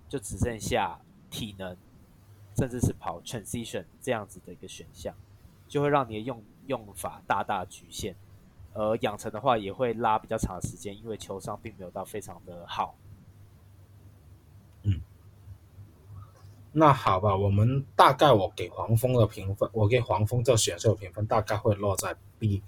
[0.08, 0.98] 就只剩下
[1.30, 1.76] 体能，
[2.56, 5.14] 甚至是跑 transition 这样子的一个选项，
[5.68, 8.14] 就会让你的用用法大大局限，
[8.72, 12.96] 而养成的话也会拉比较长的时间，因为球商并没有到非常的好。
[14.82, 15.00] 嗯
[16.72, 22.62] 那好吧，我们大概我给黄蜂的评分，我给黄蜂这选秀评分大概会落在 B，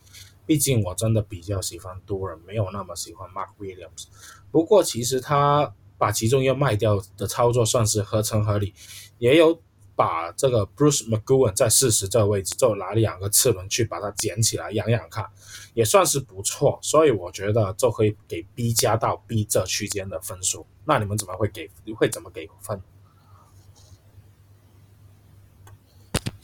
[0.46, 4.06] 毕竟我真的比较喜欢多人，没有那么喜欢 Mark Williams。
[4.52, 8.72] 不过其实他把其中一个卖掉的操作算是合情合理，
[9.18, 9.60] 也有
[9.96, 15.26] 把这个 Bruce McGowan 在四十这个位置就拿两个次轮去把它捡起来养养看，
[15.72, 16.78] 也算是不错。
[16.82, 20.66] 所以我觉得就可以给 B 加到 B 这区间的分数。
[20.84, 21.68] 那你们怎么会给？
[21.96, 22.80] 会怎么给分？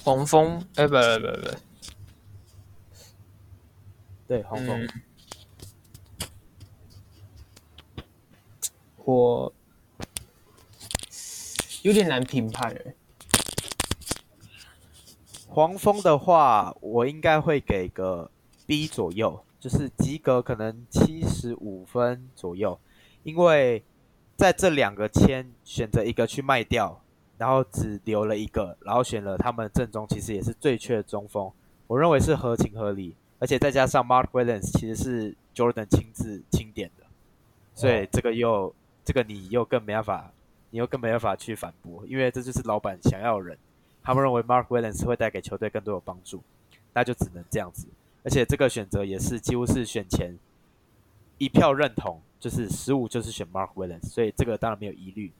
[0.02, 1.56] 黄蜂，哎、欸，不不不不，
[4.26, 4.88] 对，黄蜂，嗯，
[9.04, 9.54] 我
[11.82, 12.96] 有点难评判诶。
[15.54, 18.30] 黄蜂的话，我应该会给个
[18.66, 22.78] B 左右，就是及格，可能七十五分左右，
[23.22, 23.82] 因为
[24.36, 26.98] 在这两个签选择一个去卖掉。
[27.38, 31.50] 然后只留了一个，然后选了他们正中其实也是最缺中锋，
[31.88, 37.04] 我认为是合情合理，而且再加上 Mark Williams 其实是 Jordan 亲自钦点的，
[37.74, 38.72] 所以这个又
[39.04, 40.32] 这个你又更没办法，
[40.70, 43.58] 你又更没办法去反驳，因为这就是老板想要人，
[44.02, 46.42] 他们认为 Mark Williams 会带给球队更多的帮助，
[46.94, 47.86] 那就只能这样子，
[48.24, 50.38] 而且这个选择也是几乎是选前
[51.38, 55.32] 一票认同，就是十五就是选 Mark Williams，所以这个当然没有疑虑，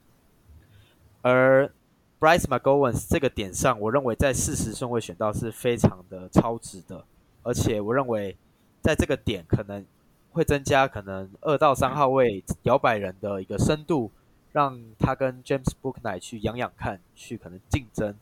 [1.21, 1.71] 而。
[2.19, 7.03] Bryce McGowan 这个点上，我认为在四十顺位选到是非常的超值的，
[7.41, 8.37] 而且我认为
[8.81, 9.85] 在这个点可能
[10.31, 14.09] 会增加可能二到三号位摇摆人的一个深度，
[14.53, 18.15] 让他跟 James Booknight 去养养看，去可能竞争，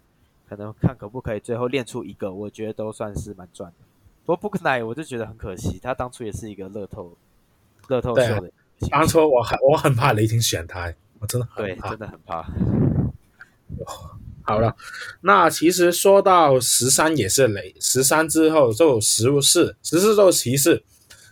[0.51, 3.85] 可能看可不可以最后练出一个，我觉得都算是蛮赚的。
[4.25, 7.15] 不过 Book Night 我就觉得很可惜，他当初也是一个乐透
[7.87, 8.51] 乐透秀的，
[8.89, 12.45] 当初我很我很怕雷霆选他，我真的很怕，对，真的很怕。
[14.43, 14.75] 好了，
[15.21, 20.83] 那其实说到十三也是雷，十三之后就十四，十四就骑士，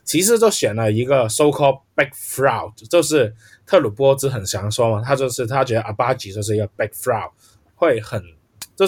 [0.06, 3.36] 骑士就选了一个 so called big fraud，就是
[3.66, 7.32] 特鲁波兹很想说嘛，他就是他觉得阿巴吉就是一个 big fraud，
[7.76, 8.24] 会很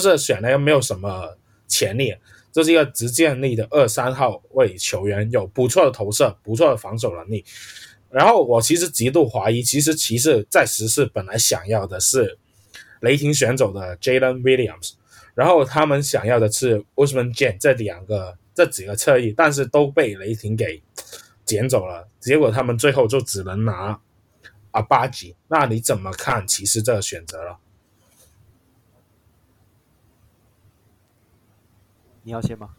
[0.00, 1.36] 是选了又没有什么
[1.68, 2.14] 潜力，
[2.50, 7.44] 这、是一个直建立的二三号位球员，有不错的投射，不错的防守能力。
[8.10, 12.38] 然后我其实极度怀疑，其实骑士在十四本来想要的是。
[13.00, 14.92] 雷霆选走的 Jalen Williams，
[15.34, 20.80] 然后他们想要的是 Ousmane Dieng 这两个这几个侧翼，但是都被雷霆给
[21.44, 22.06] 捡走了。
[22.20, 23.98] 结果他们最后就只能拿
[24.70, 25.34] 阿巴吉。
[25.48, 27.58] 那你怎么看骑士这个选择了？
[32.22, 32.70] 你要先吗？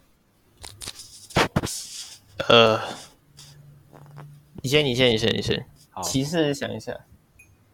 [2.48, 2.80] 呃，
[4.62, 5.66] 你先，你先，你先，你先。
[5.90, 6.98] 好，骑士想一下，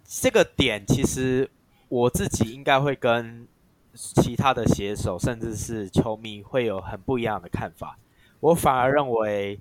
[0.05, 1.51] 这个点其实。
[1.91, 3.49] 我自己应该会跟
[3.93, 7.99] 其他的写手，甚至是球迷会有很不一样的看法。
[8.39, 9.59] 我反而认为，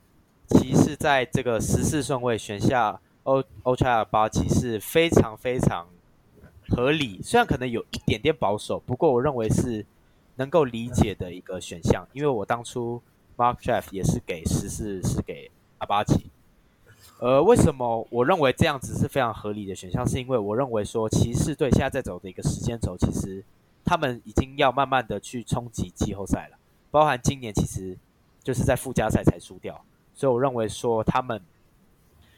[0.49, 5.87] 骑士在这个十四顺位选下欧欧恰阿巴吉是非常非常
[6.67, 9.83] 合理，虽然可能有一点点保守，不过我认为是
[10.39, 12.07] 能够理解的一个选项。
[12.13, 13.01] 因为我当初
[13.37, 16.31] Mark Jeff 也是给十四，是给阿巴吉。
[17.19, 20.07] 呃，为什么我认为这样子是非常合理的选项？
[20.07, 23.43] 是因为我认为说骑士队现在在走的一个时间轴，其实
[23.83, 26.57] 他们已经要慢慢的去冲击季后赛了，
[26.89, 27.97] 包含今年其实
[28.41, 29.83] 就是在附加赛才输掉，
[30.15, 31.41] 所以我认为说他们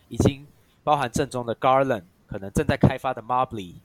[0.10, 0.48] 已经
[0.84, 3.76] 包含正中的 Garland，可能正在开发的 Mobley，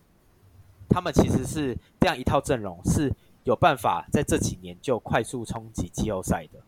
[0.89, 3.13] 他们其实是这样一套阵容是
[3.47, 6.61] 有办法在这几年就快速冲击季后赛的，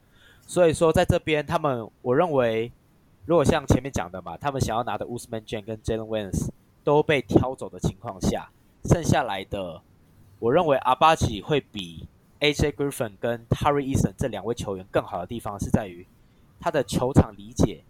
[0.46, 2.72] 所以说在这边他们我认为。
[3.26, 6.48] 如果像前面讲的嘛，他们想要拿的 Ousmane Dieng 跟 Jalen Williams
[6.82, 8.48] 都被挑走的情况下，
[8.84, 9.82] 剩下来的，
[10.38, 12.08] 我认为阿巴奇会比
[12.40, 16.06] AJ Griffin 跟 Harry Eason 这两位球员更好的地方是在于
[16.58, 17.82] 他的球场理解，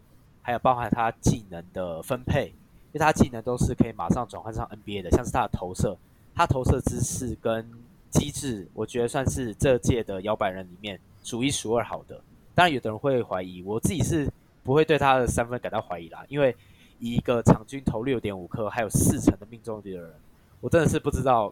[0.43, 5.97] 还有包含他技能的分配，因为他技能都是可以马上转换上 NBA 的，像是他的投射，
[6.35, 7.65] 他投射姿势跟
[8.11, 12.21] 机制，我觉得算是这届的摇摆人里面数一数二好的。
[12.55, 14.29] 当然，有的人会怀疑，我自己是。
[14.65, 16.55] 不会对他的三分感到怀疑啦，因为
[16.99, 20.13] 以一个场均投六点五颗，还有四成的命中率的人，
[20.61, 21.51] 我真的是不知道，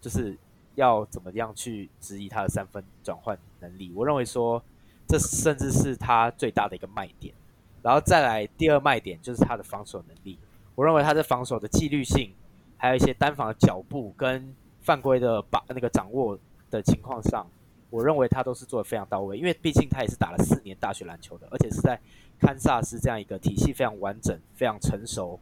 [0.00, 0.36] 就是
[0.74, 3.92] 要怎么样去质疑他的三分转换能力。
[3.94, 4.60] 我认为说，
[5.06, 7.32] 这甚至是他最大的一个卖点。
[7.80, 10.36] 然后再来第二卖点就是他的防守能力。
[10.74, 12.32] 我认为他的防守的纪律性，
[12.76, 14.52] 还有一些单防的脚步跟
[14.88, 16.38] 犯规的把那个掌握
[16.70, 17.46] 的情况上，
[17.90, 19.36] 我认为他都是做的非常到位。
[19.36, 22.00] 因为毕竟他也是打了四年大学篮球的，而且是在。
[22.40, 25.40] 堪萨斯这样一个体系非常完整、非常成熟，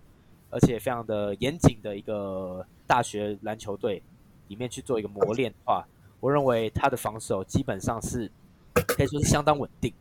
[0.48, 4.02] 而且非常的严谨的一个大学篮球队
[4.48, 5.86] 里面去做一个磨练的话，
[6.20, 8.30] 我认为他的防守基本上是
[8.72, 9.92] 可以说是相当稳定。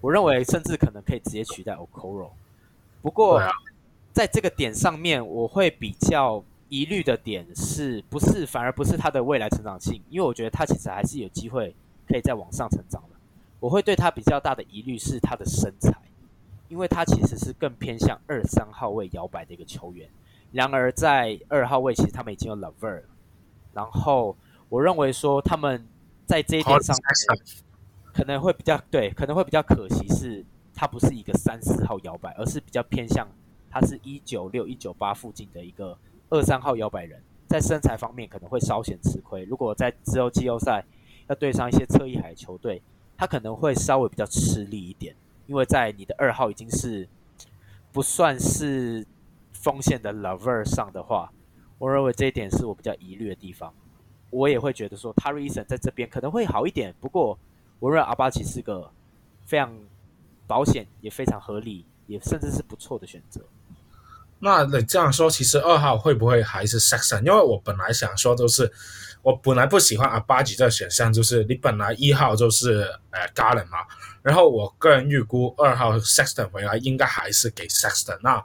[0.00, 2.30] 我认为甚至可能可以直接取代 Okoro。
[3.02, 3.40] 不过
[4.12, 11.74] 在这个点上面，我会比较疑虑的点是不是反而不是他的未来成长性，因为我觉得他其实还是有机会
[12.08, 13.16] 可以再往上成长的。
[13.58, 15.92] 我会对他比较大的疑虑是他的身材，
[16.68, 20.08] 因为他其实是更偏向二三号位摇摆的一个球员。
[20.52, 23.02] 然而在二号位，其实他们已经有 LeVert，
[23.74, 24.36] 然后
[24.68, 25.84] 我认为说他们
[26.24, 26.96] 在这一点上
[28.12, 30.44] 可能会比较对，可能会比较可惜是，
[30.74, 33.28] 他不是一个三四号摇摆，而是比较偏向
[33.68, 35.96] 他是一九六一九八附近的一个
[36.30, 39.44] 二三号摇摆人，在身材方面可能会稍显吃亏。
[39.44, 40.84] 如果在之后季后赛
[41.28, 42.80] 要对上一些侧翼海球队。
[43.20, 45.14] 他可能会稍微比较吃力一点，
[45.46, 47.06] 因为在你的二号已经是
[47.92, 49.06] 不算是
[49.52, 51.30] 锋线的 LeVert 上的话，
[51.76, 53.74] 我认为这一点是我比较疑虑的地方。
[54.30, 57.38] 我也会觉得说，Tari Eason 在这边可能会好一点，不过
[57.78, 58.90] 我认为阿巴奇是个
[59.44, 59.70] 非常
[60.46, 63.42] 保险、也非常合理、也甚至是不错的选择。
[64.40, 67.22] 那你这样说，其实二号会不会还是 Sexton？
[67.24, 68.72] 因为我本来想说，就是
[69.22, 73.78] 我本来不喜欢阿巴吉这个选项，就是你本来一号就是呃 Garland 嘛，
[74.22, 78.18] 然后我个人预估二号 Sexton 回来应该还是给 Sexton。
[78.22, 78.42] 那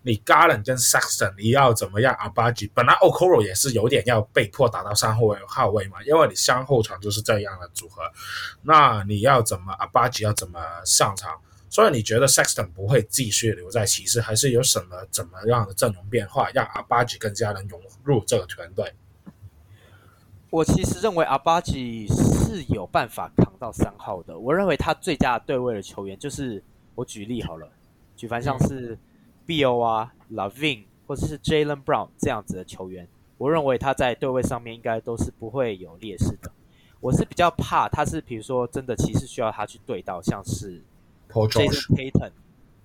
[0.00, 2.14] 你 Garland 跟 Sexton 你要怎么样？
[2.18, 8.02] 阿巴吉本来 Okoro 也是有点要被迫打到三号位号位嘛，因为你三后场就是这样的组合，
[8.62, 11.38] 那你要怎么阿巴吉要怎么上场？
[11.74, 18.94] 所以你觉得 Sexton 不会继续留在骑士，还是有什么怎么样的阵容变化，让阿巴吉更加能融入这个团队？
[20.50, 24.38] 我其实认为阿巴吉是有办法扛到三号的。
[24.38, 26.62] 我认为他最佳的对位的球员就是
[26.94, 27.68] 我举例好了，
[28.16, 28.96] 举凡像是
[29.44, 36.52] Beal 啊、LaVine 或者是 Jaylen Brown 这样子的球员，我认为他在对位上面应该都是不会有劣势的。
[37.00, 40.80] 我是比较怕他是，比如说真的骑士需要他去对到，像是。
[41.34, 42.30] Jayson Tatum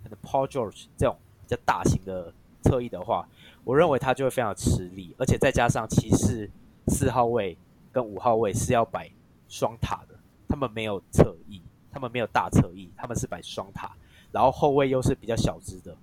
[0.04, 1.18] 可能 Paul George 这种
[1.48, 3.28] 比较大型的侧翼的话，
[3.64, 6.50] 我认为他就会非常吃力，而且再加上骑士
[6.88, 7.58] 四号位
[7.92, 9.10] 跟五号位是要摆
[9.48, 10.16] 双塔的，
[10.48, 11.62] 他们没有侧翼，
[11.92, 13.92] 他们没有大侧翼，他们是摆双塔，
[14.32, 15.96] 然后后卫又是比较小只的。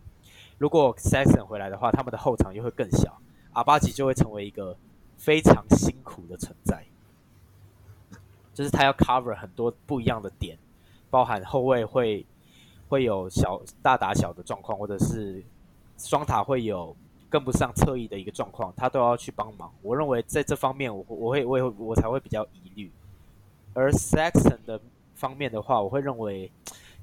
[0.58, 3.20] 如果 Sexton 回来的话，他们的后场又会更小，
[3.52, 4.76] 阿巴吉就会成为一个
[5.16, 6.84] 非常辛苦的存在，
[8.54, 10.56] 就是他要 cover 很多不一样的点，
[11.10, 12.24] 包含后卫会。
[12.88, 15.42] 会有小大打小的状况，或者是
[15.98, 16.94] 双塔会有
[17.28, 19.72] 跟不上侧翼的一个状况，他都要去帮忙。
[19.82, 22.90] 我认为在这方面我，我我会我也会我才会比较疑虑。
[23.74, 24.80] 而 Sexton 的
[25.14, 26.50] 方面的话，我会认为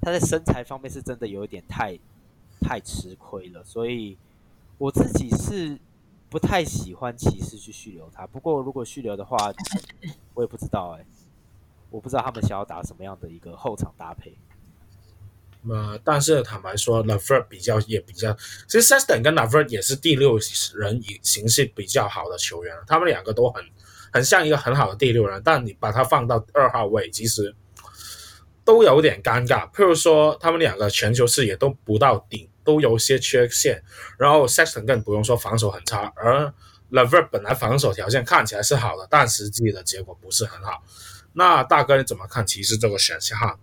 [0.01, 1.99] 他在身材方面是真的有一点太
[2.61, 4.18] 太吃亏了，所以
[4.77, 5.77] 我自己是
[6.30, 8.26] 不太喜欢骑士去续留他。
[8.26, 9.38] 不过如果续留的话，
[10.34, 11.05] 我也不知道哎、欸，
[11.91, 14.34] 我不知道他们想要打什么样的一个后场搭配。
[15.69, 18.35] 呃，但是坦白说，LeVert 比较也比较，
[18.68, 20.38] 其实 Sexton 跟 LeVert 也是第六
[20.76, 23.64] 人以形式比较好的球员，他们两个都很
[24.11, 27.56] 很像一个很好的第六人，但你把他放到二号位，其实
[28.65, 29.69] 都有点尴尬。
[29.72, 33.81] 譬如说，他们两个全球视野都不到顶，都有些缺陷，
[34.18, 36.53] 然后 Sexton 更不用说防守很差，而
[36.91, 40.84] LeVert 本来防守条件看起来是好的，但实际的结果不是很好。
[41.34, 43.60] 那大哥你怎么看骑士这个选项？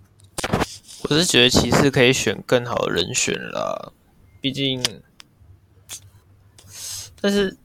[1.02, 3.90] 我是觉得骑士可以选更好的人选啦，
[4.40, 4.82] 毕竟，
[7.20, 7.56] 但是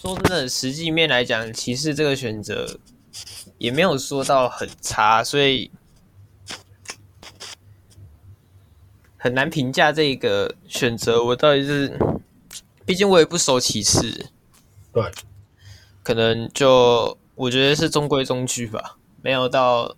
[0.00, 2.78] 说真的，实际面来讲，骑士这个选择
[3.58, 5.70] 也没有说到很差，所以
[9.18, 11.22] 很难评价这个选择。
[11.24, 11.98] 我到底是，
[12.86, 14.30] 毕竟我也不熟骑士，
[14.92, 15.10] 对，
[16.02, 19.96] 可能就我觉得是中规中矩吧，没有到。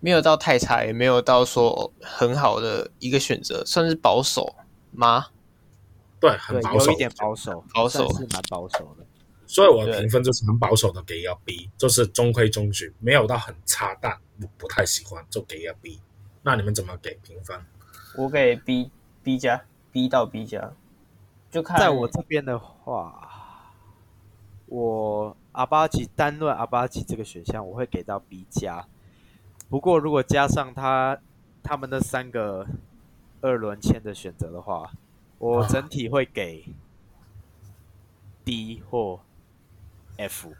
[0.00, 4.54] 没有到太差，也没有到说很好的一个选择，算是保守
[4.92, 5.26] 吗？
[6.20, 9.04] 对，很保守，有一点保守，保守是蛮保守的。
[9.46, 16.00] 所以我的评分就是很保守的，给一个 B，就是中规中矩，没有到很差，但我不太喜欢，就给一个 B。
[16.42, 17.60] 那你们怎么给评分？
[18.16, 20.72] 我给 B，B 加，B 到 B 加。
[21.50, 23.72] 就看在我这边的话，
[24.66, 28.86] 我阿巴吉单论阿巴吉这个选项，我会给到 B 加。
[29.68, 31.18] 不过，如果加上他
[31.62, 32.64] 他们的三个
[33.40, 34.92] 二轮签的选择的话，
[35.38, 36.64] 我整体会给
[38.44, 39.20] D 或
[40.16, 40.52] F。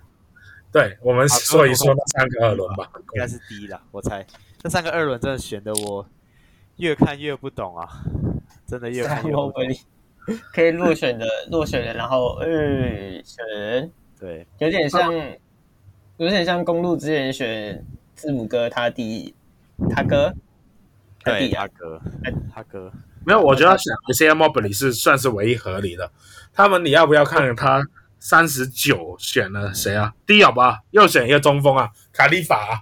[0.73, 4.27] 对，我们说一说那三个二轮吧，应该是 D 啦，我猜。
[4.59, 6.05] 这三个二轮真的选的我
[6.79, 7.89] 越看越不懂啊，
[8.67, 9.53] 真的越看越不懂。
[10.53, 15.15] 可以落选的落选的，然后嗯选，对，有点像，
[16.17, 17.87] 有点像公路之前选。
[18.17, 19.35] 字母哥他弟，
[19.91, 20.35] 他哥，
[21.21, 22.01] 他弟他哥，
[22.53, 22.91] 他哥，
[23.27, 26.11] 没有，我觉得选 Isaiah Mobley 是算是唯一合理的。
[26.55, 27.87] 他们你要不要看他
[28.19, 30.15] 三十九选了谁啊？
[30.27, 32.73] 第一好吧，又选一个中锋啊，卡利法啊。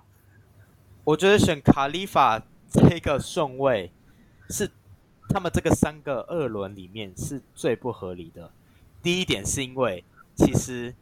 [1.02, 2.40] 我觉得选卡利法
[2.70, 3.92] 这个顺位
[4.48, 4.70] 是
[5.28, 8.52] 他们这个三个二轮里面是最不合理的。
[9.02, 10.04] 第一点是因为
[10.36, 10.94] 其实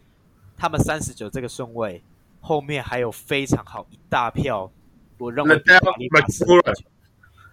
[0.56, 2.02] 他们三十九这个顺位。
[2.42, 4.70] 后面还有非常好一大票，
[5.16, 6.44] 我认为比卡利法是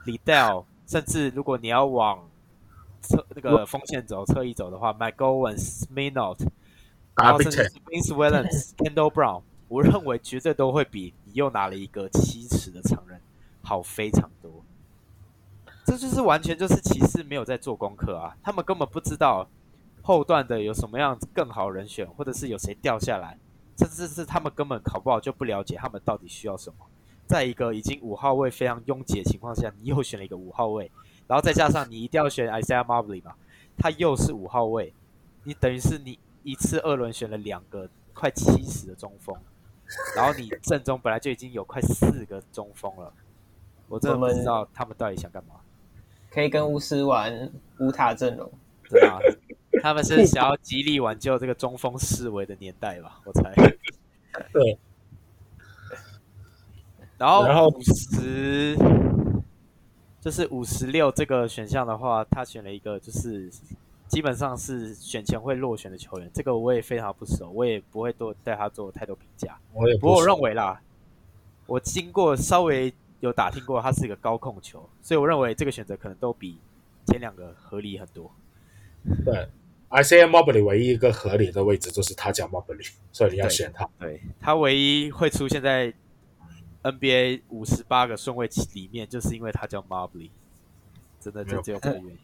[0.05, 2.27] 里戴尔，甚至如果你要往
[3.01, 6.39] 侧那个锋线走、侧翼走的话，McGowens、Minot，
[7.15, 13.21] 然后甚至是 Vince Williams、 Kendall Brown，我认为绝对都会比你又拿了一个七尺的长人
[13.61, 14.51] 好非常多。
[15.85, 19.47] 这就是完全就是骑士没有在做功课啊，他们根本不知道
[20.01, 23.37] 后段的有什么样更好人选，或者是有谁掉下来。
[23.79, 26.85] 甚至是他们根本考不好，就不了解他们到底需要什么。
[27.25, 30.91] 在一个已经五号位非常拥挤的情况下，你又选了一个五号位，
[31.27, 33.35] 然后再加上你一定要选 Isaiah Mobley 嘛，
[33.77, 34.93] 他又是五号位，
[35.45, 39.33] 你等于是你一次二轮选了两个快七十的中锋，
[40.13, 43.13] 然后你阵中本来就已经有快四个中锋了，
[43.87, 45.55] 我真的不知道他们到底想干嘛。
[46.29, 48.51] 可以跟巫师玩乌塔阵容，
[48.89, 49.17] 对啊。
[49.81, 53.19] 他们是想要极力挽救这个中锋思维的年代吧？
[53.25, 53.53] 我猜。
[54.53, 54.77] 对。
[57.17, 58.77] 然后五十，
[60.21, 63.51] 就是五十六这个选项的话，他选了一个就是
[64.07, 66.31] 基本上是选前会落选的球员。
[66.33, 69.59] 这个我也非常不熟，我也不会多对他做太多评价。
[69.73, 70.01] 我也不。
[70.01, 70.81] 不过我认为啦，
[71.67, 76.57] 我经过稍微有打听过，他是一个高控球，所以我认为这个选择可能都比
[77.07, 78.31] 前两个合理很多。
[79.25, 79.49] 对。
[79.89, 83.89] Isaiah Mobley 唯一一个合理的位置就是他叫 Mobley，所以你要选他。
[83.99, 85.91] 对，对他唯一会出现在
[86.83, 90.29] NBA 五十八个顺位里面，就是因为他叫 Mobley，
[91.19, 92.17] 真的就只有这个原因。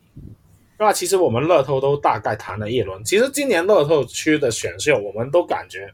[0.77, 5.91] 那其实我们乐透都大概谈了一轮，其实今年乐透区的选秀我们都感觉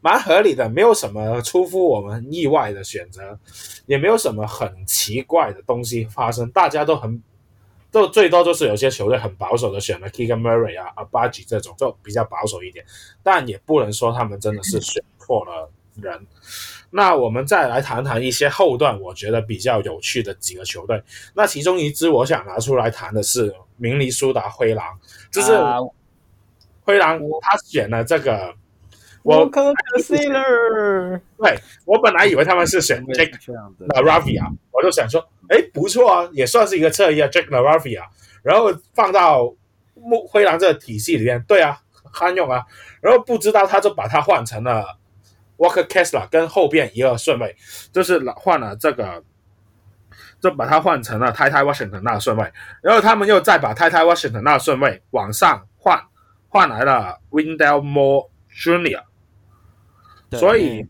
[0.00, 3.38] 蛮合理的，没有什么出乎我们意外的选择，
[3.86, 7.22] 也没有什么很奇怪的东西发生，大家都很。
[7.90, 12.84] 就最多就是有些球队很保守的选了 Keegan Murray 啊、Agbaji 这种，就比较保守一点，
[13.22, 16.26] 但也不能说他们真的是选错了人。
[16.90, 21.02] 那我们再来谈谈一些后段我觉得比较有趣的几个球队。
[21.34, 24.98] 那其中一支我想拿出来谈的是明尼苏达灰狼，
[25.30, 25.52] 就是
[26.84, 28.54] 灰狼他选了这个。
[29.22, 30.40] 我科克西勒，
[31.38, 33.36] 对，我本来以为他们是选 Jake
[33.88, 38.02] LaRavia，我就想说，哎，不错啊，也算是一个侧翼啊，Jake LaRavia，
[38.42, 39.52] 然后放到
[39.94, 41.80] 木灰狼这个体系里面，对啊，
[42.12, 42.64] 堪用啊，
[43.00, 44.96] 然后不知道他就把它换成了
[45.58, 47.54] Walker Kessler，跟后边一个顺位，
[47.92, 49.22] 就是换了这个
[50.40, 52.50] 就把它换成了 Ty Ty Washington 那个顺位，
[52.80, 56.00] 然后他们又再把 Ty Ty Washington 那个顺位往上换，
[56.48, 58.28] 换来了 Windell Moore
[58.58, 59.04] Jr.，
[60.36, 60.84] 所以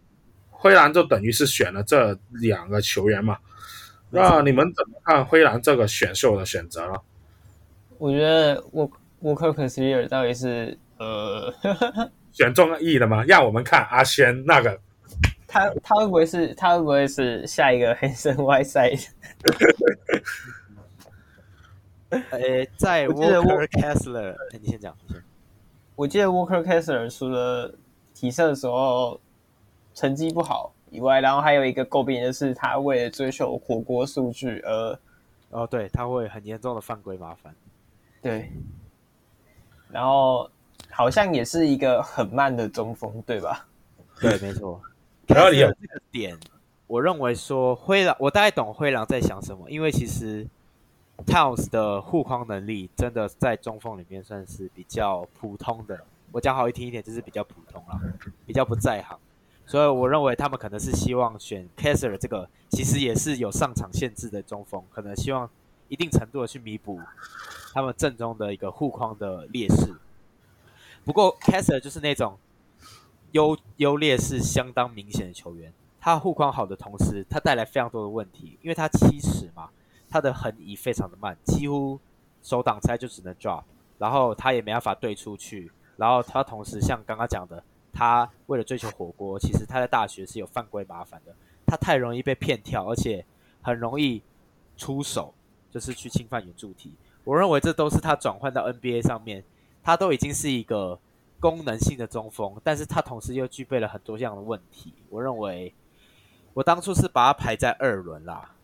[0.49, 3.39] 灰狼就等于是选了这两个球员嘛。
[4.11, 6.95] 那你们怎么看灰狼这个选秀的选择呢？
[7.99, 8.91] 我觉得沃
[9.21, 11.53] 沃克肯斯利尔到底是呃
[12.33, 13.23] 选中意的吗？
[13.25, 14.81] 让我们看阿轩那个。
[15.47, 19.09] 他他会不会是他会不会是下一个黑森 Whiteside？
[22.11, 24.97] 呃，在 Walker Kessler，你先讲。
[25.99, 27.75] 我记得 Walker Kessler 除了
[28.15, 29.21] 体测的时候
[29.95, 34.99] 成绩不好以外，然后还有一个诟病就是他为了追求火锅数据而，
[35.51, 37.53] 哦，对，他会很严重的犯规麻烦。
[38.23, 38.49] 对，
[39.91, 40.49] 然后
[40.89, 43.67] 好像也是一个很慢的中锋，对吧？
[44.23, 44.81] 对，没错。
[45.27, 46.39] 然后你有这个点，
[46.87, 50.47] 我认为说灰狼，我大概懂灰狼在想什么，因为其实
[51.27, 56.05] Towns 的护框能力真的在中锋里面算是比较普通的。
[56.33, 58.01] 我讲好听一点，就是比较普通啦，
[58.47, 59.19] 比较不在行。
[59.67, 65.49] 所以我认为他们可能是希望选 Kessler 这个，其实也是有上场限制的中锋，可能希望
[65.89, 67.01] 一定程度的去弥补
[67.73, 69.95] 他们正中的一个护框的劣势。
[71.05, 72.39] 不过 Kessler 就是那种。
[73.33, 75.71] 优优劣势相当明显的球员，
[76.01, 79.69] 他护框好的同时，他带来非常多的问题，因为他七尺嘛，
[80.09, 81.99] 他的横移非常的慢，几乎
[82.43, 83.63] 手挡拆就只能 drop，
[83.99, 87.63] 然后他也没办法对出去，然后他同时像刚刚讲的，
[87.93, 91.35] 他为了追求火锅，其实他在大学是有犯规麻烦的，
[91.67, 93.25] 他太容易被骗跳，而且
[93.63, 94.23] 很容易
[94.77, 95.35] 出手，
[95.71, 96.95] 就是去侵犯圆柱体，
[97.25, 99.45] 我认为这都是他转换到 NBA 上面，
[99.83, 100.99] 他都已经是一个。
[101.41, 104.93] 功能性的中锋，但是他同时又具备了很多这样的问题。
[105.09, 105.73] 我认为，
[106.53, 108.57] 我当初是把他排在二轮啦，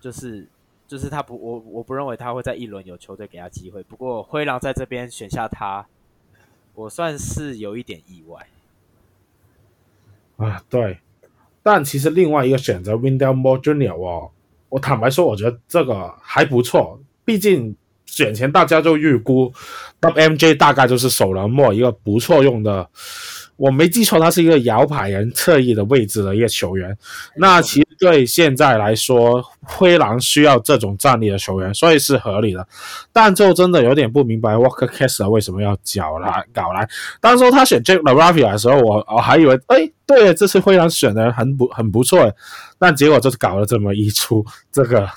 [0.00, 0.48] 就是
[0.92, 3.82] 就是他不，我我不认为他会在一轮有球队给他机会。
[3.84, 5.86] 不过灰狼在这边选下他，
[6.74, 8.46] 我算是有一点意外。
[10.36, 10.98] 啊，对，
[11.62, 13.98] 但其实另外一个选择 Windell Moore Jr.
[13.98, 14.30] 哦，
[14.68, 17.74] 我坦白说，我觉得这个还不错，毕竟。
[18.04, 19.50] 选前大家就预估
[20.02, 22.86] ，WMJ 大概就是首轮末一个不错用的，
[23.56, 26.94] 我没记错，他是一个摇摆人侧翼的位置的一个球员。
[27.36, 32.66] 那其实对现在来说，灰狼需要这种战力的球员，所以是合理的。
[33.12, 36.88] 但就真的有点不明白，Walker Kessler 为什么要搞来搞来？
[37.20, 42.28] 当初他选 Jake LaRavia 的时候，我我还以为，哎，对，这次灰狼选的很不很不错，
[42.76, 45.08] 但结果就是搞了这么一出，这个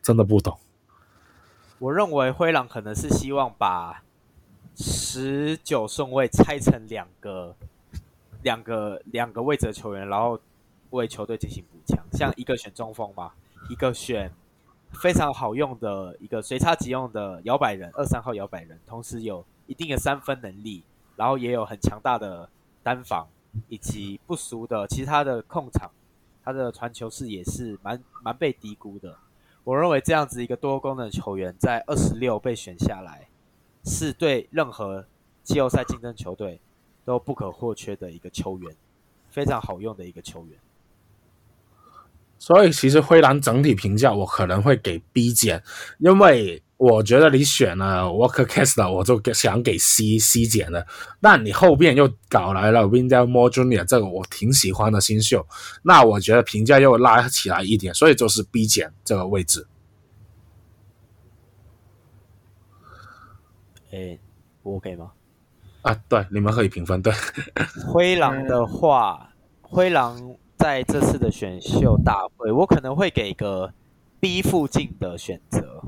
[0.00, 0.56] 真的不懂。
[1.78, 4.00] 我认为灰狼可能是希望把
[4.78, 7.54] 十九顺位拆成两个、
[8.40, 10.40] 两个、两个位置的球员，然后
[10.90, 12.04] 为球队进行补强。
[12.12, 13.32] 像一个选中锋嘛，
[13.68, 14.32] 一个选
[14.92, 20.82] 非常好用的一个随插即用的摇摆人，二三号摇摆人，同时有一定的三分能力，
[21.16, 22.48] 然后也有很强大的
[22.82, 23.28] 单防，
[23.68, 25.90] 以及不俗的其他的控场，
[26.42, 29.16] 他的传球视野是蛮蛮被低估的。
[29.62, 33.28] 我认为这样子一个多功能球员在二十六被选下来，
[33.84, 35.06] 是对任何
[35.44, 36.60] 季后赛竞争球队
[37.04, 38.74] 都不可或缺的一个球员，
[39.30, 40.58] 非常好用的一个球员。
[42.40, 45.62] 所以其实灰狼整体评价我可能会给 B 减，
[45.98, 50.86] 因为我觉得你选了 Walker Kessler，我就想给 C C 减了。
[51.20, 53.84] 那你后边又搞来了 Windell Moore Jr.
[53.84, 55.46] 这个我挺喜欢的新秀，
[55.82, 59.66] 那我觉得评价又拉起来一点，所以就是 B 减这个位置。
[63.90, 64.18] 诶，
[64.62, 65.12] 我 OK 吗？
[65.82, 67.02] 啊，对，你们可以评分。
[67.02, 67.12] 对，
[67.86, 70.36] 灰狼的话，灰狼。
[70.60, 73.72] 在这次的选秀大会，我可能会给个
[74.20, 75.82] B 附近的选择，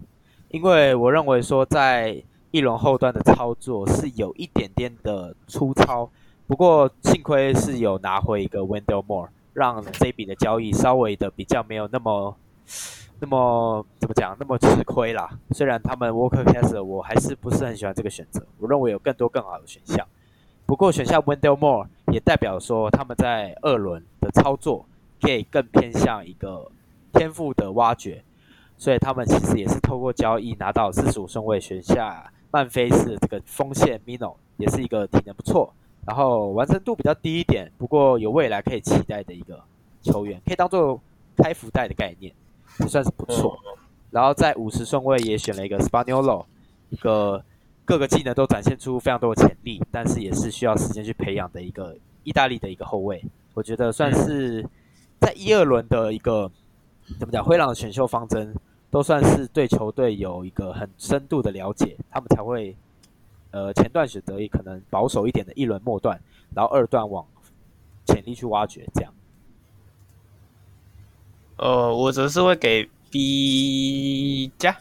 [0.49, 6.09] 因为我认为说在一轮后段的操作是有一点点的粗糙，
[6.47, 12.35] 不过幸亏是有拿回一个 WENDEL More，让这笔的交易稍微的比较没有那么
[13.21, 15.39] 那么怎么讲那么吃亏啦。
[15.51, 20.09] 虽然他们 Walker Kessler 我还是不是很喜欢这个选择，我认为有更多更好的选项。
[20.65, 24.85] 不过选下 Wendell Moore 也代表说他们在二轮的操作
[25.19, 26.71] 可以更偏向一个
[27.15, 28.23] 天赋的挖掘，
[28.77, 35.73] 所以他们其实也是透过交易拿到四十五顺位选下曼菲斯这个锋线 Mino，也是一个体能不错，
[36.07, 39.59] 然后完成度比较低一点，不过有未来可以期待的一个
[40.03, 41.01] 球员，可以当做
[41.37, 42.31] 开福袋的概念，
[42.81, 43.59] 也算是不错。
[44.11, 46.45] 然后在五十顺位也选了一个 Spaniolo，
[46.91, 47.43] 一个。
[47.85, 54.65] 各个技能都展现出非常多的潜力，但是也是需要时间去培养的一个意大利的一个后卫，我觉得算是
[55.21, 56.51] 在一二轮的一个
[57.19, 57.43] 怎么讲？
[57.45, 58.55] 灰狼的选秀方针
[58.91, 62.77] 都算是对球队有一个很深度的了解，他们才会
[63.51, 66.21] 呃前段选择也可能保守一点的一轮末段，
[66.55, 67.27] 然后二段往
[68.07, 69.13] 潜力去挖掘这样。
[71.57, 74.77] 呃，我则是会给 B 加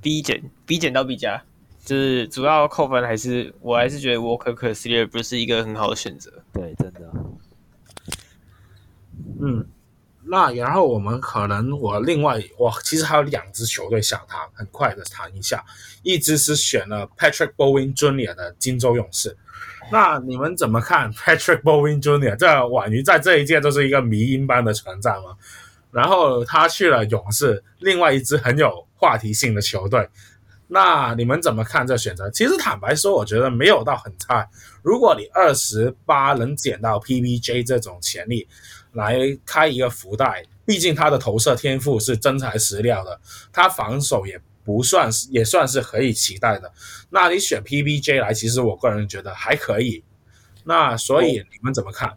[0.00, 1.44] ，B 减，B 减到 B 加，
[1.88, 6.30] 就是主要扣分还是我还是觉得 Walker Kessler 不是一个很好的选择。
[6.52, 7.10] 对，真的。
[9.40, 9.66] 嗯，
[10.24, 15.64] 那然后我们可能我另外我其实还有两支球队想谈，很快的谈一下，
[16.02, 18.34] 一支是选了 Patrick Bowling Jr.
[18.34, 19.34] 的金州勇士。
[19.90, 22.36] 那你们怎么看 Patrick Bowling Jr.
[22.36, 25.38] 这宛瑜在这一届都是一个迷因般的存在吗？
[25.90, 30.06] 然后他去了勇士，另外一支很有话题性的球队。
[30.68, 32.30] 那你们怎么看这选择？
[32.30, 34.46] 其实坦白说，我觉得没有到很差。
[34.82, 38.46] 如果你二十八能捡到 PBJ 这种潜力
[38.92, 43.18] 来开一个福袋，毕竟他的投射天赋是真材实料的，
[43.52, 46.70] 他防守也不算是也算是可以期待的。
[47.08, 50.04] 那你选 PBJ 来，其实我个人觉得还可以。
[50.64, 52.12] 那所以你们怎么看？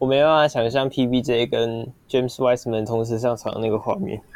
[0.00, 4.20] 我没办法想象 PBJ 跟 James Wiseman 同时上场的那个画面。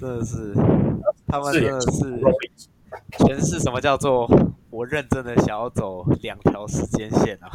[0.00, 0.54] 真的是，
[1.26, 2.18] 他们真的是
[3.18, 4.26] 诠释什么叫做
[4.70, 7.50] 我认真的想要走两条时间线啊！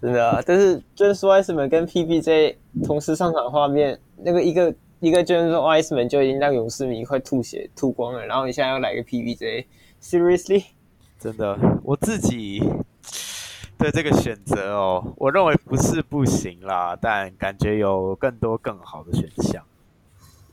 [0.00, 2.54] 真的啊，但是 James Wiseman 跟 PBJ
[2.84, 10.66] 同时上场画面，那个一个一个 James Wiseman 就已经让勇士迷快吐血吐光了，然后你现在要来个 PBJ，Seriously？
[11.18, 12.62] 真的，我自己
[13.76, 19.60] 对这个选择哦，我认为不是不行啦，但感觉有更多更好的选项。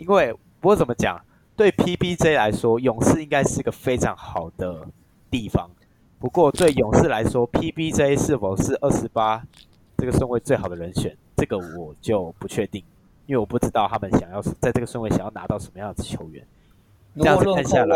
[0.01, 1.23] 因为不过怎么讲，
[1.55, 4.87] 对 PBJ 来说，勇士应该是个非常好的
[5.29, 5.69] 地方。
[6.19, 9.43] 不过对勇士来说，PBJ 是否是二十八
[9.97, 12.83] 这个顺位最好的人选，这个我就不确定，
[13.27, 16.43] 因为我不知道他们想要在这个顺位想要拿到什么样的球员。
[17.17, 17.95] 这样子看下来。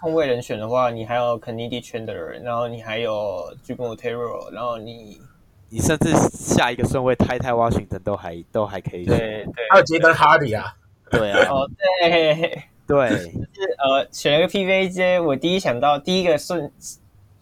[0.00, 5.20] 控卫人选的话，你还有 Kennedy Chandler，然后你还有 Juan Otero，然后你
[5.68, 9.16] 你甚至下一个顺位 t 泰 Ty Washington 都还都还可以选。
[9.16, 10.74] 对对，还有杰登哈迪啊，
[11.12, 11.70] 对啊，哦
[12.00, 12.62] 对。
[12.84, 16.70] 对，就是呃选了个 PVJ，我第一想到第一个瞬，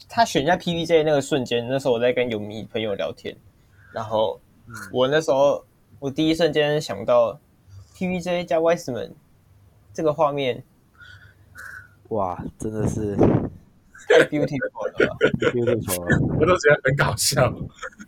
[0.09, 3.35] 他选下 PVJ 那个瞬间，那时候我在跟泳迷朋友聊天，
[3.91, 4.39] 然后
[4.93, 5.65] 我那时候
[5.99, 7.41] 我第一瞬间想到
[7.97, 9.13] PVJ 加 Wiseman
[9.93, 10.63] 这个画面。
[12.11, 15.17] 哇，真的是太 beautiful 了
[15.53, 17.51] ，beautiful 了，我都觉得很搞笑。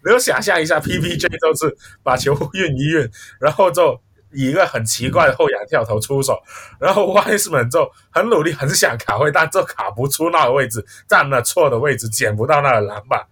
[0.04, 3.08] 你有想象一下，PBJ 都是把球运一运，
[3.40, 4.00] 然后就
[4.32, 6.40] 以一个很奇怪的后仰跳投出手，
[6.78, 13.24] 然后 Wiseman 就很努力，很想卡位，但就卡不出那个位置，站了错的位置，捡不到那个篮板，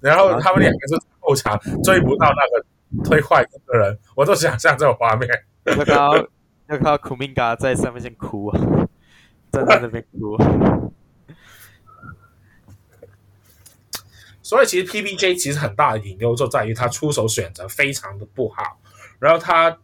[0.00, 2.64] 然后他们两个是后场追不到那个
[3.04, 5.28] 推坏的人，我都想象这种画面。
[5.64, 8.60] 要看到要看到 Kuminga 在上面先哭啊。
[9.48, 10.36] 在那边哭，
[14.42, 18.78] 所以其实 PBJ 其实很大的隐忧就在于他出手选择非常的不好，
[19.18, 19.78] 然后他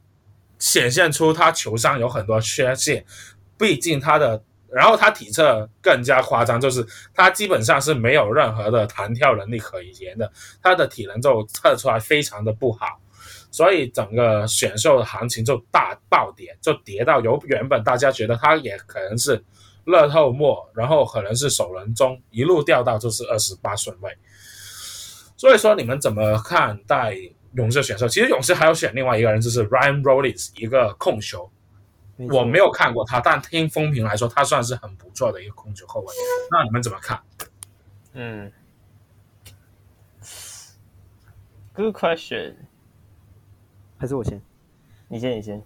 [0.62, 3.04] 显现出他球商有很多缺陷，
[3.58, 4.40] 毕竟他的，
[4.70, 10.30] 然后他体测更加夸张，就是他基本上是没有任何的弹跳能力可言的，
[10.62, 13.00] 他的体能就测出来非常的不好，
[13.50, 19.44] 所以整个选秀的行情就大爆点，就跌到由原本大家觉得他也可能是。
[19.84, 24.16] 乐透末，然后可能是首轮中一路掉到就是二十八顺位，
[25.36, 27.16] 所以说你们怎么看待
[27.54, 28.08] 勇士选秀？
[28.08, 31.50] 其实勇士还有选另外一个人，就是 Ryan Rollins，一个控球，
[32.30, 36.06] 我没有看过他，但听风评来说，他算是很不错的一个控球后卫。
[36.50, 37.20] 那你们怎么看？
[38.14, 38.52] 嗯
[41.74, 42.54] ，Good question，
[43.98, 44.40] 还是我先？
[45.08, 45.62] 你先，你先，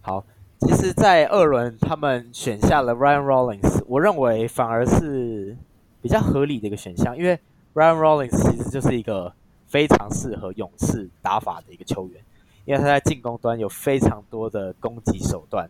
[0.00, 0.24] 好。
[0.58, 5.54] 其实，在二轮他们选下了 Ryan Rollins，我认为反而是
[6.00, 7.38] 比较合理的一个选项，因为
[7.74, 9.34] Ryan Rollins 其实就是一个
[9.76, 12.24] 非常适合勇士打法的一个球员，
[12.64, 15.68] 因为他在进攻端有非常多的攻击手段，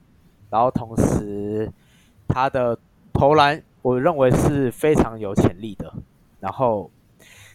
[0.48, 1.68] 然后同时
[2.28, 2.78] 他的
[3.12, 5.92] 投篮我认为是非常有潜力的，
[6.38, 6.88] 然后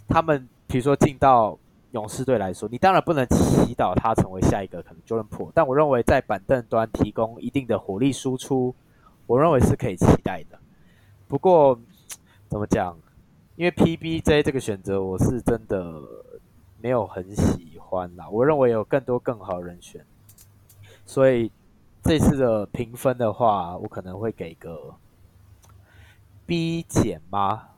[0.09, 1.57] 他们比如说进到。
[1.91, 8.73] 勇士队来说，你当然不能祈祷他成为下一个可能 Jordan Po，但我认为在板凳端提供一定的火力输出，
[9.27, 10.57] 我认为是可以期待的。
[11.27, 11.77] 不过
[12.47, 12.97] 怎么讲？
[13.57, 16.01] 因为 PBJ 这个选择，我是真的
[16.81, 18.29] 没有很喜欢啦。
[18.29, 20.05] 我认为有更多更好的人选，
[21.05, 21.51] 所以
[22.03, 24.95] 这次的评分的话，我可能会给个
[26.45, 27.69] B 减吗？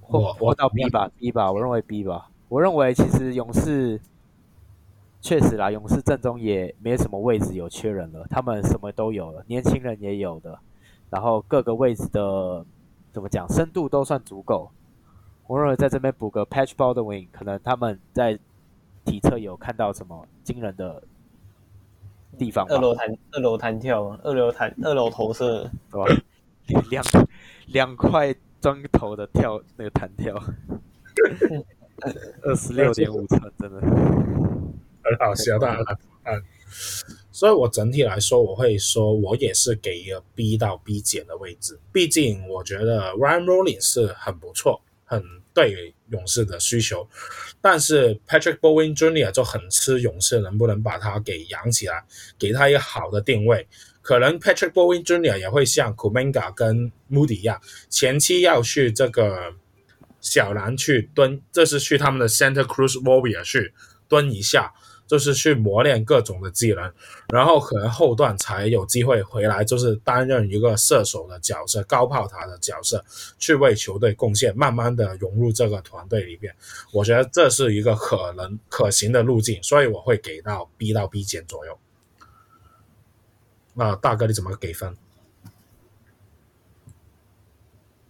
[0.00, 2.30] 或或到 B 吧，B 吧，我认为 B 吧。
[2.48, 4.00] 我认为其实勇士
[5.20, 10.58] 确实啦，勇士阵中也没什么位置有缺人了，他们什么都有了，年轻人也有的，
[11.10, 12.64] 然后各个位置的
[13.12, 14.70] 怎么讲深度都算足够。
[15.46, 18.38] 我认为在这边补个 Patch Baldwin，可能他们在
[19.04, 21.02] 体测有看到什么惊人的
[22.36, 22.66] 地方。
[22.68, 26.22] 二楼弹二楼弹跳，二楼弹二楼投射，对吧？
[26.90, 27.04] 两
[27.66, 30.34] 两块砖头的跳那个弹跳。
[32.42, 35.84] 二十六点五寸，真的很好笑，大家来
[36.24, 36.42] 看。
[37.30, 41.78] 所以，我整体来说，我会说，我也是给一个 B 到 B 减的位置。
[41.92, 45.24] 毕竟，我觉得 Ryan Rolling 是很不错，很
[45.54, 47.08] 对勇士的需求。
[47.62, 49.30] 但是 Patrick Bowen Jr.
[49.30, 52.04] 就很吃勇士能不能把他给养起来，
[52.38, 53.66] 给他一个好的定位。
[54.02, 55.38] 可能 Patrick Bowen Jr.
[55.38, 57.58] 也会像 Kuminga 跟 Moody 一样，
[57.88, 59.54] 前期要去这个。
[60.18, 63.72] 小篮去蹲，这是去他们的 Santa Cruz Warrior 去
[64.08, 64.74] 蹲一下，
[65.06, 66.92] 就是去磨练各种的技能，
[67.28, 73.04] 然后可能后段才有机会回来，就是担任一个射手的角色、高炮塔的角色，
[73.38, 76.54] 去为球队贡献，慢慢的融入这个团队里面。
[76.92, 81.78] 我觉得这是一个可能可行的路径，所以我会给到 B 到 B 减左右。
[83.74, 84.96] 那大哥你怎么给分？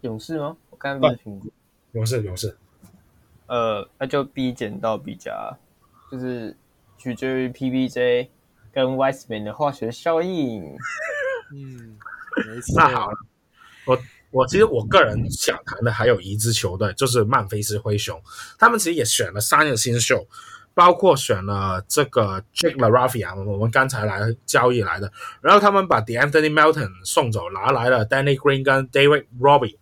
[0.02, 0.56] 勇士吗？
[0.70, 1.50] 我刚刚没听过。
[1.92, 2.56] 勇士，勇士，
[3.46, 5.56] 呃，那就 B 减到 B 加，
[6.12, 6.56] 就是
[6.98, 8.28] 取决于 PBJ
[8.72, 10.64] 跟 Wiseman 的化学效应。
[11.54, 11.96] 嗯，
[12.74, 13.16] 那好了，
[13.86, 13.98] 我
[14.30, 18.20] 我其实我个人想谈的还有一支球队，就是曼菲斯灰熊，
[18.58, 20.26] 他们其实也选了三个新秀，
[20.74, 25.10] 包括选了这个 Jake LaRavia，我们刚才来交易来的，
[25.40, 29.76] 然后他们把 DeAnthony Melton 送走，拿来了 Danny Green 跟 David Robbie。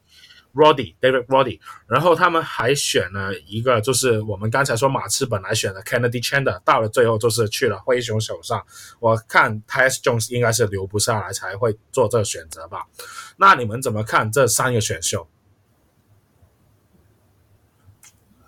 [0.55, 8.65] Roddy David Roddy，然后他们还选了一个，就是我们刚才说马刺本来选的 Kennedy Chandler，到了最后就是去了灰熊手上。
[9.01, 12.87] 我看 Tyus Jones 应该是留不下来才会做这个选择吧？
[13.37, 15.27] 那你们怎么看这三个选秀？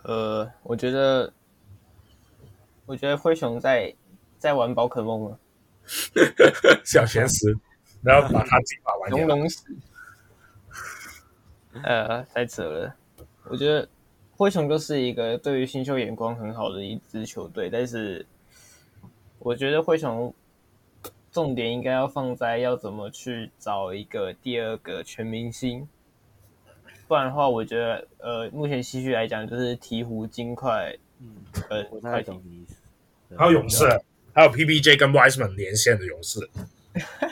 [0.03, 1.33] 呃，我觉得，
[2.87, 3.93] 我觉得灰熊在
[4.39, 5.39] 在玩宝可梦了，
[6.87, 7.59] 小甜食，
[8.03, 9.45] 然后把它进化完 龙龙
[11.82, 12.94] 呃，太扯了。
[13.48, 13.89] 我觉得
[14.36, 18.27] 灰熊就是一个对于新秀眼光很好的一支球队，但是
[19.39, 20.35] 我觉得灰熊
[21.31, 25.89] 重点应该要放在要怎么去找一个第二个全明星，
[27.07, 31.36] 不然的话，我觉得呃，目前西区来讲就是鹈鹕、金块，嗯，
[31.70, 32.66] 呃，快艇，
[33.36, 33.85] 还有勇士，
[34.32, 36.48] 还有 PBJ 跟 Wiseman 连线的勇士。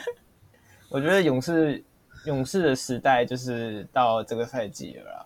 [0.89, 1.83] 我觉得勇士。
[2.25, 5.25] 勇士的时代就是到这个赛季了啦，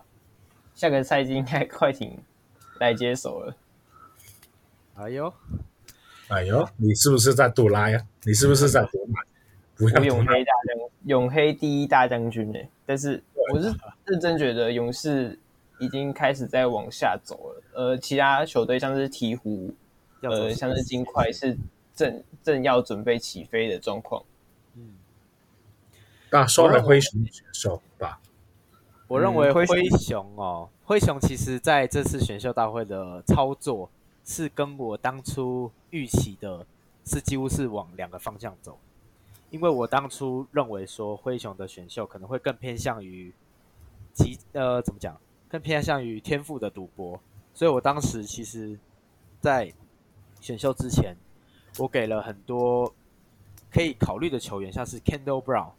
[0.74, 2.18] 下个赛季应该快艇
[2.78, 3.56] 来接手了。
[4.94, 5.32] 哎呦，
[6.28, 7.98] 哎呦，你是不是在杜拉呀？
[8.24, 9.20] 你是不是在赌马？
[9.76, 12.58] 不要永黑大将，永黑第一大将军呢？
[12.84, 13.22] 但是
[13.52, 13.72] 我是
[14.04, 15.38] 认真觉得勇士
[15.78, 17.62] 已经开始在往下走了。
[17.72, 19.72] 呃，其他球队像是鹈鹕，
[20.20, 21.56] 呃，像是金块是
[21.94, 24.22] 正正要准备起飞的状况。
[26.32, 28.20] 那说回灰熊选秀吧，
[29.08, 29.66] 我认为灰
[29.98, 33.90] 熊哦，灰熊其实在这次选秀大会的操作
[34.24, 36.64] 是跟我当初预期的，
[37.04, 38.78] 是几乎是往两个方向走。
[39.50, 43.34] 因为我当初认为说灰熊的选秀可能会更偏向于，
[44.14, 47.20] 其呃怎么讲，更偏向于天赋的赌博，
[47.52, 48.78] 所以我当时其实，
[49.40, 49.72] 在
[50.40, 51.16] 选秀之前，
[51.78, 52.94] 我给了很多
[53.72, 55.72] 可以考虑的球员，像是 Kendall Brown。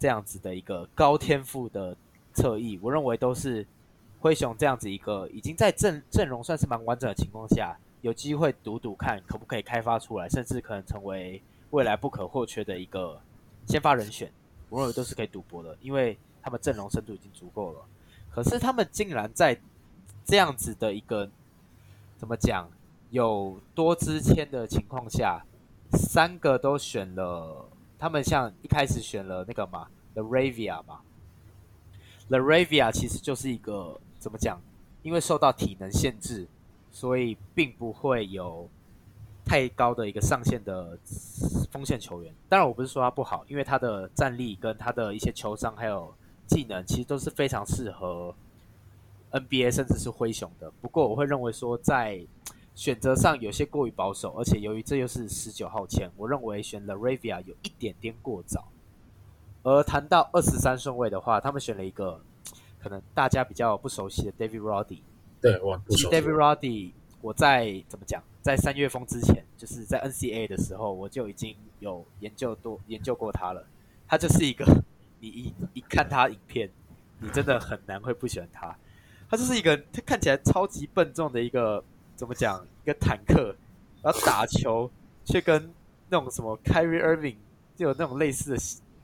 [0.00, 1.94] 这样子的一个高天赋的
[2.32, 3.66] 侧翼，我认为都是
[4.18, 13.20] 灰熊这样子一个已经在阵阵容算是蛮完整的情况下，有机会赌赌看可不可以开发出来，甚至可能成为未来不可或缺的一个
[13.66, 14.32] 先发人选。
[14.70, 17.80] 我认为都是可以赌博的，因为他们阵容深度已经足够了。
[18.30, 19.60] 可是他们竟然在
[20.24, 21.28] 这样子的一个
[22.16, 22.70] 怎么讲，
[23.10, 25.44] 有多支签的情况下，
[25.92, 27.66] 三个都选了。
[28.00, 29.86] 他们像一开始选了那个嘛
[30.16, 31.00] ，LaRavia 嘛
[32.30, 34.58] ，LaRavia 其实就是一个怎么讲？
[35.02, 36.46] 因为受到体能限制，
[36.90, 38.68] 所以并不会有
[39.44, 40.98] 太高的一个上限的
[41.70, 42.34] 锋线球员。
[42.48, 46.14] 当然，我不是说他不好，因为他的战力跟他的一些球商还有
[46.46, 48.34] 技能，其实都是非常适合
[49.30, 50.70] NBA 甚至是灰熊的。
[50.80, 52.20] 不过，我会认为说在
[52.80, 58.72] 选择上有些过于保守，而且由于这又是十九号签，我认为选 LaRavia 有一点点过早。
[59.62, 62.18] 而谈到二十三顺位的话，他们选了一个
[62.78, 65.02] 可能大家比较不熟悉的 David Roddy。
[65.42, 66.16] 对，我不熟悉。
[66.16, 73.62] David Roddy，我在怎么讲，在三月风之前，就是在 NCAA 的时候，我就已经有研究多研究过他了。
[74.08, 74.64] 他就是一个，
[75.18, 76.70] 你一一看他影片，
[77.18, 78.74] 你真的很难会不喜欢他。
[79.28, 81.84] 他就是一个，他看起来超级笨重的一个，
[82.20, 83.56] 怎么讲，一个坦克，
[84.02, 84.90] 然后打球
[85.24, 85.72] 却跟
[86.10, 87.36] 那种什么 Kyrie Irving
[87.74, 88.58] 就有那种类似的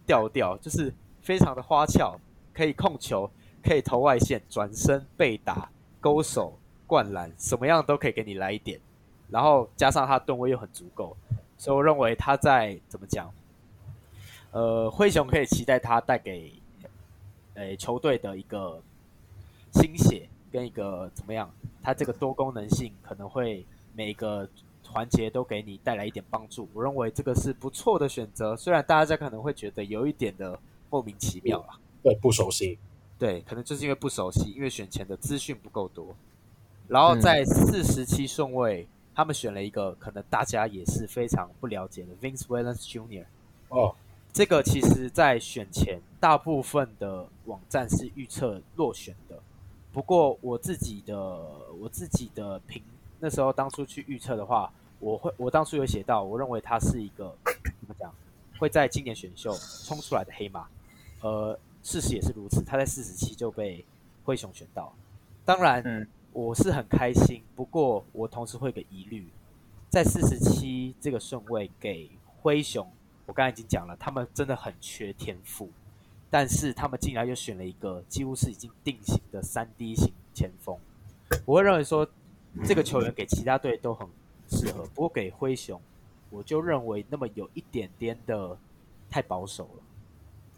[0.07, 2.21] 调调，就是非常的花俏，
[2.53, 3.31] 可以控球，
[3.65, 5.71] 可以投外线，转身背打。
[5.99, 8.79] 勾手、灌篮，什么样都可以给你来一点，
[9.31, 11.17] 然后加上他吨位又很足够，
[11.57, 13.33] 所以我认为他在怎么讲，
[14.53, 16.53] 呃，灰熊可以期待他带给
[17.55, 18.81] 诶球队的一个
[19.73, 21.51] 新血跟一个怎么样，
[21.87, 23.65] 他这个多功能性可能会
[23.95, 24.49] 每个
[24.89, 26.69] 环节都给你带来一点帮助。
[26.75, 30.59] 我认为这个是不错的选择，虽然大家可能会觉得有一点的
[30.91, 32.77] 莫名其妙啊，对，不熟悉。
[33.17, 36.13] 对，可能就是因为不熟悉，因为选前的资讯不够多。
[36.89, 43.27] 然后在四十七顺位，嗯，他们选了一个可能大家也是非常不了解的 Vince Williams Jr.
[43.69, 43.95] 哦，
[44.33, 49.41] 这个其实在选前大部分的网站是预测落选的。
[49.97, 51.17] 不过我自己的
[51.81, 52.83] 我自己的评，
[53.19, 57.35] 那时候当初去预测的话，我会我当初有写到，我认为他是一个
[57.81, 58.15] 怎么讲，
[58.59, 59.55] 会在今年选秀
[59.87, 60.69] 冲出来的黑马。
[61.23, 61.59] 呃。
[61.83, 63.87] 事实也是如此，他在四十七就被
[64.25, 64.93] 灰熊选到。
[65.45, 67.41] 当然，嗯，我是很开心。
[67.55, 69.29] 不过，我同时会有个疑虑，
[69.89, 72.11] 在四十七这个顺位给
[72.43, 72.91] 灰熊，
[73.25, 75.71] 我刚才已经讲了，他们真的很缺天赋，
[76.31, 80.77] 但是他们竟然又选了一个几乎是已经定型的三 D 型前锋。
[81.45, 82.07] 我会认为说，
[82.65, 84.07] 这个球员给其他队都很
[84.49, 85.81] 适合，不过给灰熊，
[86.31, 88.57] 我就认为那么有一点点的
[89.11, 89.83] 太保守了。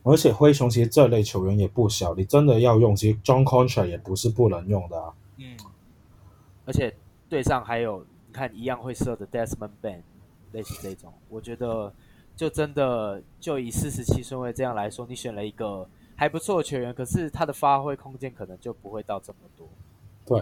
[0.05, 5.13] 而且灰熊其实这类球员也不小，你真的要用，其实 John Contra 也不是不能用的啊。
[5.37, 5.57] 嗯，
[6.65, 6.95] 而且
[7.29, 10.03] 队上还有你看一样会射的 Desmond Bane，
[10.53, 11.93] 类似这种，我觉得
[12.39, 15.85] 就真的就以四十七顺位这样来说，你选了一个
[16.15, 19.69] 还不错的球员，可是他的发挥空间可能就不会到这么多。
[20.25, 20.41] 对，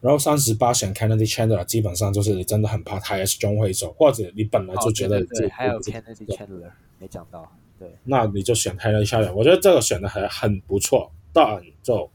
[0.00, 7.46] 然后三十八选 Kennedy Chandler，基本上就是你真的很怕他也是中会走，或者你本来就觉得、哦、对，对，对，还有 Kennedy Chandler 没讲到。
[7.78, 12.10] 对，那你就选 Kennedy Chandler，我觉得这个选的还很不错，但就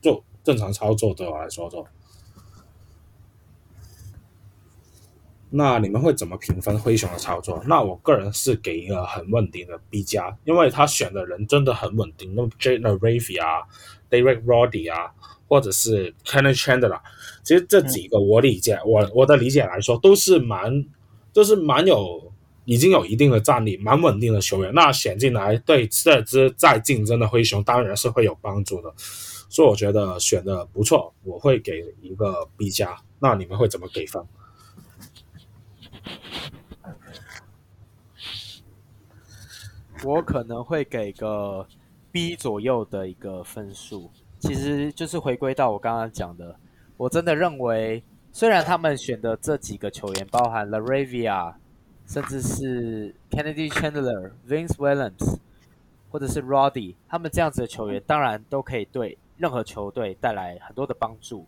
[0.00, 1.84] 就正常操作对我来说就。
[5.56, 7.62] 那你们会怎么评分灰熊的操作？
[7.66, 13.62] 那我个人是给一个很稳定的 B 加，因为他选的人真的很稳定，那么 Jaden Ivey 啊
[14.10, 15.12] ，Derek Roddy 啊，
[15.46, 17.00] 或者是 Kennedy Chandler，
[17.42, 20.84] 其实这几个我理解，嗯、我我的理解来说都是蛮，
[21.32, 22.32] 就是蛮有。
[22.66, 28.90] 已经有一定的战力，蛮稳定的球员，那选进来对这支在竞争的灰熊当然是会有帮助的，
[29.50, 32.96] 所以我觉得选的不错，我会给一个 B 加。
[33.18, 34.24] 那你们会怎么给分？
[40.04, 41.66] 我可能会给个
[42.12, 46.54] B 左右的一个分数，其实就是回归到我刚刚讲的，
[46.96, 51.54] 我真的认为，虽然他们选的这几个球员包含 LaRavia。
[52.06, 55.38] 甚至是 Kennedy Chandler、Vince Williams，
[56.10, 61.46] 或者是 Roddy，他们这样子的球员，当然都可以对任何球队带来很多的帮助。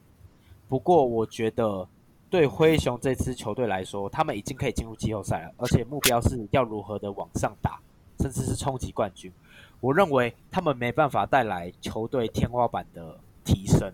[0.67, 1.86] 不过，我觉得
[2.31, 7.78] 对灰熊这支球队来说，他们已经可以进入季后赛了，而且目标是要如何的往上打，
[8.18, 9.32] 甚至是冲击冠军。
[9.80, 13.92] 我认为他们没办法带来球队天花板的提升，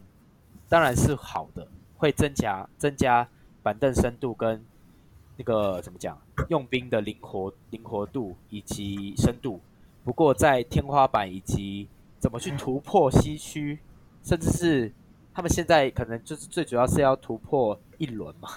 [0.68, 3.28] 当然是好的，会增加增加
[3.62, 4.64] 板凳深度跟。
[5.38, 6.16] 那个怎么讲？
[6.50, 9.58] 用兵的灵活、灵活度以及深度。
[10.04, 13.78] 不过在天花板以及怎么去突破西区，
[14.22, 14.92] 甚至是
[15.32, 18.50] 他们现在可能就是最主要是要突破一轮嘛。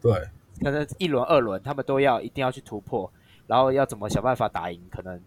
[0.00, 0.12] 对，
[0.60, 3.12] 可能一轮、二轮他们都要一定要去突破，
[3.52, 4.80] 然后要怎么想办法打赢？
[4.90, 5.20] 可能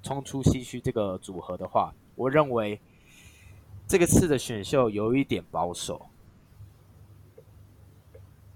[0.00, 2.80] 冲出西区这个组合的话，我认为
[3.88, 6.06] 这个次的选秀有一点保守。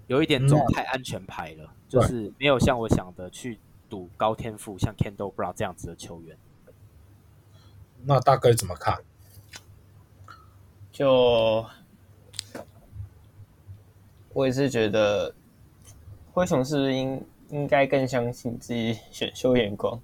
[0.07, 6.37] 有一点走太安全牌了，嗯，就是没有像我想的去赌高天赋，像 Kendall Brown 这样子的球员。
[8.05, 9.03] 那大概怎么看？
[10.93, 11.65] 就
[14.33, 15.35] 我也是觉得，
[16.31, 20.01] 灰熊是不是应应该更相信自己选秀眼光，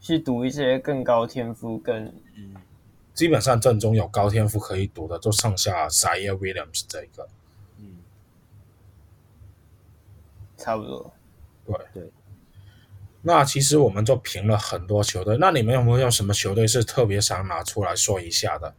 [0.00, 2.06] 去赌一些更高天赋、更
[2.36, 2.54] 嗯，
[3.14, 7.28] 基本上正中有高天赋可以赌的，就剩下 Ziaire Williams 这一个。
[10.56, 11.10] 差不多，
[11.64, 12.12] 对对。
[13.22, 18.74] 那其实我们就评了很多球队，那你们有没有什么球队是特别想拿出来说一下的？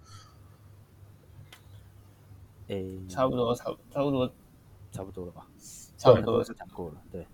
[2.67, 4.33] 诶，差不多，差不多，差不多，
[4.91, 5.47] 差不多了吧？
[6.01, 7.25] 差不多是讲过了，对。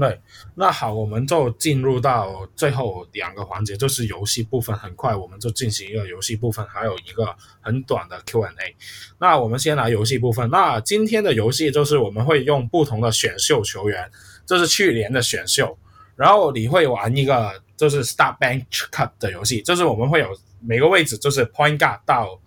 [0.00, 0.20] 对，
[0.54, 4.72] 那好，我们就进入到最后两个环节，就是游戏部分。
[4.76, 8.76] 很快我们就进行一个游戏部分，还有一个很短的 Q&A。
[9.18, 10.48] 那我们先来游戏部分。
[10.50, 14.08] 那今天的游戏就是我们会用不同的选秀球员，
[14.46, 15.76] 这是去年的选秀，
[16.14, 20.28] 然后你会玩一个就是 Start Bench Cut 的游戏，就是我们会有
[20.60, 22.40] 每个位置就是 Point Guard 到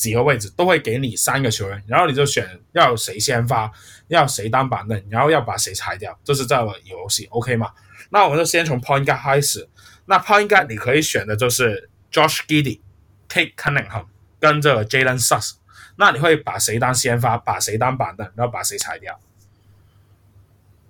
[0.00, 3.70] 几个位置都会给你三个球员，然后你就选要谁先发。
[4.08, 7.72] 要谁当板凳，然后要把谁裁掉，这是这个游戏，OK 吗？
[8.10, 9.68] 那我们就先从 Point Guard 开始。
[10.06, 12.80] 那 Point Guard 你可以选的就是 Josh Giddey、
[13.28, 14.06] Cade Cunningham
[14.40, 15.52] 跟这个 Jalen Suggs。
[15.94, 19.16] 那你会把谁当先发，把谁当板凳，然后把谁裁掉？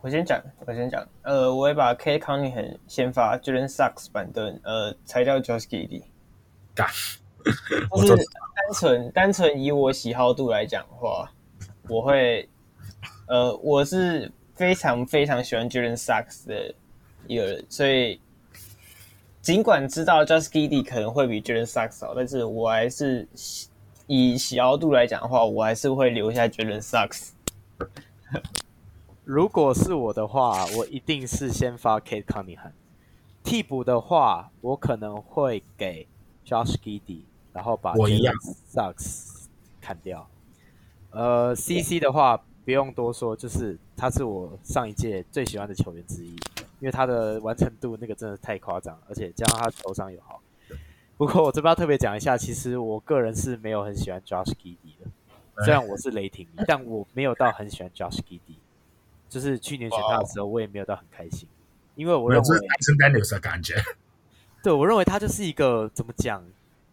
[0.00, 1.06] 我先讲，我先讲。
[1.20, 6.04] 呃，我会把 Kade Cunningham 先发，Jalen Suggs 板凳，呃，裁掉 Josh Giddey。
[6.74, 6.88] 干，
[8.06, 11.30] 就是单纯单纯以我喜好度来讲的话，
[11.88, 12.48] 我会。
[13.26, 16.74] 呃，我是非常非常喜欢 Jalen Sucks 的
[17.28, 18.20] 一个人，所以
[19.40, 23.28] 尽管知道 Josh Giddey 可能会比 Jalen Sucks 好，但是我还是
[24.08, 27.30] 以喜好度来讲的话，我还是会留下 Jalen Sucks。
[29.24, 32.72] 如果是我的话，我一定是先发 Kate Cunningham。
[33.44, 36.08] 替补的话，我可能会给
[36.44, 38.32] Josh Giddey，然后把 Jalen
[38.72, 39.46] Suggs
[39.80, 40.28] 砍掉。
[41.10, 42.42] 呃，CC 的话。
[42.62, 46.28] 不用多说，就是他是我上一届最喜欢的球员之一，
[46.78, 50.40] 因为他的完成度那个真的太夸张，而且加上他球商又好。
[51.16, 58.58] 不过我这边要特别讲一下，其实我个人是没有很喜欢 Josh Giddey 的，虽然我是雷霆迷， 但我没有到很喜欢 Josh Giddey。
[59.28, 61.48] 就是去年选他的时候，我也没有到很开心，
[61.96, 63.74] 因为我认为是 Daniels 的感觉。
[64.62, 66.44] 对，我认为他就是一个怎么讲？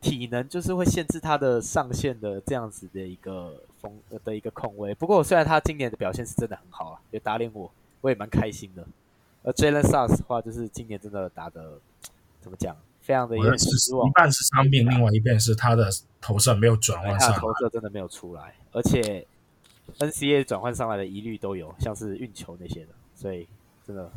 [0.10, 3.92] 体能就是会限制他的上限的这样子的一个风
[4.24, 4.96] 的一个控位。
[4.96, 7.70] 不过虽然他今年的表现是真的很好啊，也打脸我，
[8.02, 8.86] 我也蛮开心的。
[9.44, 11.80] 而 Jalen Sars 的话，就是今年真的打的
[12.42, 14.08] 怎么讲，非常的失望。
[14.08, 15.90] 一半是伤病，另外一边是他的
[16.22, 19.26] 投射没有转换上来，他的投射真的没有出来，而且
[20.00, 23.48] NCAA 转换上来的疑虑都有，像是运球那些的，所以
[23.86, 24.12] 真的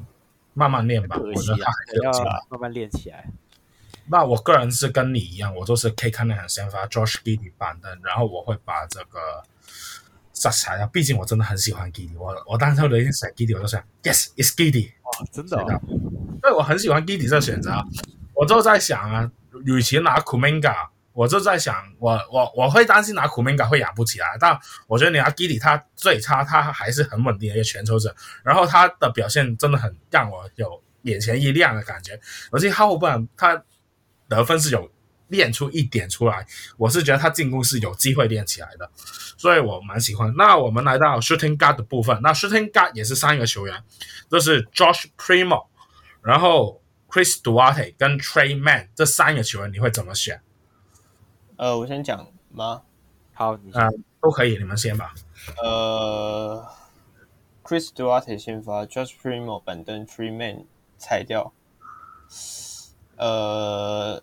[0.55, 1.71] 慢慢练吧，可惜啊，
[2.03, 2.13] 要
[2.49, 3.29] 慢慢练起来。
[4.07, 9.43] 那我个人是跟你一样，我都是 Cade Cunningham 先发，Josh Giddey 板凳，然后我会把这个
[10.35, 10.87] Suggs 裁掉。
[10.89, 14.91] 毕竟我真的很喜欢 Giddey，我我当时一选 Giddey，我就想 Yes，it's Giddey。
[15.03, 15.81] 哇，真的、哦？
[16.43, 17.73] 对，我很喜欢 Giddey 这个选择。
[18.35, 19.31] 我就在想啊，
[19.65, 24.37] 与其拿 Kuminga，我就在想，我我我会担心拿 Kuminga 会养不起来。
[24.41, 32.19] 但我觉得你拿 Giddey，他最差，他还是很稳定的一个全球者，然后他的表现真的很让我有眼前一亮的感觉。
[32.51, 33.63] 而且后半他。
[34.31, 34.91] 得分是有
[35.29, 36.47] 练出一点出来，
[36.79, 38.91] 我是觉得他进攻是有机会练起来的，
[39.37, 40.33] 所以我蛮喜欢。
[40.37, 43.85] 那我们来到 shooting guard 的部分，那 shooting guard 也是三个球员，
[44.31, 45.67] 就是 Josh Primo，
[46.23, 50.41] 然后 Chris Duarte 跟 Tre Mann 这三个球员，你会怎么选？
[51.57, 52.83] 呃，我先讲吗？
[53.35, 53.71] 好，你
[54.21, 55.15] 都可以，你们先吧。
[55.63, 56.67] 呃
[57.63, 60.65] ，Chris Duarte 先发，Josh Primo 板凳，Tre Mann
[60.99, 61.53] 裁掉。
[63.21, 64.23] 呃，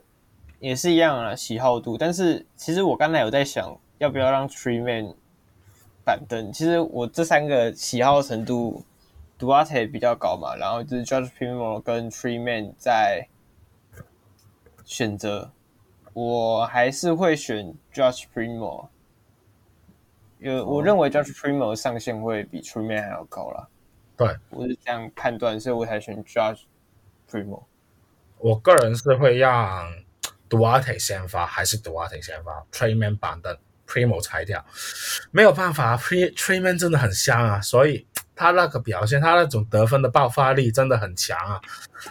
[0.59, 1.95] 也是一样啊，喜好度。
[1.95, 5.14] 但是其实我刚才有在想，要不要让 Tree Mann
[6.03, 6.51] 板凳。
[6.51, 8.84] 其实我这三个喜好程度
[9.38, 13.27] ，Duarte 比较高嘛，然后就是 Judge Primo 跟 Tree Mann 在
[14.84, 15.51] 选择，
[16.14, 18.88] 我还是会选 Judge Primo，
[20.40, 23.67] 因为我认为 Judge Primo 上限会比 Tree Mann 还要高啦。
[24.17, 26.64] 对，我是这样判断，所以我才选 Judge
[27.30, 27.61] Primo。
[28.40, 29.91] 我个人是会让
[30.49, 33.57] Duarte 先发，还是 Duarte 先发？Tre Mann 板凳
[33.88, 34.66] ，Primo 裁掉，
[35.32, 41.59] 没有办法，Tre Tre Mann 真的很香啊，所以他那个表现，他那种得分的爆发力真的很强啊。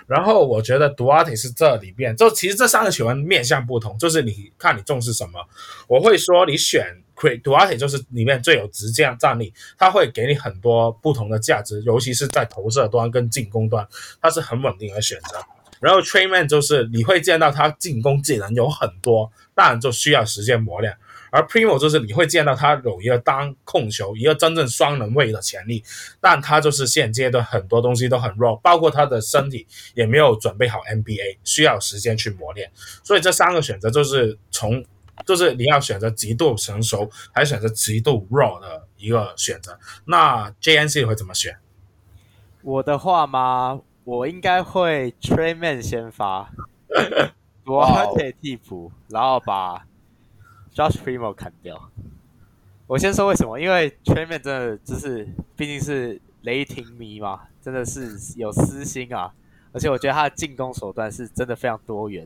[0.06, 5.48] 然后我觉得 Duarte 是这里边，就其实这三个球员面向不同，就是你看你重视什么。
[5.86, 13.86] 我会说你选 Duarte 就是里面最有直接战力，他会给你很多不同的价值，尤其是在投射端跟进攻端，
[14.20, 15.38] 他是很稳定的选择。
[15.80, 20.96] 然后 Trayman 就是你会见到他进攻技能有很多，当然就需要时间磨练。
[21.32, 25.82] 而 Primo 就是你会见到他有一个当控球，一个真正双能位的潜力，
[26.20, 32.70] 但他就是现阶段很多东西都很弱，包括他的身体也没有准备好 NBA，需要时间去磨练。
[33.02, 34.82] 所以这三个选择就是从，
[35.26, 39.78] 就是你要选择极度成熟，还是选择极度弱的一个选择。
[40.06, 41.58] 那 JNC 会怎么选？
[42.62, 43.80] 我的话吗？
[44.06, 46.48] 我应该会 Tre Mann 先发，
[47.66, 49.84] Duarte 替补，然后把
[50.72, 51.90] Josh Primo 砍掉。
[52.86, 55.26] 我先说为什么，因为 Tre Mann 真的就是
[55.56, 59.34] 毕竟是雷霆迷嘛，真的是有私心啊，
[59.72, 62.24] 而且我觉得他的进攻手段是真的非常多元，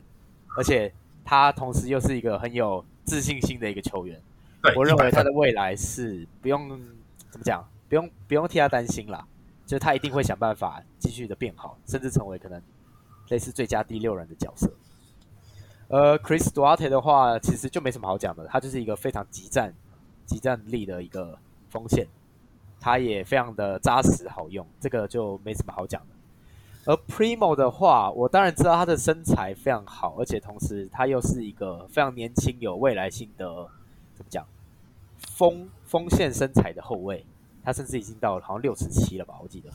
[0.55, 0.93] 而且
[1.25, 4.21] 他同时又是一个很有自信心的一个球员。
[4.75, 6.69] 我认为他的未来是不用
[7.31, 9.25] 怎么讲，不用不用替他担心啦，
[9.71, 12.61] 就是他一定会想办法继续的变好，甚至成为可能
[13.29, 14.69] 类似最佳第六人的角色。
[15.87, 19.73] 呃，Chris Duarte 的话，其实就没什么好讲的，他就是一个非常极战、
[20.25, 22.05] 极战力的一个锋线，
[22.81, 26.07] 他也非常的扎实好用，这个就没什么好讲的。
[26.83, 33.69] 而 Primo 的话，我当然知道他的身材非常好，而且同时他又是一个非常年轻、有未来性的，
[34.15, 34.45] 怎么讲，
[35.29, 37.25] 锋锋线身材的后卫，
[37.63, 39.69] 他甚至已经到了好像六十七了吧，我记得。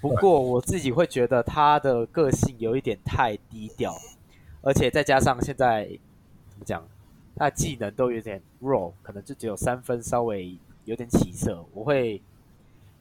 [0.00, 3.94] 不过我自己会觉得他的个性有一点太低调。
[4.60, 5.86] 而且再加上现在
[6.50, 6.86] 怎么讲，
[7.36, 11.64] 他的技能都有点弱，可能就只有三分，稍微有点起色。
[11.72, 12.20] 我会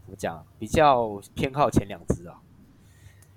[0.06, 2.40] 怎么讲，比较偏好前两支啊。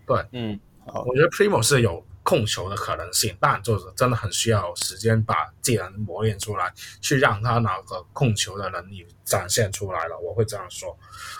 [0.07, 10.17] 对，嗯，我觉得 Primo 是有控球的可能性，但就是真的很需要时间把技能磨练出来，去让他那个控球的能力展现出来了。
[10.17, 10.97] 我会这样说。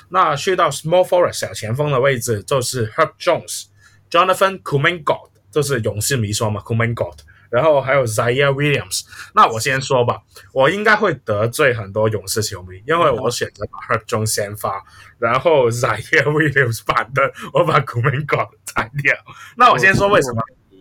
[0.09, 3.67] 那去到 Small Forward 小前锋的位置，就是 Herb Jones、
[4.11, 5.31] Jonathan Kuminga。
[5.53, 7.13] 就是勇士迷说嘛，Kuminga，
[7.51, 9.01] 然后还有 Ziaire Williams。
[9.35, 14.81] 那我先说吧，我应该会得罪很多勇士球迷，因为我选择把 Herb Jones 先发，
[15.19, 19.13] 然后 Ziaire Williams 反的，我把 Kuminga 裁掉。
[19.57, 20.41] 那我先说为什么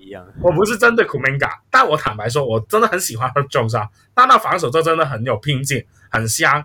[0.09, 0.25] 样？
[0.41, 3.87] 我不是针对 Kuminga，但我坦白说，我真的很喜欢 Herb Jones 啊。
[4.15, 6.63] 他那防守就真的很有拼劲，很香。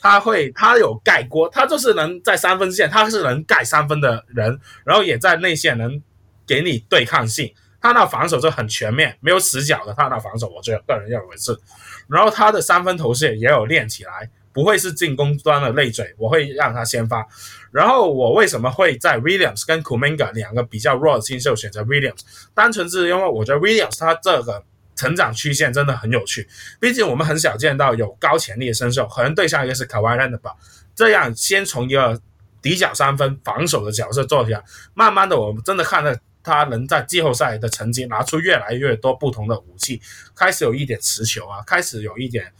[0.00, 6.02] 他会，他有盖锅，他就是能在三分线，他是能盖三分的人，然后也在内线能。
[6.48, 9.92] 给你对抗性，他那防守就很全面，没有死角的。
[9.94, 11.58] 他那防守，我觉得个人认为是。
[12.06, 16.14] 然后他的三分投射也有练起来，不会是进攻端的累赘。
[16.16, 17.22] 我会让他先发。
[17.70, 22.20] 然后我为什么会在 Williams 跟 Kuminga 两个比较弱的新秀选择 Williams？
[22.54, 26.48] 单纯是因为我觉得 Williams 他这个成长曲线真的很有趣。
[26.80, 30.54] 毕竟我们很少见到有高潜力的新秀，可能对象也是 k a w a i l e n 吧。
[30.94, 32.18] 这样先从一个
[32.62, 36.10] 底角三分防守的角色做起来，慢慢的我们真的看到。
[36.48, 40.00] 他能在季后赛的成绩拿出越来越多不同的武器，
[40.32, 42.52] 开始有一点持球啊，开始有一点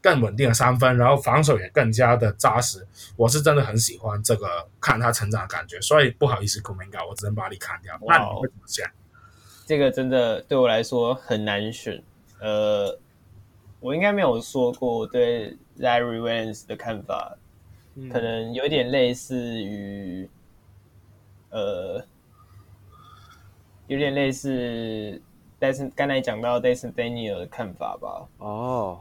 [0.00, 2.86] 更稳定的三分，然后防守也更加的扎实。
[3.16, 7.98] 我是真的很喜欢这个看他成长的感觉，所以不好意思，Kuminga，我只能把你砍掉。
[8.06, 8.90] 那你会怎么想？
[9.66, 12.02] 这个真的对我来说很难选。
[12.40, 12.98] 呃，
[13.80, 17.36] 我应该没有说过对 Ziaire Williams 的看法，
[17.94, 20.28] 嗯、可能有点类似于
[21.50, 22.04] 呃。
[23.86, 25.20] 有点类似，
[25.58, 28.24] 但是刚才讲到 Dyson Daniel 的看法吧。
[28.38, 29.00] 哦，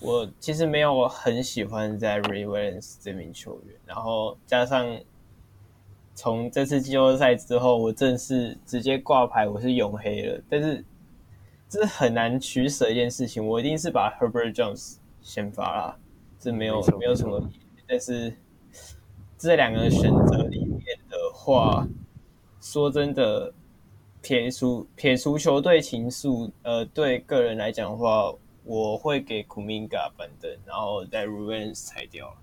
[0.00, 4.98] 我其实没有很喜欢在 Ziaire Williams 这名球员，然后加上
[6.14, 10.40] 从这次季后赛之后，我正式直接挂牌，我是永黑了。
[10.48, 10.84] 但是
[11.68, 15.98] 这是很难取舍一件事情，我一定是把 Herbert Jones 先发啦，
[16.38, 17.40] 这没有没，没有什么。
[17.86, 18.34] 但是
[19.36, 21.86] 这两个选择里面的话，
[22.60, 23.52] 说真的。
[24.22, 28.30] 撇除撇除球队情愫，呃，对个人来讲的话，
[28.64, 32.34] 我会给 Kuminga 板凳，然后在 Rubens 裁掉。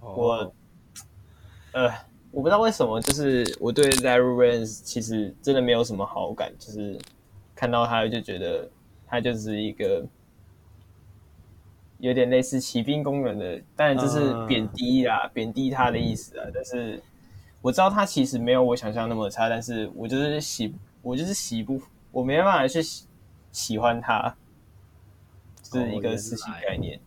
[0.00, 0.18] Oh.
[0.18, 0.54] 我，
[1.72, 1.88] 呃，
[2.30, 6.98] 我不知道为什么，就是我对在 Rubens 其实真的没有什么好感，就是
[7.54, 8.68] 看到他就觉得
[9.06, 10.06] 他就是一个
[11.98, 15.52] 有点类似骑兵工人的，当然这是贬低啦，贬、uh.
[15.52, 16.46] 低他的意思啊。
[16.54, 17.02] 但是
[17.60, 20.74] 我知道他其实没有我想象那么差，但是我就是喜。
[21.04, 21.78] 我就是喜不，
[22.10, 23.06] 我没办法去喜
[23.52, 24.34] 喜欢他，
[25.74, 27.00] 是一个事情概念。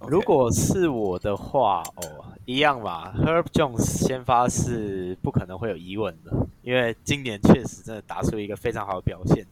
[0.00, 3.12] 如果是我的话，哦，一样吧。
[3.18, 9.44] Herb Jones 先发是不可能会有疑问的，因为今年确实真的打出一个非常好的表现。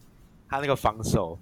[0.47, 1.37] 他那个防守，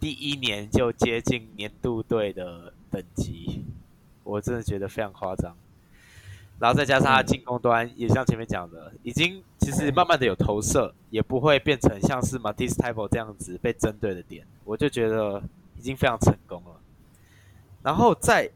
[0.00, 3.64] 第一年就接近年度队的等级，
[4.24, 5.54] 我真的觉得非常夸张。
[6.58, 15.42] 然后再加上他进攻端，也像前面讲的，已经其实慢慢的有投射，也不会变成像是 Matisse Thybulle 这样子被针对的点，我就觉得
[15.76, 16.80] 已经非常成功了。
[17.82, 18.50] 然后在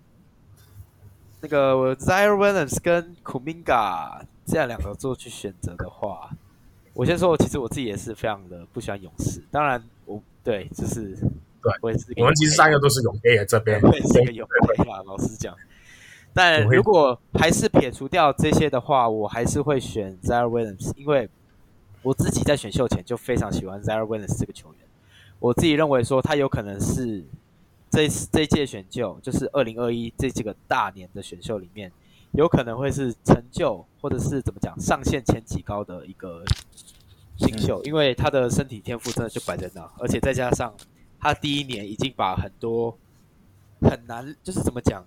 [1.40, 6.30] 那个 Ziaire Williams 跟 Kuminga 这样两个做去选择的话，
[6.94, 9.42] 我先说，其实我自己也是非常的不喜欢勇士。
[9.50, 11.14] 当然我，我对就是
[11.62, 15.54] 对，我也是，我们其实三个都是勇 A 这边， 我也是个勇 A 嘛，老实讲。
[16.32, 21.28] 但如果还是撇除掉这些的话，我还是会选 Ziaire Williams，因为
[22.02, 24.87] 我自己在选秀前就非常喜欢 Ziaire Williams 这个球员。
[25.40, 27.24] 我自己认为说他有可能是
[27.90, 31.90] 这这届选秀，就是二零二一这几个大年的选秀里面，
[32.32, 36.44] 有可能会是成就或者是怎么讲上限前几高的一个
[37.36, 40.74] 新秀，因为他的身体天赋真的就摆在那，而且再加上
[41.20, 42.96] 他第一年已经把很多
[43.80, 45.04] 很难，就是怎么讲，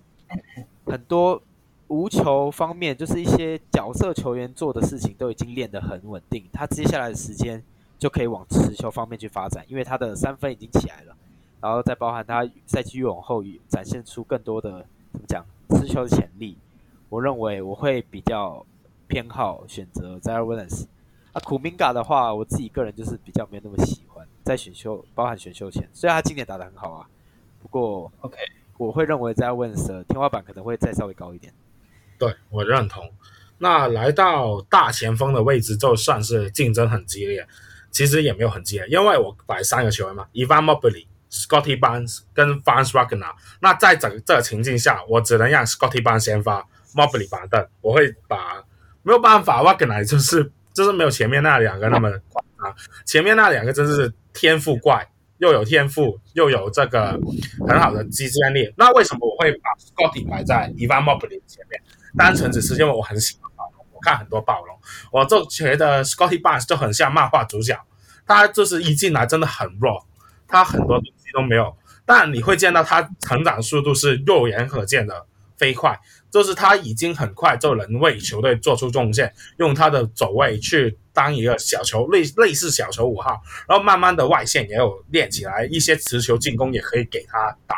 [0.86, 1.42] 很多
[1.88, 7.62] 无球方面，就是一些角色球员做的事情都已经练得很稳定，他接下来的时间
[8.02, 11.14] 就可以往持球方面去发展，因为他的三分已经起来了。
[11.60, 16.58] 然后再包含他赛季越往后展现出更多的怎么讲持球的潜力，
[17.08, 18.66] 我认为我会比较
[19.06, 20.86] 偏好选择 Williams。
[21.32, 27.06] 啊，Kuminga 的话，我自己个人就是比较没有那么喜欢，在选秀包含选秀前，虽然他今年打得很好啊，
[27.62, 28.36] 不过 OK，
[28.78, 31.54] 我会认为 Williams 的天花板可能会再稍微高一点。
[32.18, 33.08] 对，我认同。
[33.58, 37.46] 那来到大前锋的位置，就算是竞争很激烈，
[37.92, 41.06] 其实也没有很激烈，因为我摆三个球员嘛，Evan Mobley。
[41.34, 46.62] Scottie Barnes 跟 Franz Wagner，那在整这个情境下，我只能让 Scottie Barnes 先发
[46.94, 47.66] ，Mobley 板凳。
[47.80, 48.62] 我会把
[49.02, 57.18] 没有办法，Wagner 就是就是没有前面那两个那么夸张，前面那两个真是天赋怪，又有天赋又有这个
[57.66, 58.70] 很好的击剑力。
[58.76, 61.82] 那为什么我会把 Scottie 摆在 Evan Mobley 前面？
[62.14, 63.50] 单纯只是因为我很喜欢，
[64.02, 64.78] 看很多暴龙，
[65.10, 67.80] 我就觉得 Scotty Barnes 就很像漫画主角，
[68.26, 70.04] 他就是一进来真的很弱，
[70.46, 71.12] 他很多东西。
[71.34, 71.74] 都没有，
[72.04, 75.24] 但你会见到他成长速度是肉眼可见的
[75.56, 75.98] 飞快，
[76.30, 87.76] 就是他已经很快就能为球队做出贡献，用他的走位去当一个小球类类似小球五号，然后慢慢的外线也有练起来，一些持球进攻也可以给他打，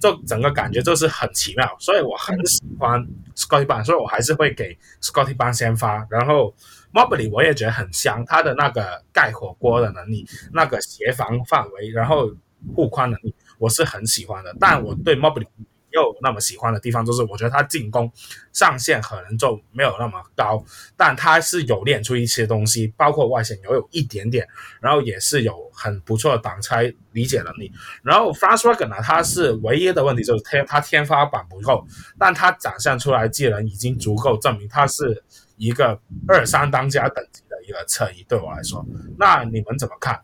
[0.00, 3.00] 就整个感觉就是很奇妙，所以我很喜欢
[3.34, 6.54] Scottie Barnes，所以我还是会给 Scottie Barnes 先发，然后
[6.92, 12.32] Mobley 我也觉得很香，他的那个盖火锅的能力，那个协防范围，然后。
[12.74, 15.46] 护框能力我是很喜欢的，但我对 Mobley
[15.96, 18.12] 又那么喜欢的地方，就是我觉得他进攻
[18.52, 20.62] 上限可能就没有那么高，
[20.94, 24.46] 但他是有练出一些东西，包括外线也有一点点，
[24.78, 27.72] 然后也是有很不错的挡拆理解能力。
[28.02, 31.86] 然后 Franz Wagner 呢，他是唯一的问题就是天他天花板不够，
[32.18, 35.24] 但他展现出来技能已经足够证明他是
[35.56, 38.84] 一个二三当家等级的一个侧翼，对我来说，
[39.18, 40.20] 那你们怎么看？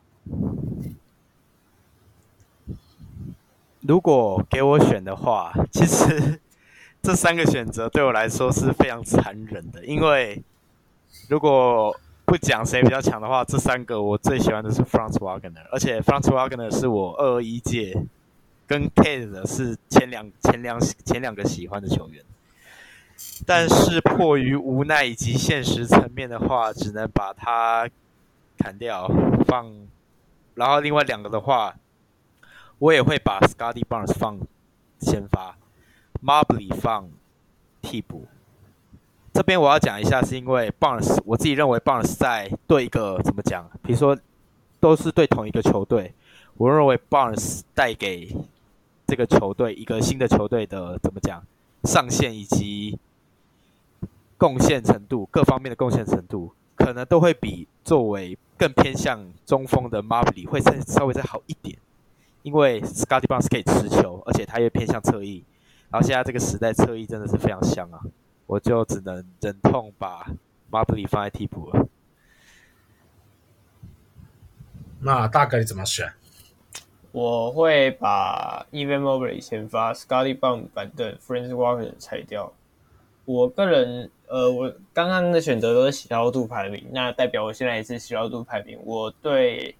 [3.86, 6.40] 如果给我选的话，其实
[7.02, 9.84] 这三个选择对我来说是非常残忍的。
[9.84, 10.40] 因为
[11.28, 11.92] 如果
[12.24, 18.06] 不讲谁比较强的话，这三个我最喜欢的是 Franz Wagner，而且 Franz Wagner 是我二一届
[18.68, 22.22] 跟 Cade 是前两前两前两个喜欢的球员。
[23.44, 27.88] 但是迫于无奈以及现实层面的话，只能把它
[28.58, 29.10] 砍掉
[29.46, 29.72] 放。
[30.54, 31.74] 然后另外两个的话。
[32.82, 34.40] 我也会把 Scotty Barnes 放
[34.98, 35.56] 先发
[36.20, 37.08] ，Mobley 放
[37.80, 38.26] 替补。
[39.32, 44.18] 这边我要讲一下，是因为 Barnes，我自己认为 Barnes 在对一个怎么讲，比如说
[44.80, 46.12] 都是对同一个球队，
[46.54, 48.34] 我认为 Barnes 带给
[49.06, 51.40] 这个球队一个新的球队的怎么讲
[51.84, 52.98] 上限以及
[54.36, 61.78] 贡献程度，各方面的贡献程度，可能都会比作为更偏向中锋的 Mobley 会再稍微再好一点。
[62.42, 65.44] 因为 Scottie Barnes 可以持球，而且他又偏向侧翼，
[65.90, 68.00] 然后现在这个时代侧翼真的是非常香啊！
[68.46, 70.26] 我就只能忍痛把
[70.70, 71.86] Mobley 放在替补了。
[75.00, 76.12] 那大概怎么选？
[77.12, 82.52] 我会把 Evan Mobley 先发，Scottie Barnes 板凳，Franz Wagner 拆掉。
[83.24, 88.76] 我个人，呃，我刚刚的选择都是喜好度排名，那代表我现在也是喜好度排名。
[88.84, 89.76] 我对。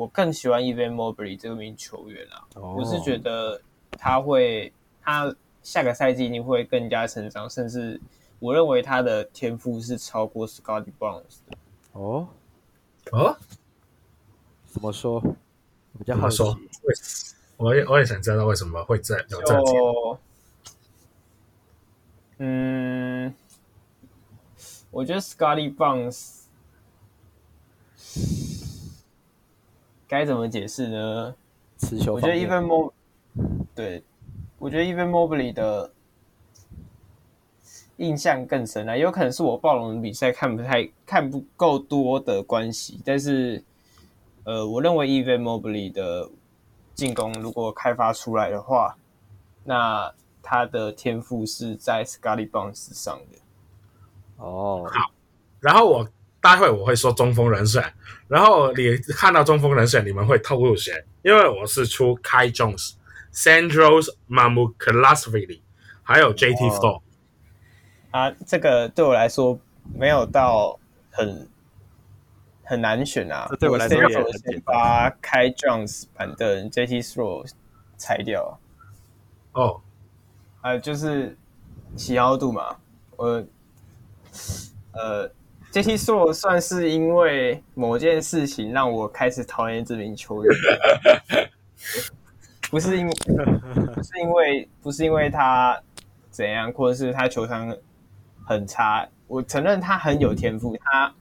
[0.00, 2.78] 我更喜欢 Evan Mobley 这名球员啊，oh.
[2.78, 3.60] 我是觉得
[3.98, 4.72] 他会，
[5.02, 8.00] 他下个赛季一定会更加成长，甚至
[8.38, 11.58] 我认为他的天赋是超过 Scottie Barnes 的。
[11.92, 12.26] 哦，
[13.12, 13.36] 哦，
[14.64, 15.20] 怎么说？
[15.98, 16.58] 比较好说。
[17.58, 19.62] 我也我也想知道为什么会这样有这样。
[22.38, 23.34] 嗯，
[24.90, 26.44] 我觉得 Scottie Barnes。
[30.10, 31.34] 该怎么解释呢？
[31.78, 32.92] 持球，我觉得 Even Mobley，
[33.76, 34.02] 对，
[34.58, 35.88] 我觉得 Even Mobley 的
[37.98, 43.62] 印象更深啊，有可能是我暴龙比赛看不太看不够多的关系，但是，
[44.42, 46.28] 呃，我认为 Even Mobley 的
[46.92, 48.96] 进攻如果开发出来的话，
[49.62, 53.38] 那他的天赋是在 Scottie Barnes 上的。
[54.44, 55.12] 哦，好，
[55.60, 56.08] 然后我。
[56.40, 57.92] 待会我会说中锋人选，
[58.28, 61.04] 然后你看到中锋人选，你们会透露谁？
[61.22, 62.94] 因为我是出 Kai Jones
[63.32, 65.60] Sandro Mamukelashvili，
[66.02, 67.02] 还有 JT Thor。
[68.10, 69.60] 啊，这个对我来说
[69.94, 71.48] 没有到很
[72.64, 73.46] 很难选啊。
[73.50, 74.62] 这对我来说也很简单。
[74.64, 77.48] 把 Kai Jones 板凳 JT Store
[77.96, 78.58] 裁掉。
[79.52, 79.80] 哦，
[80.62, 81.36] 呃，就是
[81.96, 82.76] 喜好度嘛。
[83.16, 83.44] 我
[84.92, 85.30] 呃
[85.72, 90.52] ，JT Thor 算是因为某件事情让我开始讨厌这名球员。
[92.70, 93.12] 不是因为，
[93.94, 95.80] 不是因为，不是因为他
[96.30, 97.76] 怎样，或者是他球商
[98.46, 99.08] 很差。
[99.26, 101.12] 我承认他很有天赋，他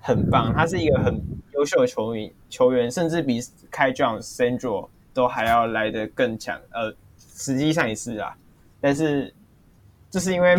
[0.00, 1.18] 很棒，他是一个很
[1.54, 3.40] 优秀的球员，球员甚至比
[3.72, 6.60] Kai Jones、Sandro 都还要来得更强。
[6.70, 8.36] 呃，实际上也是啊，
[8.80, 9.32] 但是
[10.10, 10.58] 就是因为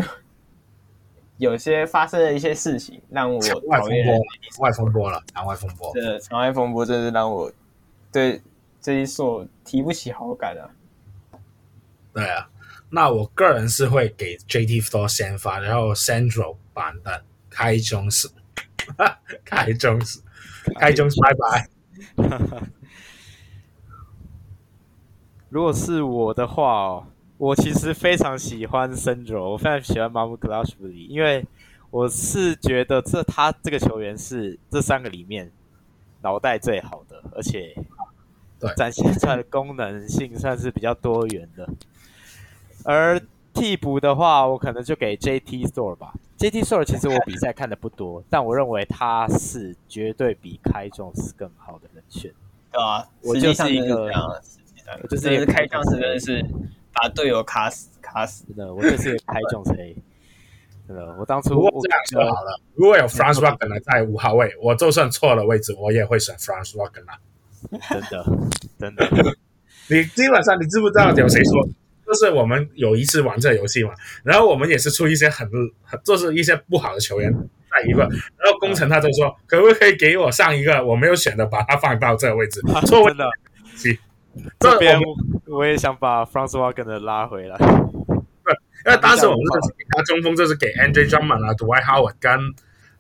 [1.42, 4.08] 有些发生了一些事情，让我讨厌。
[4.60, 5.92] 外风波了，场外风波。
[5.94, 7.52] 对，场外风波真是让我
[8.12, 8.42] 对。
[8.80, 10.66] 这一所提不起好感啊。
[12.14, 12.50] 对啊，
[12.90, 17.14] 那我个人是会给 JT Thor 先发，然后 Central 板凳
[17.48, 18.28] 开中式，
[19.46, 20.20] 开中式，
[20.80, 21.70] 开中式，拜拜。
[25.50, 27.08] 如果是我的话哦，
[27.42, 31.44] 我其实非常喜欢 Sandro，我非常喜欢 Mamukelashvili，因为
[31.90, 35.52] 我是觉得这他这个球员是这三个里面
[36.22, 37.76] 脑袋最好的，而且。
[38.78, 41.68] 展现出来的功能性算是比较多元的，
[42.84, 43.20] 而
[43.56, 46.14] 替补的话，我可能就给 JT Thor 吧。
[46.38, 52.32] JT Thor 其实我比赛看的不多，但我认为他是绝对比 Kai Jones 更好的人选。
[52.72, 54.12] 对啊，我就是一个，
[55.02, 56.46] 我就是一个 Kai Jones 真的是
[56.94, 59.96] 把队友卡死卡死的，我就是一个 Kai Jones A。
[60.88, 67.18] 真的，我当初我这样说好了，如果有 Franz Wagner 在五号位，我就算错了位置，我也会选 Franz Wagner。
[67.90, 68.26] 真的，
[68.80, 69.36] 真的，
[69.88, 71.68] 你基本上你知不知道有谁说？
[72.04, 73.92] 就是我们有一次玩这个游戏嘛，
[74.24, 75.48] 然后我们也是出一些很
[75.82, 77.32] 很就是一些不好的球员
[77.70, 82.60] 在一个，然后工程他就说可不可以给我上一个我没有选的，把它放到这个位置。
[82.86, 83.30] 错、啊，真的，
[83.76, 83.98] 行，
[84.60, 87.58] 这边我，我也想把 Franz Wagner 拉回来。
[87.58, 87.66] 对，
[88.86, 92.40] 因为当时我们是给他中锋，就是给 Andre Drummond 啊，Dwight Howard 跟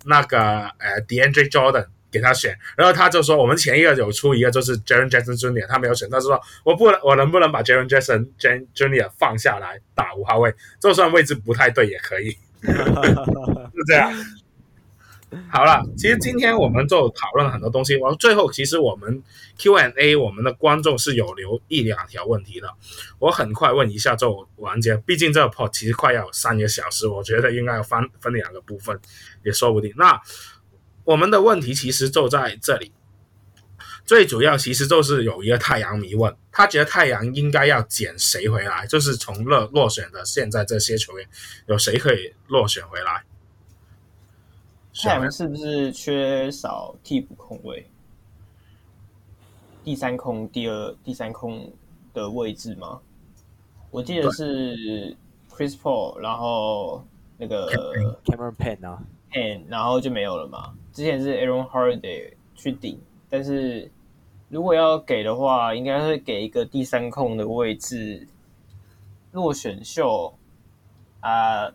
[0.05, 0.39] 那个
[0.79, 1.87] 呃 DeAndre Jordan。
[2.11, 6.09] 给他选，然后他就说：“我们前一个有出一个，就是 Jaren Jackson Jr.，他没有选。
[6.09, 8.27] 他说我不能，我能不能把 Jaren Jackson
[8.75, 9.09] Jr.
[9.17, 10.53] 放下来打五号位？
[10.81, 12.31] 就算位置不太对也可以。
[12.61, 12.75] ”是
[13.87, 14.11] 这样。
[15.49, 17.97] 好了，其实今天我们就讨论了很多东西。
[17.97, 19.23] 完最后，其实我们
[19.57, 22.67] Q&A，我们的观众是有留一两条问题的。
[23.19, 24.95] 我很快问一下就完结。
[24.97, 28.99] 毕竟这个跑其实快要三个小时，我觉得应该要分分两个部分，
[29.43, 29.93] 也说不定。
[29.97, 30.21] 那。
[31.03, 32.91] 我们的问题其实就在这里，
[34.05, 38.85] 最主要其实就是有一个太阳迷问，他觉得太阳应该要捡谁回来？
[38.85, 41.27] 就是从落落选的现在这些球员，
[41.65, 43.23] 有谁可以落选回来？
[45.03, 47.85] 太阳是不是缺少替补控位？
[49.83, 51.71] 第三空、第二、第三空
[52.13, 52.99] 的位置吗？
[53.89, 55.15] 我记得是
[55.49, 57.03] Chris Paul，然后
[57.37, 57.67] 那个
[58.25, 59.03] Cameron Payne 啊。
[59.67, 60.73] 然后就没有了嘛。
[60.93, 62.99] 之前是 Aaron Holiday 去顶，
[63.29, 63.89] 但是
[64.49, 68.27] 如果要给的话，应该会给一个第三控的位置。
[69.31, 70.33] 落选秀
[71.21, 71.65] 啊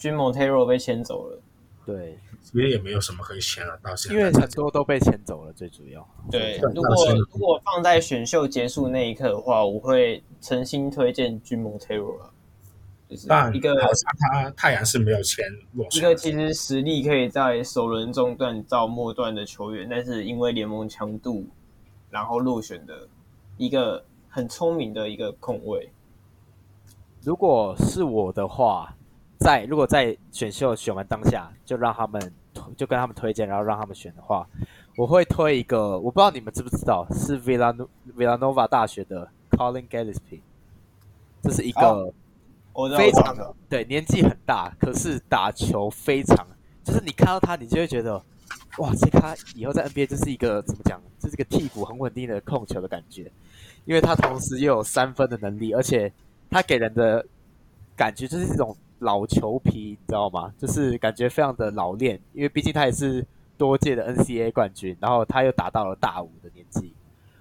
[0.00, 1.38] ，Jean Montero 被签走了。
[1.84, 2.18] 对，
[2.56, 6.08] 其实也没有什么可以签了，到现在因为很多都被签走了，最主要。
[6.30, 12.32] 对，如果如果放在选秀结束那一刻的话，我会诚心推荐 Montero 了。
[13.28, 15.44] 但一个好像他太阳是没有签
[15.74, 21.46] 落选，一个其实实力可以在首轮中段到末段的球员，但是因为联盟强度，
[22.08, 23.06] 然后落选的
[23.58, 25.90] 一个很聪明的一个控卫。
[27.20, 28.96] 如果是我的话，
[29.38, 32.32] 在如果在选秀选完当下就让他们
[32.76, 34.46] 就跟他们推荐，然后让他们选的话，
[34.96, 37.86] 我会推一个，我不知道你们知不知道，是 Villan
[38.16, 40.40] Villanova 大学的 Colin Gillespie，
[41.42, 41.80] 这是一个。
[41.80, 42.12] 哦
[42.94, 46.46] 非常的对，年纪很大，可是打球非常，
[46.84, 48.22] 就是你看到他，你就会觉得，
[48.76, 53.32] 哇，这他以后在 NBA 就是一个怎么讲，就是一个替补很稳定的控球的感觉，
[53.86, 56.12] 因为他同时又有三分的能力，而且
[56.50, 57.24] 他给人的
[57.96, 60.52] 感觉就是这种老球皮，你知道吗？
[60.58, 63.24] 就是感觉非常的老练，因为毕竟他也是
[63.56, 66.92] 多届的 NCAA 冠军，然后他又达到了大五的年纪，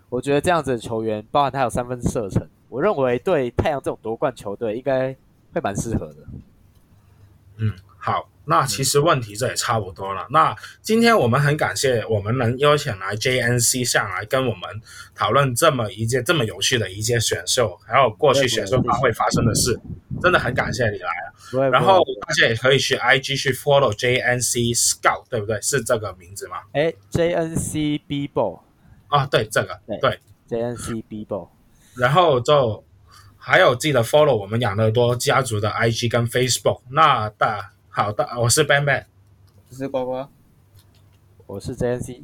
[0.09, 5.16] 我觉得这样子的球员，包含他有三分射程，我认为对太阳这种夺冠球队应该。
[5.56, 6.16] 会蛮适合的。
[7.59, 10.25] 嗯，好，那其实问题这也差不多了。
[10.30, 14.82] 那今天我们很感谢我们能邀请来 JNC 上来跟我们
[15.14, 19.80] 讨论这么一件这么有趣的一件选秀，还有过去选秀大会发生的事，
[20.22, 21.69] 真的很感谢你来了。
[21.69, 25.61] 然后大家也可以去 IG 去 follow JNC Scout，对不对？
[25.61, 26.57] 是这个名字吗？
[26.74, 28.59] 哎，JNC B-Ball
[29.07, 31.49] 啊，对，这个对，对，JNC B-Ball。
[31.98, 32.83] 然后就
[33.38, 36.82] 还有记得 follow 我们养乐多家族的 IG 跟 Facebook。
[36.90, 39.06] 那大好的，我是 Ben Ben，
[39.69, 40.27] 我是呱呱，
[41.48, 42.24] 我是 JNC，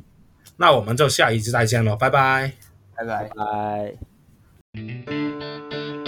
[0.58, 2.52] 那我们就下一期再见喽，拜拜，
[2.94, 3.96] 拜拜，拜
[4.74, 6.01] 拜。